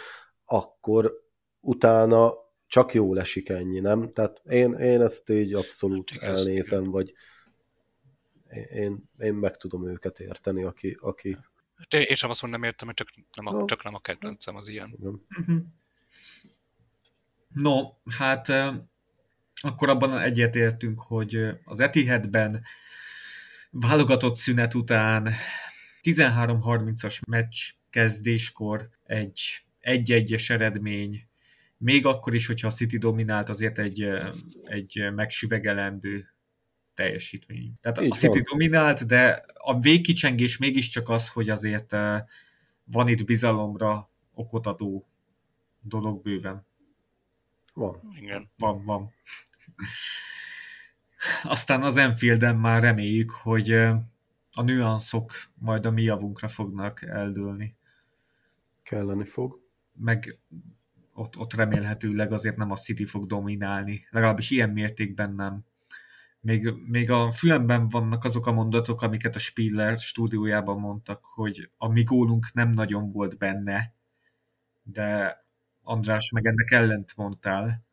akkor 0.45 1.23
utána 1.59 2.33
csak 2.67 2.93
jól 2.93 3.19
esik 3.19 3.49
ennyi, 3.49 3.79
nem? 3.79 4.11
Tehát 4.11 4.41
én, 4.45 4.73
én 4.73 5.01
ezt 5.01 5.29
így 5.29 5.53
abszolút 5.53 6.09
hát, 6.09 6.21
elnézem, 6.21 6.83
vagy 6.83 7.13
én, 8.69 9.09
én 9.19 9.33
meg 9.33 9.57
tudom 9.57 9.87
őket 9.87 10.19
érteni, 10.19 10.63
aki... 10.63 10.97
aki... 10.99 11.35
Hát 11.75 11.93
én 11.93 12.15
sem 12.15 12.29
azt 12.29 12.41
mondom, 12.41 12.59
nem 12.59 12.69
értem, 12.69 12.87
hogy 12.87 12.95
csak 12.95 13.07
nem 13.35 13.45
a, 13.45 13.51
no. 13.51 13.65
csak 13.65 13.83
nem 13.83 13.95
a 13.95 13.99
kedvencem 13.99 14.55
az 14.55 14.67
ilyen. 14.67 14.95
Igen. 14.99 15.25
Mhm. 15.27 15.57
No, 17.47 17.81
hát 18.17 18.49
akkor 19.61 19.89
abban 19.89 20.17
egyetértünk, 20.17 20.99
hogy 20.99 21.47
az 21.63 21.79
Etihadben 21.79 22.63
válogatott 23.71 24.35
szünet 24.35 24.73
után 24.73 25.33
13-30-as 26.03 27.25
meccs 27.27 27.71
kezdéskor 27.89 28.89
egy 29.03 29.65
egy-egyes 29.79 30.49
eredmény 30.49 31.27
még 31.77 32.05
akkor 32.05 32.33
is, 32.33 32.47
hogyha 32.47 32.67
a 32.67 32.71
City 32.71 32.97
dominált, 32.97 33.49
azért 33.49 33.77
egy, 33.79 34.07
egy 34.63 35.11
megsüvegelendő 35.15 36.33
teljesítmény. 36.93 37.73
Tehát 37.81 38.01
Így 38.01 38.11
a 38.11 38.15
City 38.15 38.33
van. 38.33 38.43
dominált, 38.49 39.05
de 39.05 39.45
a 39.53 39.79
végkicsengés 39.79 40.57
mégiscsak 40.57 41.09
az, 41.09 41.29
hogy 41.29 41.49
azért 41.49 41.95
van 42.83 43.07
itt 43.07 43.25
bizalomra 43.25 44.09
okot 44.33 44.65
adó 44.65 45.03
dolog 45.81 46.21
bőven. 46.21 46.65
Van. 47.73 48.01
Igen. 48.19 48.49
Van, 48.57 48.85
van. 48.85 49.13
Aztán 51.43 51.81
az 51.81 51.97
Enfielden 51.97 52.55
már 52.55 52.81
reméljük, 52.81 53.31
hogy 53.31 53.71
a 54.51 54.61
nüanszok 54.63 55.31
majd 55.55 55.85
a 55.85 55.91
mi 55.91 56.03
javunkra 56.03 56.47
fognak 56.47 57.01
eldőlni. 57.01 57.75
Kelleni 58.83 59.25
fog. 59.25 59.61
Meg 59.93 60.39
ott, 61.15 61.37
ott 61.37 61.53
remélhetőleg 61.53 62.31
azért 62.31 62.55
nem 62.55 62.71
a 62.71 62.75
City 62.75 63.05
fog 63.05 63.25
dominálni. 63.25 64.07
Legalábbis 64.09 64.51
ilyen 64.51 64.69
mértékben 64.69 65.33
nem. 65.33 65.65
Még, 66.39 66.73
még 66.85 67.11
a 67.11 67.31
fülemben 67.31 67.89
vannak 67.89 68.23
azok 68.23 68.47
a 68.47 68.51
mondatok, 68.51 69.01
amiket 69.01 69.35
a 69.35 69.39
Spiller 69.39 69.99
stúdiójában 69.99 70.79
mondtak, 70.79 71.25
hogy 71.25 71.69
a 71.77 71.87
mi 71.87 72.03
gólunk 72.03 72.53
nem 72.53 72.69
nagyon 72.69 73.11
volt 73.11 73.37
benne, 73.37 73.93
de 74.83 75.37
András 75.81 76.29
meg 76.29 76.45
ennek 76.45 76.71
ellent 76.71 77.15
mondtál. 77.15 77.85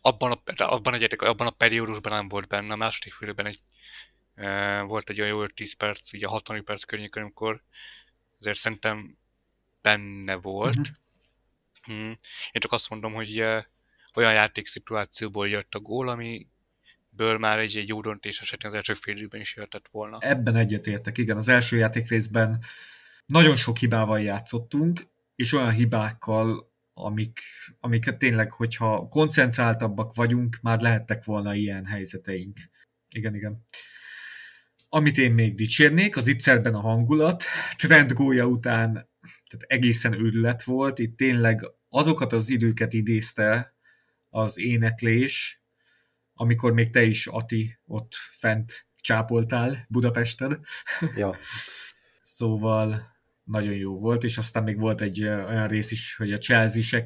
Abban 0.00 0.32
a, 0.32 0.42
abban, 0.56 0.94
egy, 0.94 1.16
abban 1.18 1.46
a 1.46 1.50
periódusban 1.50 2.12
nem 2.12 2.28
volt 2.28 2.48
benne, 2.48 2.72
a 2.72 2.76
második 2.76 3.12
félben 3.12 3.46
egy, 3.46 3.58
e, 4.34 4.80
volt 4.80 5.10
egy 5.10 5.20
olyan 5.20 5.36
jó 5.36 5.46
10 5.46 5.72
perc, 5.72 6.12
ugye 6.12 6.26
a 6.26 6.30
60 6.30 6.64
perc 6.64 6.84
környékén, 6.84 7.22
amikor 7.22 7.62
azért 8.38 8.58
szerintem 8.58 9.18
benne 9.82 10.34
volt. 10.34 10.76
Uh-huh. 10.76 10.94
Hmm. 11.90 12.16
Én 12.52 12.60
csak 12.60 12.72
azt 12.72 12.90
mondom, 12.90 13.12
hogy 13.12 13.38
olyan 14.14 14.32
játékszituációból 14.32 15.48
jött 15.48 15.74
a 15.74 15.80
gól, 15.80 16.08
ami 16.08 16.46
ből 17.08 17.38
már 17.38 17.58
egy, 17.58 17.76
egy 17.76 17.88
jó 17.88 18.00
döntés 18.00 18.40
esetén 18.40 18.70
az 18.70 18.76
első 18.76 18.94
fél 18.94 19.16
időben 19.16 19.40
is 19.40 19.56
jöhetett 19.56 19.88
volna. 19.90 20.18
Ebben 20.20 20.56
egyetértek, 20.56 21.18
igen. 21.18 21.36
Az 21.36 21.48
első 21.48 21.76
játék 21.76 22.08
részben 22.08 22.64
nagyon 23.26 23.56
sok 23.56 23.78
hibával 23.78 24.20
játszottunk, 24.20 25.06
és 25.36 25.52
olyan 25.52 25.72
hibákkal, 25.72 26.72
amik, 26.94 27.40
amiket 27.80 28.18
tényleg, 28.18 28.52
hogyha 28.52 29.08
koncentráltabbak 29.08 30.14
vagyunk, 30.14 30.58
már 30.62 30.80
lehettek 30.80 31.24
volna 31.24 31.54
ilyen 31.54 31.84
helyzeteink. 31.84 32.58
Igen, 33.14 33.34
igen. 33.34 33.64
Amit 34.88 35.18
én 35.18 35.32
még 35.32 35.54
dicsérnék, 35.54 36.16
az 36.16 36.26
ittszerben 36.26 36.74
a 36.74 36.80
hangulat. 36.80 37.44
Trend 37.76 38.12
gólya 38.12 38.46
után 38.46 39.08
tehát 39.50 39.66
egészen 39.68 40.12
őrület 40.12 40.62
volt. 40.62 40.98
Itt 40.98 41.16
tényleg 41.16 41.70
azokat 41.90 42.32
az 42.32 42.48
időket 42.48 42.92
idézte 42.92 43.74
az 44.28 44.58
éneklés, 44.58 45.62
amikor 46.34 46.72
még 46.72 46.90
te 46.90 47.02
is, 47.02 47.26
Ati, 47.26 47.78
ott 47.86 48.12
fent 48.14 48.86
csápoltál 48.96 49.86
Budapesten. 49.88 50.64
Ja. 51.16 51.36
szóval 52.22 53.16
nagyon 53.44 53.74
jó 53.74 53.98
volt, 53.98 54.24
és 54.24 54.38
aztán 54.38 54.62
még 54.62 54.78
volt 54.78 55.00
egy 55.00 55.22
olyan 55.22 55.68
rész 55.68 55.90
is, 55.90 56.16
hogy 56.16 56.32
a 56.32 56.38
chelsea 56.38 57.04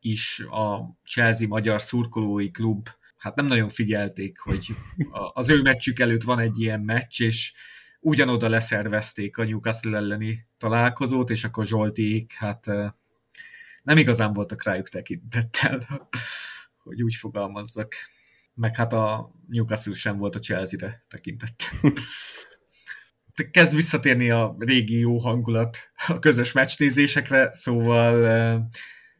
is 0.00 0.40
a 0.40 0.98
Chelsea 1.04 1.48
Magyar 1.48 1.80
Szurkolói 1.80 2.50
Klub 2.50 2.88
hát 3.22 3.34
nem 3.34 3.46
nagyon 3.46 3.68
figyelték, 3.68 4.38
hogy 4.38 4.66
az 5.32 5.48
ő 5.48 5.62
meccsük 5.62 5.98
előtt 5.98 6.22
van 6.22 6.38
egy 6.38 6.60
ilyen 6.60 6.80
meccs, 6.80 7.20
és 7.20 7.52
ugyanoda 8.00 8.48
leszervezték 8.48 9.36
a 9.36 9.44
Newcastle 9.44 9.96
elleni 9.96 10.46
találkozót, 10.58 11.30
és 11.30 11.44
akkor 11.44 11.66
Zsoltiék, 11.66 12.32
hát 12.32 12.66
nem 13.82 13.96
igazán 13.96 14.32
voltak 14.32 14.64
rájuk 14.64 14.88
tekintettel, 14.88 15.86
hogy 16.84 17.02
úgy 17.02 17.14
fogalmazzak. 17.14 17.94
Meg 18.54 18.76
hát 18.76 18.92
a 18.92 19.30
Newcastle 19.46 19.94
sem 19.94 20.18
volt 20.18 20.34
a 20.34 20.38
Chelsea-re 20.38 21.00
tekintettel. 21.08 21.92
Kezd 23.50 23.74
visszatérni 23.74 24.30
a 24.30 24.56
régi 24.58 24.98
jó 24.98 25.18
hangulat 25.18 25.78
a 26.06 26.18
közös 26.18 26.52
meccsnézésekre, 26.52 27.52
szóval 27.52 28.68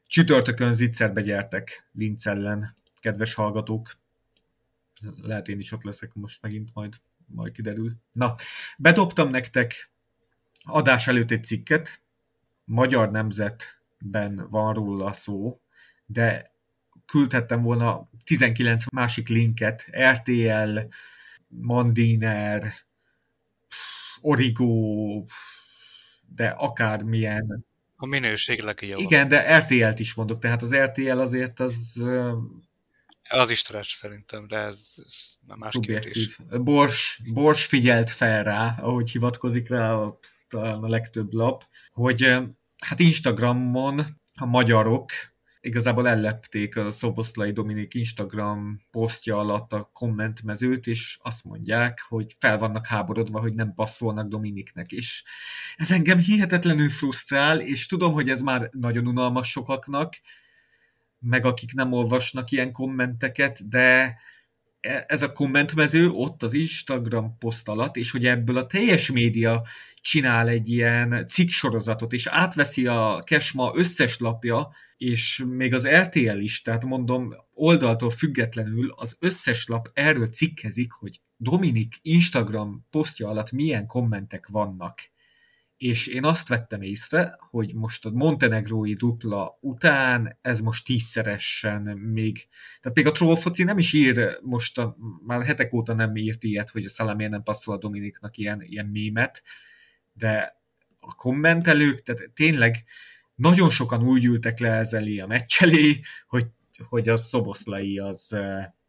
csütörtökön 0.07 0.73
zicserbe 0.73 1.23
gyertek 1.23 1.89
Linz 1.93 2.27
ellen, 2.27 2.73
kedves 3.01 3.35
hallgatók. 3.35 3.93
Lehet 5.23 5.49
én 5.49 5.59
is 5.59 5.73
ott 5.73 5.83
leszek 5.83 6.15
most 6.15 6.43
megint, 6.43 6.71
majd, 6.73 6.95
majd 7.27 7.53
kiderül. 7.53 7.93
Na, 8.13 8.35
bedobtam 8.79 9.29
nektek 9.29 9.93
adás 10.65 11.07
előtt 11.07 11.31
egy 11.31 11.45
cikket, 11.45 12.03
Magyar 12.65 13.11
Nemzetben 14.03 14.47
van 14.51 14.75
róla 14.75 15.13
szó, 15.13 15.61
de 16.07 16.55
küldhettem 17.07 17.63
volna 17.63 18.09
19 18.25 18.85
másik 18.93 19.29
linket, 19.29 19.87
RTL, 19.93 20.79
Mandiner, 21.49 22.75
Origo, 24.21 25.23
de 26.27 26.49
akármilyen. 26.49 27.67
A 27.97 28.07
minőség 28.07 28.61
legjobb. 28.61 28.99
Igen, 28.99 29.29
de 29.29 29.59
RTL-t 29.59 30.01
is 30.01 30.15
mondok, 30.15 30.39
tehát 30.39 30.63
az 30.63 30.75
RTL 30.75 31.19
azért 31.19 31.61
az... 31.61 32.03
Az 33.29 33.51
is 33.51 33.63
trash 33.63 33.91
szerintem, 33.91 34.47
de 34.47 34.57
ez, 34.57 34.95
ez 35.05 35.35
más 35.59 35.77
kérdés. 35.81 36.39
Bors, 36.51 37.21
Bors 37.33 37.67
figyelt 37.67 38.11
fel 38.11 38.43
rá, 38.43 38.75
ahogy 38.81 39.11
hivatkozik 39.11 39.69
rá 39.69 39.95
a, 39.95 40.19
talán 40.49 40.83
a 40.83 40.89
legtöbb 40.89 41.33
lap, 41.33 41.65
hogy 41.93 42.37
hát 42.85 43.01
Instagramon 43.01 44.05
a 44.35 44.47
magyarok 44.47 45.11
igazából 45.61 46.09
ellepték 46.09 46.77
a 46.77 46.91
Szoboszlai 46.91 47.53
Dominik 47.53 47.95
Instagram 47.95 48.81
posztja 48.91 49.39
alatt 49.39 49.73
a 49.73 49.91
kommentmezőt, 49.93 50.87
és 50.87 51.19
azt 51.23 51.45
mondják, 51.45 52.05
hogy 52.09 52.35
fel 52.39 52.59
vannak 52.59 52.87
háborodva, 52.87 53.41
hogy 53.41 53.55
nem 53.55 53.75
passzolnak 53.75 54.29
Dominiknek, 54.29 54.93
és 54.93 55.25
ez 55.77 55.91
engem 55.91 56.19
hihetetlenül 56.19 56.89
frusztrál, 56.89 57.61
és 57.61 57.87
tudom, 57.87 58.13
hogy 58.13 58.29
ez 58.29 58.41
már 58.41 58.69
nagyon 58.73 59.07
unalmas 59.07 59.51
sokaknak, 59.51 60.15
meg 61.19 61.45
akik 61.45 61.73
nem 61.73 61.93
olvasnak 61.93 62.51
ilyen 62.51 62.73
kommenteket, 62.73 63.69
de 63.69 64.19
ez 65.07 65.23
a 65.23 65.33
kommentmező 65.33 66.09
ott 66.09 66.43
az 66.43 66.53
Instagram 66.53 67.39
poszt 67.39 67.69
alatt, 67.69 67.97
és 67.97 68.11
hogy 68.11 68.27
ebből 68.27 68.57
a 68.57 68.67
teljes 68.67 69.11
média 69.11 69.63
csinál 70.01 70.49
egy 70.49 70.71
ilyen 70.71 71.27
cikksorozatot, 71.27 72.13
és 72.13 72.27
átveszi 72.27 72.87
a 72.87 73.23
Kesma 73.25 73.73
összes 73.75 74.19
lapja, 74.19 74.71
és 74.97 75.45
még 75.49 75.75
az 75.75 75.89
RTL 75.89 76.39
is, 76.39 76.63
tehát 76.63 76.85
mondom, 76.85 77.35
oldaltól 77.55 78.11
függetlenül 78.11 78.95
az 78.97 79.17
összes 79.21 79.67
lap 79.67 79.91
erről 79.93 80.27
cikkezik, 80.27 80.93
hogy 80.93 81.21
Dominik 81.37 81.95
Instagram 82.03 82.87
posztja 82.91 83.29
alatt 83.29 83.53
milyen 83.53 83.87
kommentek 83.87 84.47
vannak. 84.49 85.01
És 85.83 86.07
én 86.07 86.25
azt 86.25 86.49
vettem 86.49 86.83
észre, 86.83 87.37
hogy 87.39 87.75
most 87.75 88.07
a 88.07 88.11
montenegrói 88.11 88.95
dupla 88.95 89.59
után 89.61 90.39
ez 90.41 90.61
most 90.61 90.85
tízszeresen 90.85 91.83
még, 91.99 92.49
tehát 92.81 92.97
még 92.97 93.07
a 93.07 93.13
trollfoci 93.13 93.63
nem 93.63 93.79
is 93.79 93.93
ír 93.93 94.39
most, 94.43 94.79
a, 94.79 94.97
már 95.27 95.45
hetek 95.45 95.73
óta 95.73 95.95
nem 95.95 96.17
írt 96.17 96.43
ilyet, 96.43 96.71
hogy 96.71 96.85
a 96.85 96.89
Szalamé 96.89 97.27
nem 97.27 97.43
passzol 97.43 97.75
a 97.75 97.79
Dominiknak 97.79 98.37
ilyen, 98.37 98.63
ilyen 98.63 98.87
mémet, 98.87 99.43
de 100.13 100.63
a 101.01 101.15
kommentelők, 101.15 102.03
tehát 102.03 102.31
tényleg 102.35 102.85
nagyon 103.35 103.71
sokan 103.71 104.03
úgy 104.03 104.25
ültek 104.25 104.59
le 104.59 104.71
ez 104.73 104.93
a 104.93 105.27
meccs 105.27 105.59
hogy, 106.27 106.47
hogy 106.89 107.09
a 107.09 107.17
Szoboszlai 107.17 107.99
az 107.99 108.37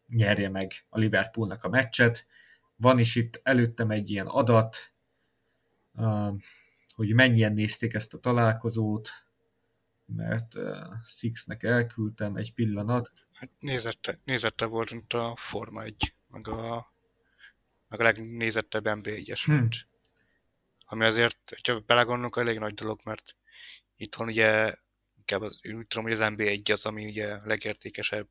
nyerje 0.08 0.50
meg 0.50 0.72
a 0.89 0.98
Liverpoolnak 0.98 1.64
a 1.64 1.70
meccset. 1.70 2.26
Van 2.76 3.00
is 3.00 3.16
itt 3.16 3.39
előttem 3.44 3.89
egy 3.89 4.10
ilyen 4.10 4.28
adat, 4.28 4.94
hogy 6.96 7.14
mennyien 7.14 7.54
nézték 7.54 7.94
ezt 7.94 8.14
a 8.14 8.20
találkozót, 8.20 9.10
mert 10.06 10.54
Sixnek 11.06 11.64
elküldtem 11.64 12.36
egy 12.36 12.54
pillanat. 12.54 13.10
Hát 13.34 13.50
nézette, 13.60 14.20
nézette 14.24 14.66
volt, 14.66 14.91
mint 14.91 15.14
a 15.14 15.34
Forma 15.36 15.84
1, 15.84 16.14
meg 16.28 16.48
a, 16.48 16.94
meg 17.88 18.00
a 18.00 18.04
legnézettebb 18.04 18.84
NB1-es 18.88 19.41
hmm. 19.46 19.68
Ami 20.86 21.06
azért, 21.06 21.39
hogyha 21.46 21.80
belegondolunk, 21.80 22.38
elég 22.38 22.60
nagy 22.60 22.74
dolog, 22.74 23.00
mert 23.04 23.36
Itthon 23.96 24.28
ugye 24.28 24.74
inkább 25.18 25.41
az, 25.41 25.60
úgy 25.64 25.88
tudom, 25.88 26.04
hogy 26.04 26.14
az 26.14 26.20
NB1 26.22 26.72
az, 26.72 26.86
ami 26.86 27.06
ugye 27.06 27.46
legértékesebb 27.46 28.28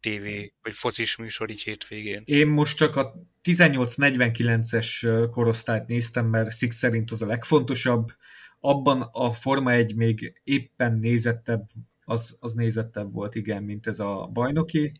TV 0.00 0.26
vagy 0.62 0.74
focis 0.74 1.16
műsor 1.16 1.50
így 1.50 1.62
hétvégén. 1.62 2.22
Én 2.24 2.46
most 2.46 2.76
csak 2.76 2.96
a 2.96 3.14
18-49-es 3.42 5.26
korosztályt 5.30 5.86
néztem, 5.86 6.26
mert 6.26 6.56
Six 6.56 6.76
szerint 6.76 7.10
az 7.10 7.22
a 7.22 7.26
legfontosabb. 7.26 8.06
Abban 8.60 9.02
a 9.12 9.30
Forma 9.30 9.72
1 9.72 9.94
még 9.94 10.40
éppen 10.44 10.98
nézettebb, 10.98 11.66
az, 12.04 12.36
az 12.40 12.52
nézettebb 12.52 13.12
volt, 13.12 13.34
igen, 13.34 13.62
mint 13.62 13.86
ez 13.86 13.98
a 13.98 14.30
bajnoki. 14.32 14.92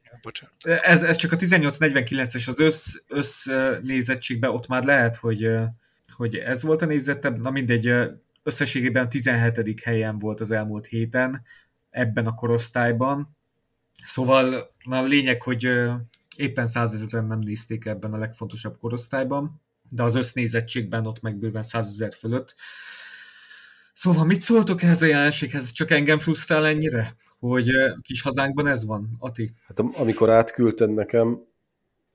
Ja, 0.64 0.76
ez, 0.76 1.02
ez 1.02 1.16
csak 1.16 1.32
a 1.32 1.36
18-49-es, 1.36 2.48
az 2.48 2.58
össz, 2.60 2.94
össz 3.08 3.46
nézettségben 3.82 4.50
ott 4.50 4.66
már 4.66 4.84
lehet, 4.84 5.16
hogy, 5.16 5.50
hogy 6.12 6.36
ez 6.36 6.62
volt 6.62 6.82
a 6.82 6.86
nézettebb, 6.86 7.40
na 7.40 7.50
mindegy, 7.50 7.90
összességében 8.42 9.08
17. 9.08 9.80
helyen 9.80 10.18
volt 10.18 10.40
az 10.40 10.50
elmúlt 10.50 10.86
héten 10.86 11.42
ebben 11.90 12.26
a 12.26 12.34
korosztályban. 12.34 13.37
Szóval 14.04 14.70
na, 14.84 14.98
a 14.98 15.02
lényeg, 15.02 15.42
hogy 15.42 15.68
éppen 16.36 16.66
százezeren 16.66 17.26
nem 17.26 17.38
nézték 17.38 17.84
ebben 17.84 18.12
a 18.12 18.18
legfontosabb 18.18 18.78
korosztályban, 18.78 19.60
de 19.90 20.02
az 20.02 20.14
össznézettségben 20.14 21.06
ott 21.06 21.20
meg 21.20 21.36
bőven 21.36 21.62
százezer 21.62 22.14
fölött. 22.14 22.54
Szóval 23.92 24.24
mit 24.24 24.40
szóltok 24.40 24.82
ehhez 24.82 25.02
a 25.02 25.06
jelenséghez? 25.06 25.70
Csak 25.72 25.90
engem 25.90 26.18
frusztrál 26.18 26.66
ennyire? 26.66 27.14
Hogy 27.38 27.68
kis 28.02 28.22
hazánkban 28.22 28.66
ez 28.66 28.84
van, 28.84 29.16
Ati? 29.18 29.50
Hát 29.66 29.78
amikor 29.78 30.30
átküldted 30.30 30.90
nekem, 30.90 31.42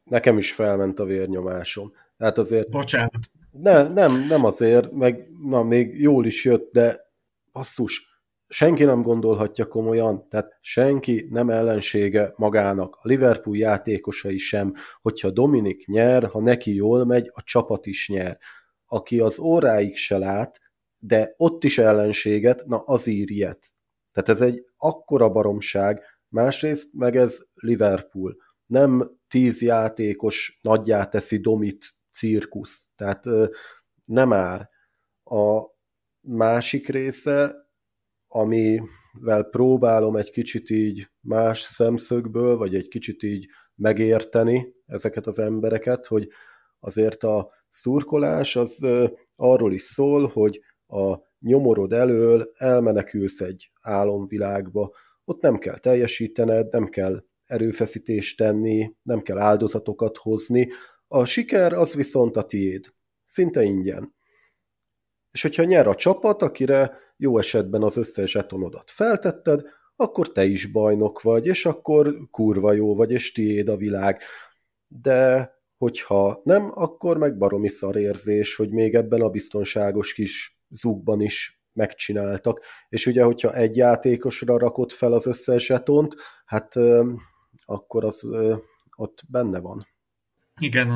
nekem 0.04 0.38
is 0.38 0.52
felment 0.52 1.00
a 1.00 1.06
vérnyomásom. 1.06 1.94
Hát 2.18 2.38
azért... 2.38 2.70
Bocsánat. 2.70 3.30
Ne, 3.52 3.88
nem, 3.88 4.26
nem 4.28 4.46
azért, 4.46 4.92
meg 4.92 5.26
na, 5.44 5.64
még 5.64 6.02
jól 6.02 6.26
is 6.26 6.46
jött, 6.46 6.72
de 6.72 7.12
basszus, 7.52 8.13
senki 8.54 8.84
nem 8.84 9.02
gondolhatja 9.02 9.66
komolyan, 9.66 10.30
tehát 10.30 10.58
senki 10.62 11.28
nem 11.30 11.50
ellensége 11.50 12.34
magának, 12.36 12.96
a 12.96 13.08
Liverpool 13.08 13.58
játékosai 13.58 14.38
sem, 14.38 14.74
hogyha 15.02 15.30
Dominik 15.30 15.86
nyer, 15.86 16.24
ha 16.24 16.42
neki 16.42 16.76
jól 16.76 17.06
megy, 17.06 17.32
a 17.34 17.44
csapat 17.44 17.86
is 17.86 18.10
nyer. 18.10 18.38
Aki 18.86 19.20
az 19.20 19.40
óráig 19.40 19.96
se 19.96 20.18
lát, 20.18 20.60
de 21.00 21.34
ott 21.38 21.64
is 21.64 21.78
ellenséget, 21.78 22.66
na 22.66 22.78
az 22.78 23.08
ír 23.08 23.32
ilyet. 23.32 23.74
Tehát 24.12 24.30
ez 24.30 24.42
egy 24.42 24.66
akkora 24.78 25.30
baromság, 25.30 26.02
másrészt 26.28 26.90
meg 26.94 27.16
ez 27.16 27.40
Liverpool. 27.54 28.36
Nem 28.66 29.20
tíz 29.28 29.62
játékos 29.62 30.60
nagyjá 30.62 31.06
teszi 31.06 31.38
Domit 31.38 31.86
cirkusz, 32.12 32.88
tehát 32.96 33.24
nem 34.06 34.34
ár. 34.34 34.70
A 35.24 35.62
másik 36.22 36.88
része, 36.88 37.63
amivel 38.36 39.44
próbálom 39.50 40.16
egy 40.16 40.32
kicsit 40.32 40.70
így 40.70 41.10
más 41.22 41.62
szemszögből, 41.62 42.58
vagy 42.58 42.76
egy 42.76 42.88
kicsit 42.88 43.24
így 43.24 43.48
megérteni 43.76 44.74
ezeket 44.86 45.28
az 45.28 45.40
embereket, 45.40 46.06
hogy 46.06 46.28
azért 46.80 47.24
a 47.24 47.52
szurkolás 47.68 48.56
az 48.56 48.86
arról 49.36 49.74
is 49.74 49.82
szól, 49.82 50.28
hogy 50.28 50.62
a 50.88 51.16
nyomorod 51.40 51.94
elől 51.94 52.52
elmenekülsz 52.58 53.42
egy 53.42 53.72
álomvilágba, 53.82 54.96
ott 55.26 55.42
nem 55.42 55.58
kell 55.58 55.78
teljesítened, 55.78 56.72
nem 56.72 56.86
kell 56.86 57.24
erőfeszítést 57.46 58.38
tenni, 58.38 58.96
nem 59.04 59.22
kell 59.22 59.38
áldozatokat 59.40 60.18
hozni, 60.18 60.70
a 61.08 61.26
siker 61.26 61.74
az 61.74 61.94
viszont 61.94 62.38
a 62.38 62.44
tiéd, 62.44 62.94
szinte 63.26 63.64
ingyen. 63.64 64.16
És 65.32 65.42
hogyha 65.42 65.64
nyer 65.64 65.88
a 65.88 65.96
csapat, 65.96 66.42
akire 66.42 66.98
jó 67.24 67.38
esetben 67.38 67.84
az 67.84 67.98
összes 67.98 68.32
zsetonodat 68.32 68.92
feltetted, 68.92 69.62
akkor 69.96 70.32
te 70.32 70.46
is 70.46 70.66
bajnok 70.66 71.22
vagy, 71.22 71.46
és 71.46 71.66
akkor 71.66 72.16
kurva 72.32 72.74
jó 72.74 72.96
vagy, 72.96 73.12
és 73.12 73.32
tiéd 73.32 73.68
a 73.68 73.76
világ. 73.76 74.22
De 74.88 75.52
hogyha 75.78 76.40
nem, 76.44 76.72
akkor 76.74 77.18
meg 77.18 77.38
baromi 77.38 77.70
szarérzés, 77.70 78.56
hogy 78.56 78.70
még 78.70 78.96
ebben 78.96 79.22
a 79.22 79.30
biztonságos 79.30 80.14
kis 80.14 80.62
zugban 80.70 81.22
is 81.22 81.64
megcsináltak. 81.74 82.62
És 82.90 83.06
ugye, 83.06 83.24
hogyha 83.24 83.54
egy 83.54 83.76
játékosra 83.76 84.58
rakott 84.58 84.92
fel 84.92 85.14
az 85.14 85.26
összes 85.26 85.66
zsetont, 85.66 86.16
hát 86.46 86.76
akkor 87.66 88.06
az 88.06 88.28
ott 88.96 89.24
benne 89.28 89.60
van. 89.60 89.88
Igen, 90.60 90.90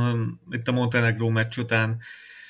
itt 0.50 0.68
a 0.68 0.72
Montenegro 0.72 1.30
meccs 1.30 1.58
után 1.58 2.00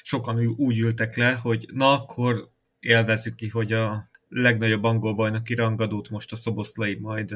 sokan 0.02 0.56
úgy 0.58 0.78
ültek 0.78 1.16
le, 1.16 1.34
hogy 1.34 1.66
na 1.74 1.92
akkor 1.92 2.56
élvezzük 2.88 3.36
ki, 3.36 3.48
hogy 3.48 3.72
a 3.72 4.10
legnagyobb 4.30 4.84
angol 4.84 5.14
bajnoki 5.14 5.54
rangadót 5.54 6.10
most 6.10 6.32
a 6.32 6.36
szoboszlai 6.36 6.96
majd, 6.96 7.36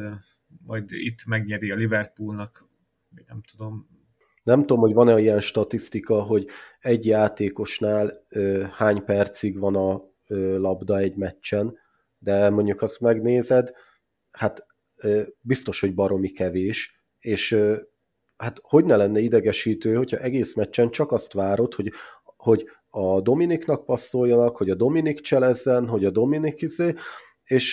majd 0.65 0.91
itt 0.91 1.25
megnyeri 1.25 1.71
a 1.71 1.75
Liverpoolnak, 1.75 2.69
nem 3.27 3.41
tudom. 3.41 3.89
Nem 4.43 4.59
tudom, 4.59 4.79
hogy 4.79 4.93
van-e 4.93 5.19
ilyen 5.19 5.39
statisztika, 5.39 6.21
hogy 6.21 6.47
egy 6.79 7.05
játékosnál 7.05 8.25
ö, 8.29 8.63
hány 8.73 9.03
percig 9.03 9.59
van 9.59 9.75
a 9.75 10.01
ö, 10.27 10.59
labda 10.59 10.97
egy 10.97 11.15
meccsen, 11.15 11.77
de 12.19 12.49
mondjuk 12.49 12.81
azt 12.81 12.99
megnézed, 12.99 13.71
hát 14.31 14.65
ö, 14.95 15.21
biztos, 15.41 15.79
hogy 15.79 15.93
baromi 15.93 16.29
kevés, 16.29 17.03
és 17.19 17.51
ö, 17.51 17.77
hát 18.37 18.59
hogy 18.61 18.85
ne 18.85 18.95
lenne 18.95 19.19
idegesítő, 19.19 19.95
hogyha 19.95 20.17
egész 20.17 20.55
meccsen 20.55 20.91
csak 20.91 21.11
azt 21.11 21.33
várod, 21.33 21.73
hogy, 21.73 21.91
hogy 22.23 22.69
a 22.91 23.21
Dominiknak 23.21 23.85
passzoljanak, 23.85 24.57
hogy 24.57 24.69
a 24.69 24.75
Dominik 24.75 25.19
cselezzen, 25.19 25.87
hogy 25.87 26.05
a 26.05 26.11
Dominik 26.11 26.61
izé, 26.61 26.93
és 27.43 27.71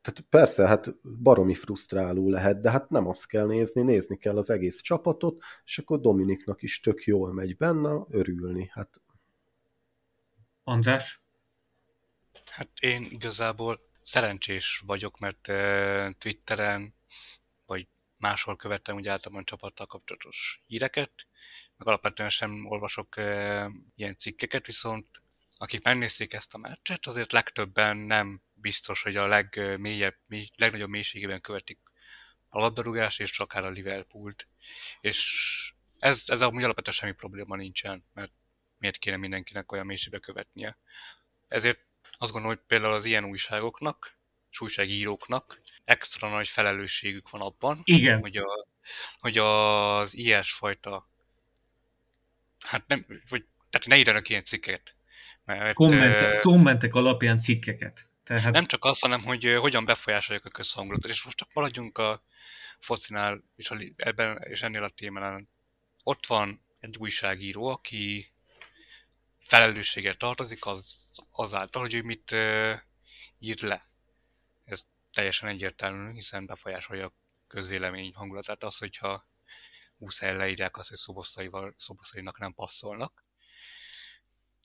tehát 0.00 0.24
persze, 0.28 0.66
hát 0.66 0.96
baromi 1.22 1.54
frusztráló 1.54 2.30
lehet, 2.30 2.60
de 2.60 2.70
hát 2.70 2.90
nem 2.90 3.08
azt 3.08 3.26
kell 3.26 3.46
nézni, 3.46 3.82
nézni 3.82 4.16
kell 4.16 4.36
az 4.36 4.50
egész 4.50 4.80
csapatot, 4.80 5.42
és 5.64 5.78
akkor 5.78 6.00
Dominiknak 6.00 6.62
is 6.62 6.80
tök 6.80 7.02
jól 7.02 7.32
megy 7.32 7.56
benne, 7.56 8.04
örülni. 8.10 8.70
Hát... 8.72 9.00
András? 10.64 11.22
Hát 12.50 12.68
én 12.80 13.06
igazából 13.10 13.80
szerencsés 14.02 14.82
vagyok, 14.86 15.18
mert 15.18 15.40
Twitteren, 16.18 16.94
vagy 17.66 17.88
máshol 18.26 18.56
követtem 18.56 18.96
úgy 18.96 19.08
általában 19.08 19.44
csapattal 19.44 19.86
kapcsolatos 19.86 20.62
híreket, 20.66 21.26
meg 21.76 21.88
alapvetően 21.88 22.28
sem 22.28 22.66
olvasok 22.66 23.16
e, 23.16 23.70
ilyen 23.94 24.18
cikkeket, 24.18 24.66
viszont 24.66 25.22
akik 25.58 25.82
megnézték 25.82 26.32
ezt 26.32 26.54
a 26.54 26.58
meccset, 26.58 27.06
azért 27.06 27.32
legtöbben 27.32 27.96
nem 27.96 28.42
biztos, 28.54 29.02
hogy 29.02 29.16
a 29.16 29.26
legmélyebb, 29.26 30.16
mély, 30.26 30.48
legnagyobb 30.58 30.88
mélységében 30.88 31.40
követik 31.40 31.78
a 32.48 32.58
labdarúgást, 32.58 33.20
és 33.20 33.38
akár 33.38 33.64
a 33.64 33.70
Liverpoolt. 33.70 34.48
És 35.00 35.72
ez, 35.98 36.24
ez 36.26 36.42
amúgy 36.42 36.62
alapvetően 36.62 36.96
semmi 36.96 37.12
probléma 37.12 37.56
nincsen, 37.56 38.04
mert 38.12 38.32
miért 38.78 38.96
kéne 38.96 39.16
mindenkinek 39.16 39.72
olyan 39.72 39.86
mélységbe 39.86 40.18
követnie. 40.18 40.78
Ezért 41.48 41.80
azt 42.18 42.32
gondolom, 42.32 42.56
hogy 42.56 42.66
például 42.66 42.92
az 42.92 43.04
ilyen 43.04 43.24
újságoknak, 43.24 44.15
újságíróknak 44.60 45.60
extra 45.84 46.28
nagy 46.28 46.48
felelősségük 46.48 47.30
van 47.30 47.40
abban, 47.40 47.80
Igen. 47.84 48.20
hogy, 48.20 48.36
a, 48.36 48.66
hogy 49.18 49.38
az 49.38 50.16
ilyesfajta 50.16 51.08
hát 52.66 52.86
nem, 52.86 53.06
vagy, 53.28 53.44
tehát 53.70 53.86
ne 53.86 53.96
írjanak 53.96 54.28
ilyen 54.28 54.44
cikkeket. 54.44 54.94
Mert, 55.44 55.74
kommentek, 55.74 56.34
uh, 56.34 56.40
kommentek 56.40 56.94
alapján 56.94 57.38
cikkeket. 57.38 58.08
Tehát... 58.22 58.52
Nem 58.52 58.64
csak 58.64 58.84
az, 58.84 59.00
hanem 59.00 59.22
hogy 59.22 59.54
hogyan 59.58 59.84
befolyásolják 59.84 60.44
a 60.44 60.50
közhangulatot. 60.50 61.10
És 61.10 61.24
most 61.24 61.36
csak 61.36 61.48
maradjunk 61.52 61.98
a 61.98 62.22
focinál 62.78 63.42
és, 63.56 63.70
a, 63.70 63.76
ebben, 63.96 64.42
és 64.48 64.62
ennél 64.62 64.82
a 64.82 64.88
témánál. 64.88 65.48
Ott 66.02 66.26
van 66.26 66.64
egy 66.80 66.96
újságíró, 66.98 67.66
aki 67.66 68.32
felelősséggel 69.38 70.14
tartozik 70.14 70.66
az, 70.66 71.10
azáltal, 71.30 71.82
hogy 71.82 71.94
ő 71.94 72.02
mit 72.02 72.30
uh, 72.30 72.72
írt 73.38 73.60
le. 73.60 73.86
Teljesen 75.16 75.48
egyértelmű, 75.48 76.12
hiszen 76.12 76.46
befolyásolja 76.46 77.06
a 77.06 77.14
közvélemény 77.46 78.12
hangulatát 78.14 78.62
az, 78.62 78.78
hogyha 78.78 79.28
muszáj 79.96 80.36
leírják 80.36 80.76
azt, 80.76 80.88
hogy 80.88 80.98
szoboszlaival, 80.98 81.74
szoboszlainak 81.76 82.38
nem 82.38 82.54
passzolnak. 82.54 83.22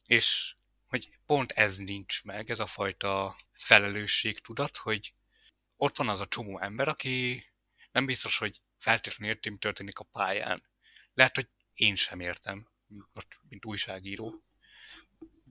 És 0.06 0.56
hogy 0.88 1.10
pont 1.26 1.52
ez 1.52 1.78
nincs 1.78 2.24
meg, 2.24 2.50
ez 2.50 2.60
a 2.60 2.66
fajta 2.66 3.36
felelősségtudat, 3.54 4.78
hogy 4.78 5.14
ott 5.76 5.98
van 5.98 6.10
az 6.10 6.20
a 6.20 6.28
csomó 6.28 6.60
ember, 6.60 6.88
aki 6.88 7.46
nem 7.92 8.06
biztos, 8.06 8.38
hogy 8.38 8.62
feltétlenül 8.78 9.34
érti, 9.34 9.50
mi 9.50 9.58
történik 9.58 10.00
a 10.00 10.04
pályán. 10.04 10.64
Lehet, 11.14 11.36
hogy 11.36 11.50
én 11.74 11.96
sem 11.96 12.20
értem, 12.20 12.68
mint 13.50 13.66
újságíró. 13.66 14.44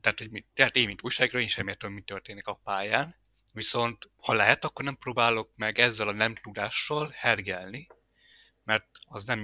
Tehát, 0.00 0.18
hogy 0.18 0.44
tehát 0.54 0.76
én, 0.76 0.86
mint 0.86 1.02
újságíró, 1.02 1.38
én 1.38 1.48
sem 1.48 1.68
értem, 1.68 1.92
mi 1.92 2.02
történik 2.02 2.46
a 2.46 2.54
pályán. 2.54 3.19
Viszont, 3.52 4.10
ha 4.16 4.32
lehet, 4.32 4.64
akkor 4.64 4.84
nem 4.84 4.96
próbálok 4.96 5.50
meg 5.56 5.78
ezzel 5.78 6.08
a 6.08 6.12
nem 6.12 6.34
tudással 6.34 7.10
hergelni, 7.14 7.86
mert 8.64 8.86
az 9.08 9.24
nem 9.24 9.40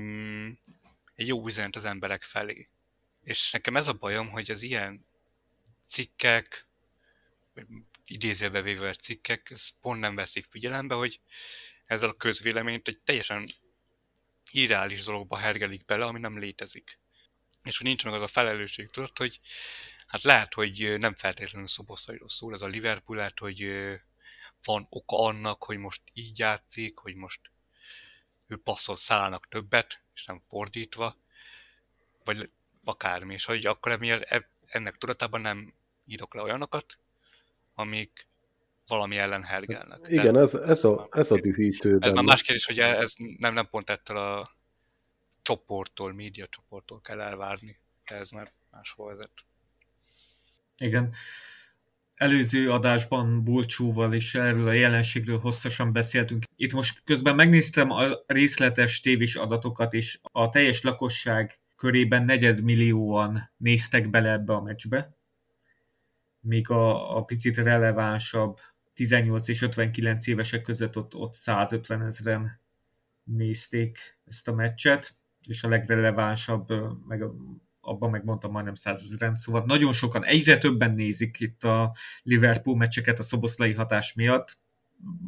egy 1.14 1.26
jó 1.26 1.46
üzenet 1.46 1.76
az 1.76 1.84
emberek 1.84 2.22
felé. 2.22 2.68
És 3.22 3.50
nekem 3.50 3.76
ez 3.76 3.88
a 3.88 3.92
bajom, 3.92 4.30
hogy 4.30 4.50
az 4.50 4.62
ilyen 4.62 5.06
cikkek, 5.88 6.66
idézőbe 8.06 8.62
véve 8.62 8.94
cikkek, 8.94 9.50
ezt 9.50 9.74
pont 9.80 10.00
nem 10.00 10.14
veszik 10.14 10.46
figyelembe, 10.48 10.94
hogy 10.94 11.20
ezzel 11.84 12.08
a 12.08 12.16
közvéleményt 12.16 12.88
egy 12.88 13.00
teljesen 13.00 13.46
irreális 14.50 15.04
dologba 15.04 15.36
hergelik 15.36 15.84
bele, 15.84 16.04
ami 16.04 16.18
nem 16.18 16.38
létezik. 16.38 16.98
És 17.62 17.76
hogy 17.76 17.86
nincs 17.86 18.04
meg 18.04 18.14
az 18.14 18.22
a 18.22 18.26
felelősség 18.26 18.90
tudod, 18.90 19.18
hogy 19.18 19.40
hát 20.06 20.22
lehet, 20.22 20.54
hogy 20.54 20.96
nem 20.98 21.14
feltétlenül 21.14 21.68
szoboszairól 21.68 22.28
szól 22.28 22.52
ez 22.52 22.62
a 22.62 22.66
Liverpool, 22.66 23.18
lehet, 23.18 23.38
hogy 23.38 23.66
van 24.64 24.86
oka 24.90 25.24
annak, 25.24 25.64
hogy 25.64 25.78
most 25.78 26.02
így 26.12 26.38
játszik, 26.38 26.98
hogy 26.98 27.14
most 27.14 27.40
ő 28.46 28.56
passzol 28.56 28.96
szállnak 28.96 29.48
többet, 29.48 30.00
és 30.14 30.24
nem 30.24 30.42
fordítva, 30.48 31.16
vagy 32.24 32.50
akármi, 32.84 33.34
és 33.34 33.44
hogy 33.44 33.66
akkor 33.66 33.92
emiatt 33.92 34.22
e- 34.22 34.50
ennek 34.66 34.94
tudatában 34.94 35.40
nem 35.40 35.74
írok 36.06 36.34
le 36.34 36.42
olyanokat, 36.42 36.98
amik 37.74 38.26
valami 38.86 39.18
ellen 39.18 39.44
hergelnek. 39.44 40.00
Igen, 40.06 40.32
De, 40.32 40.40
ez, 40.40 40.54
ez, 40.54 40.84
a, 40.84 41.08
ez 41.10 41.30
a 41.30 41.40
dühítő. 41.40 41.96
Ez 42.00 42.12
már 42.12 42.24
más 42.24 42.42
kérdés, 42.42 42.64
hogy 42.66 42.80
ez 42.80 43.14
nem, 43.38 43.54
nem 43.54 43.68
pont 43.68 43.90
ettől 43.90 44.16
a 44.16 44.50
csoporttól, 45.42 46.12
média 46.12 46.46
csoporttól 46.46 47.00
kell 47.00 47.20
elvárni, 47.20 47.78
de 48.08 48.16
ez 48.16 48.30
már 48.30 48.48
máshol 48.70 49.06
vezet. 49.06 49.32
Igen. 50.78 51.12
előző 52.14 52.70
adásban 52.70 53.44
Bulcsúval 53.44 54.12
is 54.12 54.34
erről 54.34 54.68
a 54.68 54.72
jelenségről 54.72 55.38
hosszasan 55.38 55.92
beszéltünk. 55.92 56.44
Itt 56.56 56.72
most 56.72 57.02
közben 57.04 57.34
megnéztem 57.34 57.90
a 57.90 58.04
részletes 58.26 59.00
tévés 59.00 59.34
adatokat, 59.34 59.92
és 59.92 60.18
a 60.22 60.48
teljes 60.48 60.82
lakosság 60.82 61.60
körében 61.76 62.24
negyedmillióan 62.24 63.50
néztek 63.56 64.10
bele 64.10 64.30
ebbe 64.30 64.52
a 64.52 64.62
meccsbe, 64.62 65.16
míg 66.40 66.70
a, 66.70 67.16
a 67.16 67.24
picit 67.24 67.56
relevánsabb 67.56 68.60
18 68.94 69.48
és 69.48 69.62
59 69.62 70.26
évesek 70.26 70.62
között 70.62 70.96
ott, 70.96 71.14
ott 71.14 71.34
150 71.34 72.02
ezeren 72.02 72.60
nézték 73.24 74.18
ezt 74.24 74.48
a 74.48 74.52
meccset, 74.52 75.16
és 75.46 75.62
a 75.62 75.68
legrelevánsabb, 75.68 76.68
meg 77.06 77.22
abban 77.86 78.10
megmondtam 78.10 78.50
majdnem 78.50 78.74
százezeren, 78.74 79.34
szóval 79.34 79.64
nagyon 79.66 79.92
sokan, 79.92 80.24
egyre 80.24 80.58
többen 80.58 80.94
nézik 80.94 81.36
itt 81.40 81.64
a 81.64 81.96
Liverpool 82.22 82.76
meccseket 82.76 83.18
a 83.18 83.22
szoboszlai 83.22 83.72
hatás 83.72 84.14
miatt, 84.14 84.58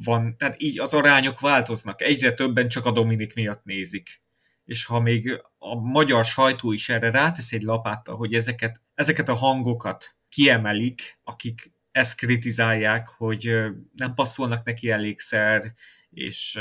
van, 0.04 0.36
tehát 0.36 0.62
így 0.62 0.80
az 0.80 0.94
arányok 0.94 1.40
változnak, 1.40 2.02
egyre 2.02 2.32
többen 2.32 2.68
csak 2.68 2.84
a 2.84 2.90
Dominik 2.90 3.34
miatt 3.34 3.64
nézik. 3.64 4.22
És 4.64 4.84
ha 4.84 5.00
még 5.00 5.42
a 5.58 5.74
magyar 5.74 6.24
sajtó 6.24 6.72
is 6.72 6.88
erre 6.88 7.10
rátesz 7.10 7.52
egy 7.52 7.62
lapáttal, 7.62 8.16
hogy 8.16 8.34
ezeket, 8.34 8.82
ezeket 8.94 9.28
a 9.28 9.34
hangokat 9.34 10.16
kiemelik, 10.28 11.18
akik 11.22 11.72
ezt 11.90 12.16
kritizálják, 12.16 13.08
hogy 13.08 13.52
nem 13.94 14.14
passzolnak 14.14 14.64
neki 14.64 14.90
elégszer, 14.90 15.72
és 16.10 16.58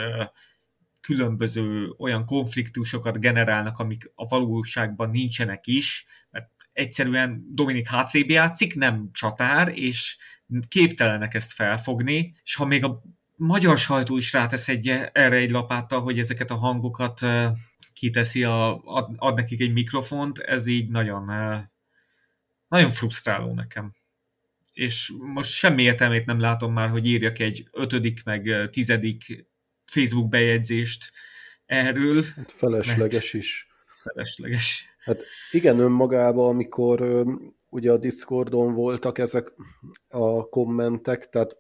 különböző 1.08 1.94
olyan 1.98 2.26
konfliktusokat 2.26 3.20
generálnak, 3.20 3.80
amik 3.80 4.12
a 4.16 4.28
valóságban 4.28 5.10
nincsenek 5.10 5.68
is, 5.68 6.06
mert 6.30 6.50
egyszerűen 6.74 7.46
Dominik 7.50 7.88
hátrébb 7.88 8.30
játszik, 8.30 8.76
nem 8.76 9.10
csatár, 9.14 9.72
és 9.76 10.18
képtelenek 10.68 11.34
ezt 11.34 11.52
felfogni, 11.52 12.36
és 12.44 12.56
ha 12.56 12.66
még 12.66 12.84
a 12.84 13.02
magyar 13.36 13.78
sajtó 13.78 14.18
is 14.18 14.34
rátesz 14.34 14.68
egy, 14.68 14.88
erre 15.12 15.36
egy 15.36 15.52
lapáttal, 15.52 16.02
hogy 16.02 16.20
ezeket 16.20 16.52
a 16.52 16.56
hangokat 16.56 17.26
kiteszi, 17.94 18.44
a, 18.44 18.82
ad, 18.84 19.14
ad 19.18 19.36
nekik 19.36 19.62
egy 19.62 19.74
mikrofont, 19.74 20.40
ez 20.40 20.68
így 20.68 20.90
nagyon, 20.90 21.26
nagyon 22.68 22.92
frusztráló 22.92 23.54
nekem. 23.54 23.94
És 24.74 25.14
most 25.34 25.52
semmi 25.52 25.82
értelmét 25.82 26.26
nem 26.26 26.40
látom 26.40 26.74
már, 26.74 26.90
hogy 26.90 27.06
írjak 27.06 27.40
egy 27.40 27.68
ötödik, 27.72 28.24
meg 28.24 28.70
tizedik 28.70 29.47
Facebook 29.92 30.30
bejegyzést 30.30 31.12
erről. 31.66 32.24
Hát 32.36 32.52
felesleges 32.52 33.34
is. 33.34 33.68
Felesleges. 33.88 34.86
Hát 35.00 35.24
igen, 35.52 35.80
önmagában, 35.80 36.50
amikor 36.50 37.26
ugye 37.70 37.92
a 37.92 37.98
Discordon 37.98 38.74
voltak 38.74 39.18
ezek 39.18 39.54
a 40.08 40.50
kommentek, 40.50 41.30
tehát 41.30 41.58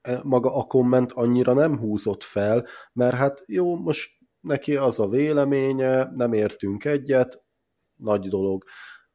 e, 0.00 0.20
maga 0.22 0.56
a 0.56 0.62
komment 0.62 1.12
annyira 1.12 1.52
nem 1.52 1.78
húzott 1.78 2.22
fel, 2.22 2.66
mert 2.92 3.16
hát 3.16 3.42
jó, 3.46 3.76
most 3.76 4.10
neki 4.40 4.76
az 4.76 5.00
a 5.00 5.08
véleménye, 5.08 6.10
nem 6.14 6.32
értünk 6.32 6.84
egyet, 6.84 7.42
nagy 7.96 8.28
dolog. 8.28 8.64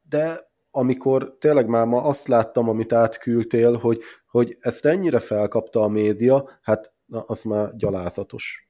De 0.02 0.54
amikor 0.70 1.36
tényleg 1.38 1.68
már 1.68 1.86
ma 1.86 2.02
azt 2.02 2.28
láttam, 2.28 2.68
amit 2.68 2.92
átküldtél, 2.92 3.72
hogy, 3.72 4.00
hogy 4.26 4.56
ezt 4.60 4.84
ennyire 4.84 5.18
felkapta 5.18 5.80
a 5.80 5.88
média, 5.88 6.58
hát 6.62 6.95
na, 7.06 7.20
az 7.20 7.42
már 7.42 7.76
gyalázatos. 7.76 8.68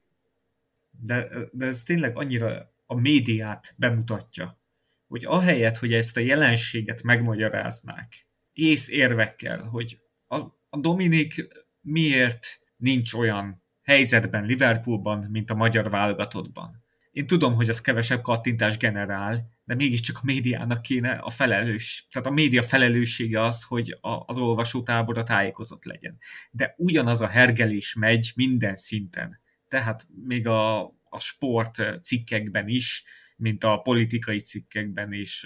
De, 0.89 1.27
de 1.51 1.65
ez 1.65 1.83
tényleg 1.83 2.17
annyira 2.17 2.73
a 2.85 2.95
médiát 2.95 3.73
bemutatja, 3.77 4.61
hogy 5.07 5.25
ahelyett, 5.25 5.77
hogy 5.77 5.93
ezt 5.93 6.17
a 6.17 6.19
jelenséget 6.19 7.03
megmagyaráznák, 7.03 8.27
ész 8.53 8.89
érvekkel, 8.89 9.63
hogy 9.63 10.01
a, 10.27 10.37
a 10.69 10.77
Dominik 10.79 11.47
miért 11.81 12.59
nincs 12.77 13.13
olyan 13.13 13.63
helyzetben 13.83 14.45
Liverpoolban, 14.45 15.27
mint 15.31 15.49
a 15.49 15.55
magyar 15.55 15.89
válogatottban. 15.89 16.83
Én 17.11 17.27
tudom, 17.27 17.53
hogy 17.53 17.69
az 17.69 17.81
kevesebb 17.81 18.21
kattintás 18.21 18.77
generál, 18.77 19.56
de 19.67 19.75
mégiscsak 19.75 20.17
a 20.17 20.21
médiának 20.23 20.81
kéne 20.81 21.11
a 21.11 21.29
felelős, 21.29 22.07
tehát 22.11 22.27
a 22.27 22.31
média 22.31 22.63
felelőssége 22.63 23.43
az, 23.43 23.63
hogy 23.63 23.97
a, 24.01 24.23
az 24.25 24.37
olvasótábora 24.37 25.23
tájékozott 25.23 25.83
legyen. 25.83 26.17
De 26.51 26.73
ugyanaz 26.77 27.21
a 27.21 27.27
hergelés 27.27 27.93
megy 27.93 28.31
minden 28.35 28.75
szinten. 28.75 29.41
Tehát 29.67 30.07
még 30.25 30.47
a, 30.47 30.83
a 31.03 31.19
sport 31.19 32.03
cikkekben 32.03 32.67
is, 32.67 33.03
mint 33.35 33.63
a 33.63 33.77
politikai 33.77 34.39
cikkekben 34.39 35.13
is, 35.13 35.45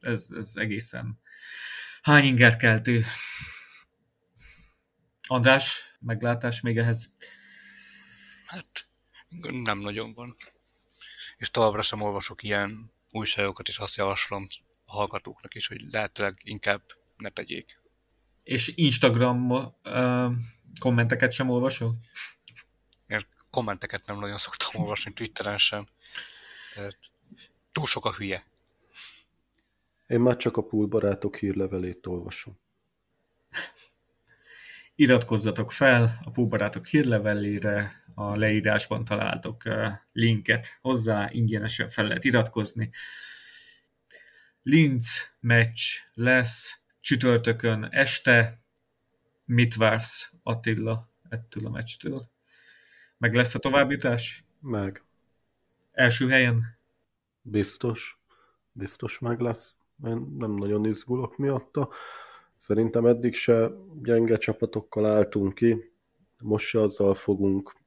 ez, 0.00 0.28
ez 0.36 0.52
egészen 0.54 1.20
hányingerkeltő. 2.02 3.04
András, 5.28 5.96
meglátás 6.00 6.60
még 6.60 6.78
ehhez? 6.78 7.10
Hát 8.46 8.86
nem 9.64 9.78
nagyon 9.78 10.14
van. 10.14 10.34
És 11.36 11.50
továbbra 11.50 11.82
sem 11.82 12.00
olvasok 12.00 12.42
ilyen 12.42 12.94
újságokat, 13.16 13.68
és 13.68 13.78
azt 13.78 13.96
javaslom 13.96 14.48
a 14.84 14.92
hallgatóknak 14.92 15.54
is, 15.54 15.66
hogy 15.66 15.80
lehetőleg 15.90 16.40
inkább 16.42 16.82
ne 17.16 17.30
tegyék. 17.30 17.80
És 18.42 18.72
Instagram 18.74 19.50
uh, 19.50 20.32
kommenteket 20.80 21.32
sem 21.32 21.50
olvasol? 21.50 21.94
Én 23.06 23.20
kommenteket 23.50 24.06
nem 24.06 24.18
nagyon 24.18 24.38
szoktam 24.38 24.82
olvasni, 24.82 25.12
Twitteren 25.12 25.58
sem. 25.58 25.86
Tehát 26.74 26.98
túl 27.72 27.86
sok 27.86 28.04
a 28.04 28.12
hülye. 28.12 28.46
Én 30.06 30.20
már 30.20 30.36
csak 30.36 30.56
a 30.56 30.62
poolbarátok 30.62 31.36
hírlevelét 31.36 32.06
olvasom. 32.06 32.58
Iratkozzatok 34.94 35.72
fel 35.72 36.20
a 36.24 36.30
poolbarátok 36.30 36.86
hírlevelére, 36.86 38.04
a 38.18 38.36
leírásban 38.36 39.04
találtok 39.04 39.62
linket 40.12 40.78
hozzá, 40.80 41.28
ingyenesen 41.32 41.88
fel 41.88 42.06
lehet 42.06 42.24
iratkozni. 42.24 42.90
Linz 44.62 45.34
meccs 45.40 45.80
lesz 46.14 46.80
csütörtökön 47.00 47.88
este. 47.90 48.58
Mit 49.44 49.74
vársz 49.74 50.32
Attila 50.42 51.10
ettől 51.28 51.66
a 51.66 51.70
meccstől? 51.70 52.30
Meg 53.18 53.34
lesz 53.34 53.54
a 53.54 53.58
továbbjutás? 53.58 54.44
Meg. 54.60 55.04
Első 55.92 56.28
helyen? 56.28 56.78
Biztos. 57.42 58.20
Biztos 58.72 59.18
meg 59.18 59.40
lesz. 59.40 59.74
Én 60.04 60.34
nem 60.38 60.52
nagyon 60.54 60.84
izgulok 60.84 61.36
miatta. 61.36 61.88
Szerintem 62.54 63.06
eddig 63.06 63.34
se 63.34 63.70
gyenge 64.02 64.36
csapatokkal 64.36 65.06
álltunk 65.06 65.54
ki. 65.54 65.92
Most 66.42 66.66
se 66.66 66.80
azzal 66.80 67.14
fogunk 67.14 67.84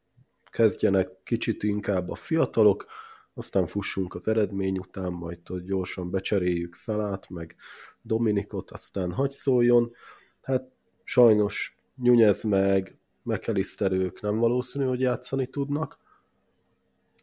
kezdjenek 0.52 1.24
kicsit 1.24 1.64
inkább 1.64 2.10
a 2.10 2.16
fiatalok, 2.16 2.86
aztán 3.34 3.68
fussunk 3.68 4.16
az 4.16 4.28
eredmény 4.28 4.78
után, 4.78 5.12
majd 5.12 5.48
hogy 5.48 5.64
gyorsan 5.64 6.12
becseréljük 6.12 6.76
Szalát, 6.76 7.30
meg 7.30 7.56
Dominikot, 8.02 8.72
aztán 8.72 9.12
hagy 9.12 9.32
szóljon. 9.32 9.94
Hát 10.42 10.72
sajnos 11.04 11.78
Nyunyez 11.96 12.44
meg 12.44 13.00
McAllister 13.24 13.92
ők 13.92 14.22
nem 14.22 14.38
valószínű, 14.38 14.86
hogy 14.86 15.02
játszani 15.02 15.48
tudnak, 15.48 16.00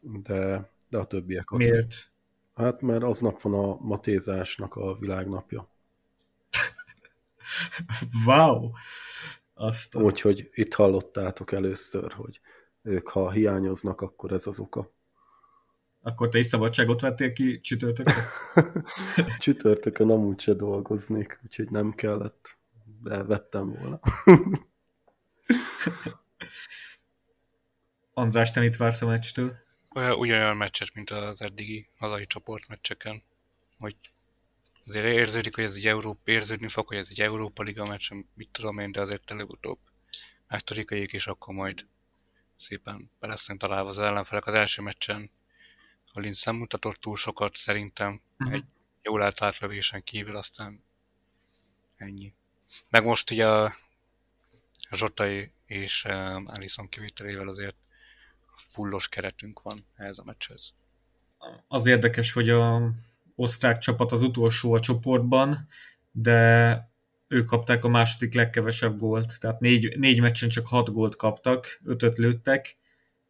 de, 0.03 0.71
de 0.89 0.99
a 0.99 1.05
többiek... 1.05 1.51
Miért? 1.51 1.95
Hát 2.55 2.81
mert 2.81 3.03
aznap 3.03 3.41
van 3.41 3.55
a 3.55 3.77
matézásnak 3.81 4.75
a 4.75 4.97
világnapja. 4.99 5.69
wow! 8.27 8.71
Azt. 9.55 9.95
Úgyhogy 9.95 10.51
itt 10.53 10.75
hallottátok 10.75 11.53
először, 11.53 12.13
hogy 12.13 12.41
ők 12.87 13.09
ha 13.09 13.31
hiányoznak, 13.31 14.01
akkor 14.01 14.33
ez 14.33 14.47
az 14.47 14.59
oka. 14.59 14.95
Akkor 16.03 16.29
te 16.29 16.39
is 16.39 16.47
szabadságot 16.47 17.01
vettél 17.01 17.33
ki 17.33 17.61
csütörtökön? 17.61 18.15
csütörtökön 19.39 20.11
amúgy 20.11 20.41
se 20.41 20.53
dolgoznék, 20.53 21.41
úgyhogy 21.45 21.71
nem 21.71 21.93
kellett, 21.93 22.57
de 23.03 23.23
vettem 23.23 23.73
volna. 23.73 24.01
András, 28.15 28.51
te 28.51 28.61
mit 28.61 28.77
vársz 28.77 29.03
a 29.03 29.07
meccstől? 29.07 29.57
Ugyanolyan 30.19 30.57
meccset, 30.57 30.95
mint 30.95 31.11
az 31.11 31.43
eddigi 31.43 31.89
hazai 31.99 32.27
csoportmeccseken, 32.27 33.23
hogy 33.79 33.97
azért 34.87 35.05
érződik, 35.05 35.55
hogy 35.55 35.65
ez 35.65 35.75
egy 35.75 35.87
Európa, 35.87 36.31
érződni 36.31 36.69
fog, 36.69 36.87
hogy 36.87 36.97
ez 36.97 37.09
egy 37.11 37.21
Európa 37.21 37.63
Liga 37.63 37.85
meccs, 37.89 38.11
mit 38.35 38.49
tudom 38.53 38.79
én, 38.79 38.93
de 38.93 39.01
azért 39.01 39.31
előbb-utóbb 39.31 39.79
megtörik 40.49 41.13
és 41.13 41.27
akkor 41.27 41.55
majd 41.55 41.87
szépen 42.57 43.11
be 43.21 43.27
lesznek 43.27 43.57
találva 43.57 43.89
az 43.89 43.99
ellenfelek 43.99 44.47
az 44.47 44.55
első 44.55 44.83
meccsen. 44.83 45.31
A 46.13 46.21
Linz 46.21 46.45
nem 46.45 46.57
mutatott 46.57 46.97
túl 46.97 47.17
sokat 47.17 47.55
szerintem, 47.55 48.21
uh-huh. 48.39 48.57
egy 48.57 48.65
jól 49.03 49.23
átlövésen 49.23 50.05
kívül, 50.05 50.37
aztán 50.37 50.83
ennyi. 51.97 52.33
Meg 52.91 53.05
most 53.05 53.31
ugye 53.31 53.49
a 53.49 53.77
Zsotai 54.91 55.51
és 55.67 56.05
um, 56.05 56.45
Alison 56.47 56.89
kivételével 56.89 57.49
azért 57.49 57.77
fullos 58.55 59.09
keretünk 59.09 59.63
van 59.63 59.77
ehhez 59.97 60.19
a 60.19 60.23
meccshez. 60.27 60.75
Az 61.69 61.87
érdekes, 61.87 62.33
hogy 62.33 62.51
a 62.51 62.91
osztrák 63.35 63.79
csapat 63.79 64.13
az 64.13 64.23
utolsó 64.23 64.73
a 64.73 64.81
csoportban, 64.81 65.69
de 66.11 66.91
ők 67.29 67.47
kapták 67.47 67.85
a 67.85 67.89
második 67.89 68.35
legkevesebb 68.35 68.99
gólt, 68.99 69.41
tehát 69.41 69.61
négy, 69.61 69.99
négy 69.99 70.21
meccsen 70.21 70.49
csak 70.49 70.67
hat 70.67 70.93
gólt 70.93 71.17
kaptak, 71.17 71.81
ötöt 71.85 72.19
lőttek, 72.19 72.77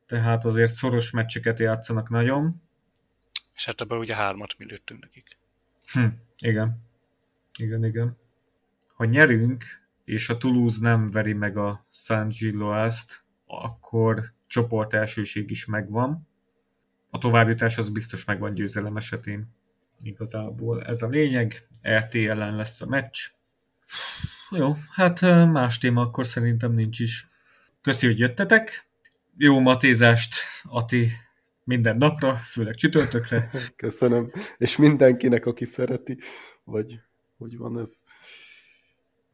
tehát 0.07 0.44
azért 0.44 0.72
szoros 0.72 1.11
meccseket 1.11 1.59
játszanak 1.59 2.09
nagyon. 2.09 2.62
És 3.55 3.64
hát 3.64 3.80
ebből 3.80 3.99
ugye 3.99 4.14
hármat 4.14 4.55
mi 4.59 4.64
lőttünk 4.68 5.03
nekik. 5.03 5.36
Hm, 5.92 6.07
igen. 6.38 6.82
Igen, 7.59 7.84
igen. 7.84 8.16
Ha 8.94 9.05
nyerünk, 9.05 9.64
és 10.05 10.28
a 10.28 10.36
Toulouse 10.36 10.78
nem 10.80 11.11
veri 11.11 11.32
meg 11.32 11.57
a 11.57 11.86
San 11.90 12.28
Gilloast, 12.28 13.24
akkor 13.47 14.32
csoport 14.47 14.94
elsőség 14.94 15.51
is 15.51 15.64
megvan. 15.64 16.28
A 17.11 17.18
továbbjutás 17.18 17.78
az 17.78 17.90
biztos 17.90 18.24
megvan 18.24 18.55
győzelem 18.55 18.97
esetén. 18.97 19.55
Igazából 20.03 20.82
ez 20.82 21.03
a 21.03 21.09
lényeg. 21.09 21.68
RT 21.88 22.14
ellen 22.14 22.57
lesz 22.57 22.80
a 22.80 22.86
meccs. 22.86 23.18
Jó, 24.51 24.76
hát 24.91 25.20
más 25.51 25.78
téma 25.78 26.01
akkor 26.01 26.26
szerintem 26.26 26.72
nincs 26.72 26.99
is. 26.99 27.28
Köszi, 27.82 28.07
hogy 28.07 28.18
jöttetek. 28.18 28.89
Jó 29.37 29.61
matézást, 29.61 30.37
Ati, 30.64 31.11
minden 31.64 31.97
napra, 31.97 32.37
főleg 32.37 32.74
csütörtökre. 32.74 33.51
Köszönöm. 33.76 34.30
És 34.59 34.76
mindenkinek, 34.76 35.47
aki 35.47 35.64
szereti, 35.64 36.18
vagy 36.64 37.01
hogy 37.39 37.57
van 37.57 37.78
ez? 37.78 38.03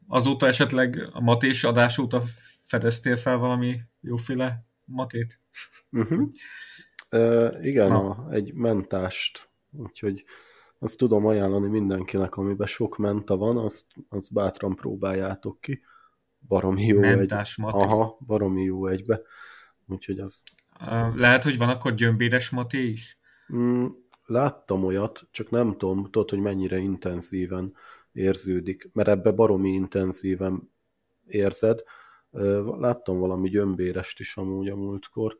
Azóta 0.07 0.47
esetleg 0.47 1.09
a 1.13 1.21
matés 1.21 1.63
adás 1.63 1.97
óta 1.97 2.21
fedeztél 2.63 3.15
fel 3.15 3.37
valami 3.37 3.79
jóféle 4.01 4.65
matét? 4.85 5.39
Uh-huh. 5.91 6.29
Uh, 7.11 7.49
igen, 7.61 7.91
a, 7.91 8.31
egy 8.31 8.53
mentást, 8.53 9.49
úgyhogy 9.71 10.23
azt 10.83 10.97
tudom 10.97 11.25
ajánlani 11.25 11.67
mindenkinek, 11.67 12.35
amiben 12.35 12.67
sok 12.67 12.97
menta 12.97 13.37
van, 13.37 13.57
azt, 13.57 13.85
azt 14.09 14.33
bátran 14.33 14.75
próbáljátok 14.75 15.61
ki. 15.61 15.81
Baromi 16.47 16.85
jó 16.85 16.99
Mentás 16.99 17.57
egy... 17.57 17.65
Aha, 17.65 18.17
baromi 18.25 18.63
jó 18.63 18.87
egybe. 18.87 19.21
Úgyhogy 19.87 20.19
az... 20.19 20.43
Lehet, 21.15 21.43
hogy 21.43 21.57
van 21.57 21.69
akkor 21.69 21.93
gyömbéres 21.93 22.49
maté 22.49 22.87
is? 22.87 23.19
Mm, 23.53 23.85
láttam 24.25 24.83
olyat, 24.83 25.27
csak 25.31 25.49
nem 25.49 25.77
tudom, 25.77 26.03
tudod, 26.03 26.29
hogy 26.29 26.39
mennyire 26.39 26.77
intenzíven 26.77 27.73
érződik, 28.11 28.89
mert 28.93 29.07
ebbe 29.07 29.31
baromi 29.31 29.69
intenzíven 29.69 30.71
érzed. 31.27 31.83
Láttam 32.77 33.19
valami 33.19 33.49
gyömbérest 33.49 34.19
is 34.19 34.37
amúgy 34.37 34.69
a 34.69 34.75
múltkor. 34.75 35.39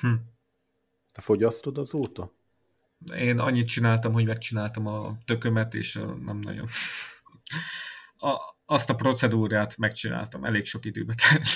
Hm. 0.00 0.12
Te 1.12 1.20
fogyasztod 1.20 1.78
azóta? 1.78 2.36
Én 3.16 3.38
annyit 3.38 3.68
csináltam, 3.68 4.12
hogy 4.12 4.26
megcsináltam 4.26 4.86
a 4.86 5.18
tökömet, 5.24 5.74
és 5.74 5.92
nem 6.24 6.38
nagyon. 6.38 6.66
A, 8.16 8.56
azt 8.66 8.90
a 8.90 8.94
procedúrát 8.94 9.76
megcsináltam, 9.76 10.44
elég 10.44 10.66
sok 10.66 10.84
időbe 10.84 11.14
telt, 11.14 11.46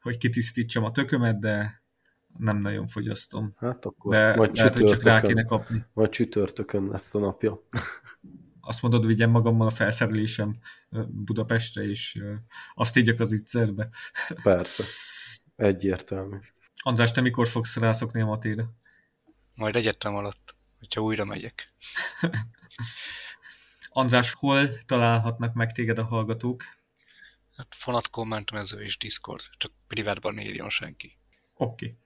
hogy 0.00 0.16
kitisztítsam 0.16 0.84
a 0.84 0.90
tökömet, 0.90 1.38
de 1.38 1.82
nem 2.38 2.56
nagyon 2.56 2.86
fogyasztom. 2.86 3.54
Hát 3.56 3.84
akkor 3.84 4.12
de 4.12 4.36
majd 4.36 4.56
lehet, 4.56 4.74
hogy 4.74 4.84
csak 4.84 5.02
rá 5.02 5.20
kéne 5.20 5.44
kapni. 5.44 5.84
Majd 5.92 6.10
csütörtökön 6.10 6.86
lesz 6.86 7.14
a 7.14 7.18
napja. 7.18 7.66
Azt 8.60 8.82
mondod, 8.82 9.06
vigyem 9.06 9.30
magammal 9.30 9.66
a 9.66 9.70
felszerelésem 9.70 10.54
Budapestre, 11.08 11.82
és 11.82 12.22
azt 12.74 12.96
ígyek 12.96 13.20
az 13.20 13.32
ittszerbe. 13.32 13.88
Persze. 14.42 14.84
Egyértelmű. 15.56 16.36
András, 16.82 17.12
te 17.12 17.20
mikor 17.20 17.48
fogsz 17.48 17.76
rászokni 17.76 18.20
a 18.20 18.26
matére? 18.26 18.64
Majd 19.54 19.76
egyetem 19.76 20.14
alatt 20.14 20.55
hogyha 20.78 21.00
újra 21.00 21.24
megyek. 21.24 21.72
András, 23.88 24.32
hol 24.32 24.84
találhatnak 24.84 25.54
meg 25.54 25.72
téged 25.72 25.98
a 25.98 26.04
hallgatók? 26.04 26.64
Hát 27.56 27.74
fonat 27.74 28.10
kommentemező 28.10 28.82
és 28.82 28.98
Discord, 28.98 29.40
csak 29.56 29.72
privátban 29.86 30.34
ne 30.34 30.42
írjon 30.42 30.68
senki. 30.68 31.18
Oké. 31.54 31.84
Okay. 31.84 31.98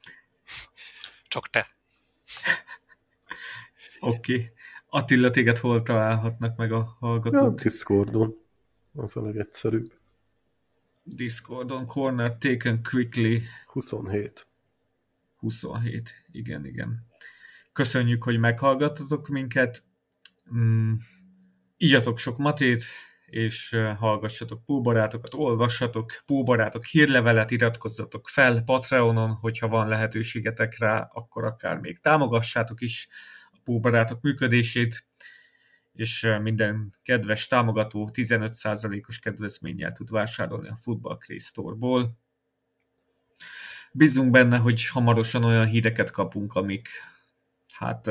Csak 1.29 1.51
te. 1.51 1.69
Oké. 4.01 4.35
Okay. 4.35 4.53
Attila, 4.87 5.31
téged 5.31 5.59
hol 5.59 5.83
találhatnak 5.83 6.57
meg 6.57 6.73
a 6.73 6.97
hallgatók? 6.99 7.59
Ja, 7.59 7.63
Discordon. 7.63 8.35
Az 8.95 9.17
a 9.17 9.23
legegyszerűbb. 9.23 9.93
Discordon, 11.03 11.87
Corner 11.87 12.37
Taken 12.39 12.83
Quickly. 12.83 13.37
27. 13.67 14.47
27, 15.37 16.25
igen, 16.33 16.67
igen. 16.67 17.07
Köszönjük, 17.73 18.25
hogy 18.25 18.39
meghallgattatok 18.39 19.29
minket. 19.29 19.83
Mm, 20.55 20.93
ígyatok 21.77 22.19
sok 22.19 22.39
matét, 22.39 22.85
és 23.31 23.77
hallgassatok 23.99 24.65
póbarátokat, 24.65 25.35
olvassatok 25.35 26.23
póbarátok 26.27 26.85
hírlevelet, 26.85 27.51
iratkozzatok 27.51 28.29
fel 28.29 28.63
Patreonon, 28.63 29.31
hogyha 29.31 29.69
van 29.69 29.89
lehetőségetek 29.89 30.79
rá, 30.79 31.11
akkor 31.13 31.45
akár 31.45 31.79
még 31.79 32.01
támogassátok 32.01 32.81
is 32.81 33.09
a 33.53 33.59
póbarátok 33.65 34.21
működését, 34.21 35.07
és 35.93 36.37
minden 36.43 36.93
kedves 37.03 37.47
támogató 37.47 38.11
15%-os 38.13 39.19
kedvezménnyel 39.19 39.93
tud 39.93 40.11
vásárolni 40.11 40.69
a 40.69 40.77
Football 40.77 41.17
Craze 41.17 41.47
Store-ból. 41.47 42.11
Bízunk 43.93 44.31
benne, 44.31 44.57
hogy 44.57 44.87
hamarosan 44.87 45.45
olyan 45.45 45.67
híreket 45.67 46.11
kapunk, 46.11 46.55
amik 46.55 46.89
hát 47.81 48.11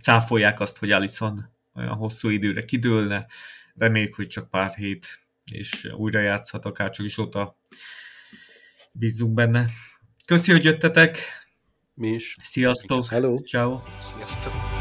cáfolják 0.00 0.60
azt, 0.60 0.78
hogy 0.78 0.92
Alison 0.92 1.56
olyan 1.74 1.94
hosszú 1.94 2.28
időre 2.28 2.62
kidőlne. 2.62 3.26
Reméljük, 3.74 4.14
hogy 4.14 4.26
csak 4.26 4.48
pár 4.48 4.74
hét, 4.74 5.18
és 5.52 5.88
újra 5.96 6.20
játszhat 6.20 6.64
akár 6.64 6.90
csak 6.90 7.06
is 7.06 7.18
óta. 7.18 7.58
Bízzunk 8.92 9.34
benne. 9.34 9.64
Köszi, 10.26 10.52
hogy 10.52 10.64
jöttetek! 10.64 11.18
Mi 11.94 12.08
is. 12.08 12.36
Sziasztok! 12.42 13.04
Hello! 13.04 13.38
Ciao. 13.38 13.80
Sziasztok! 13.96 14.79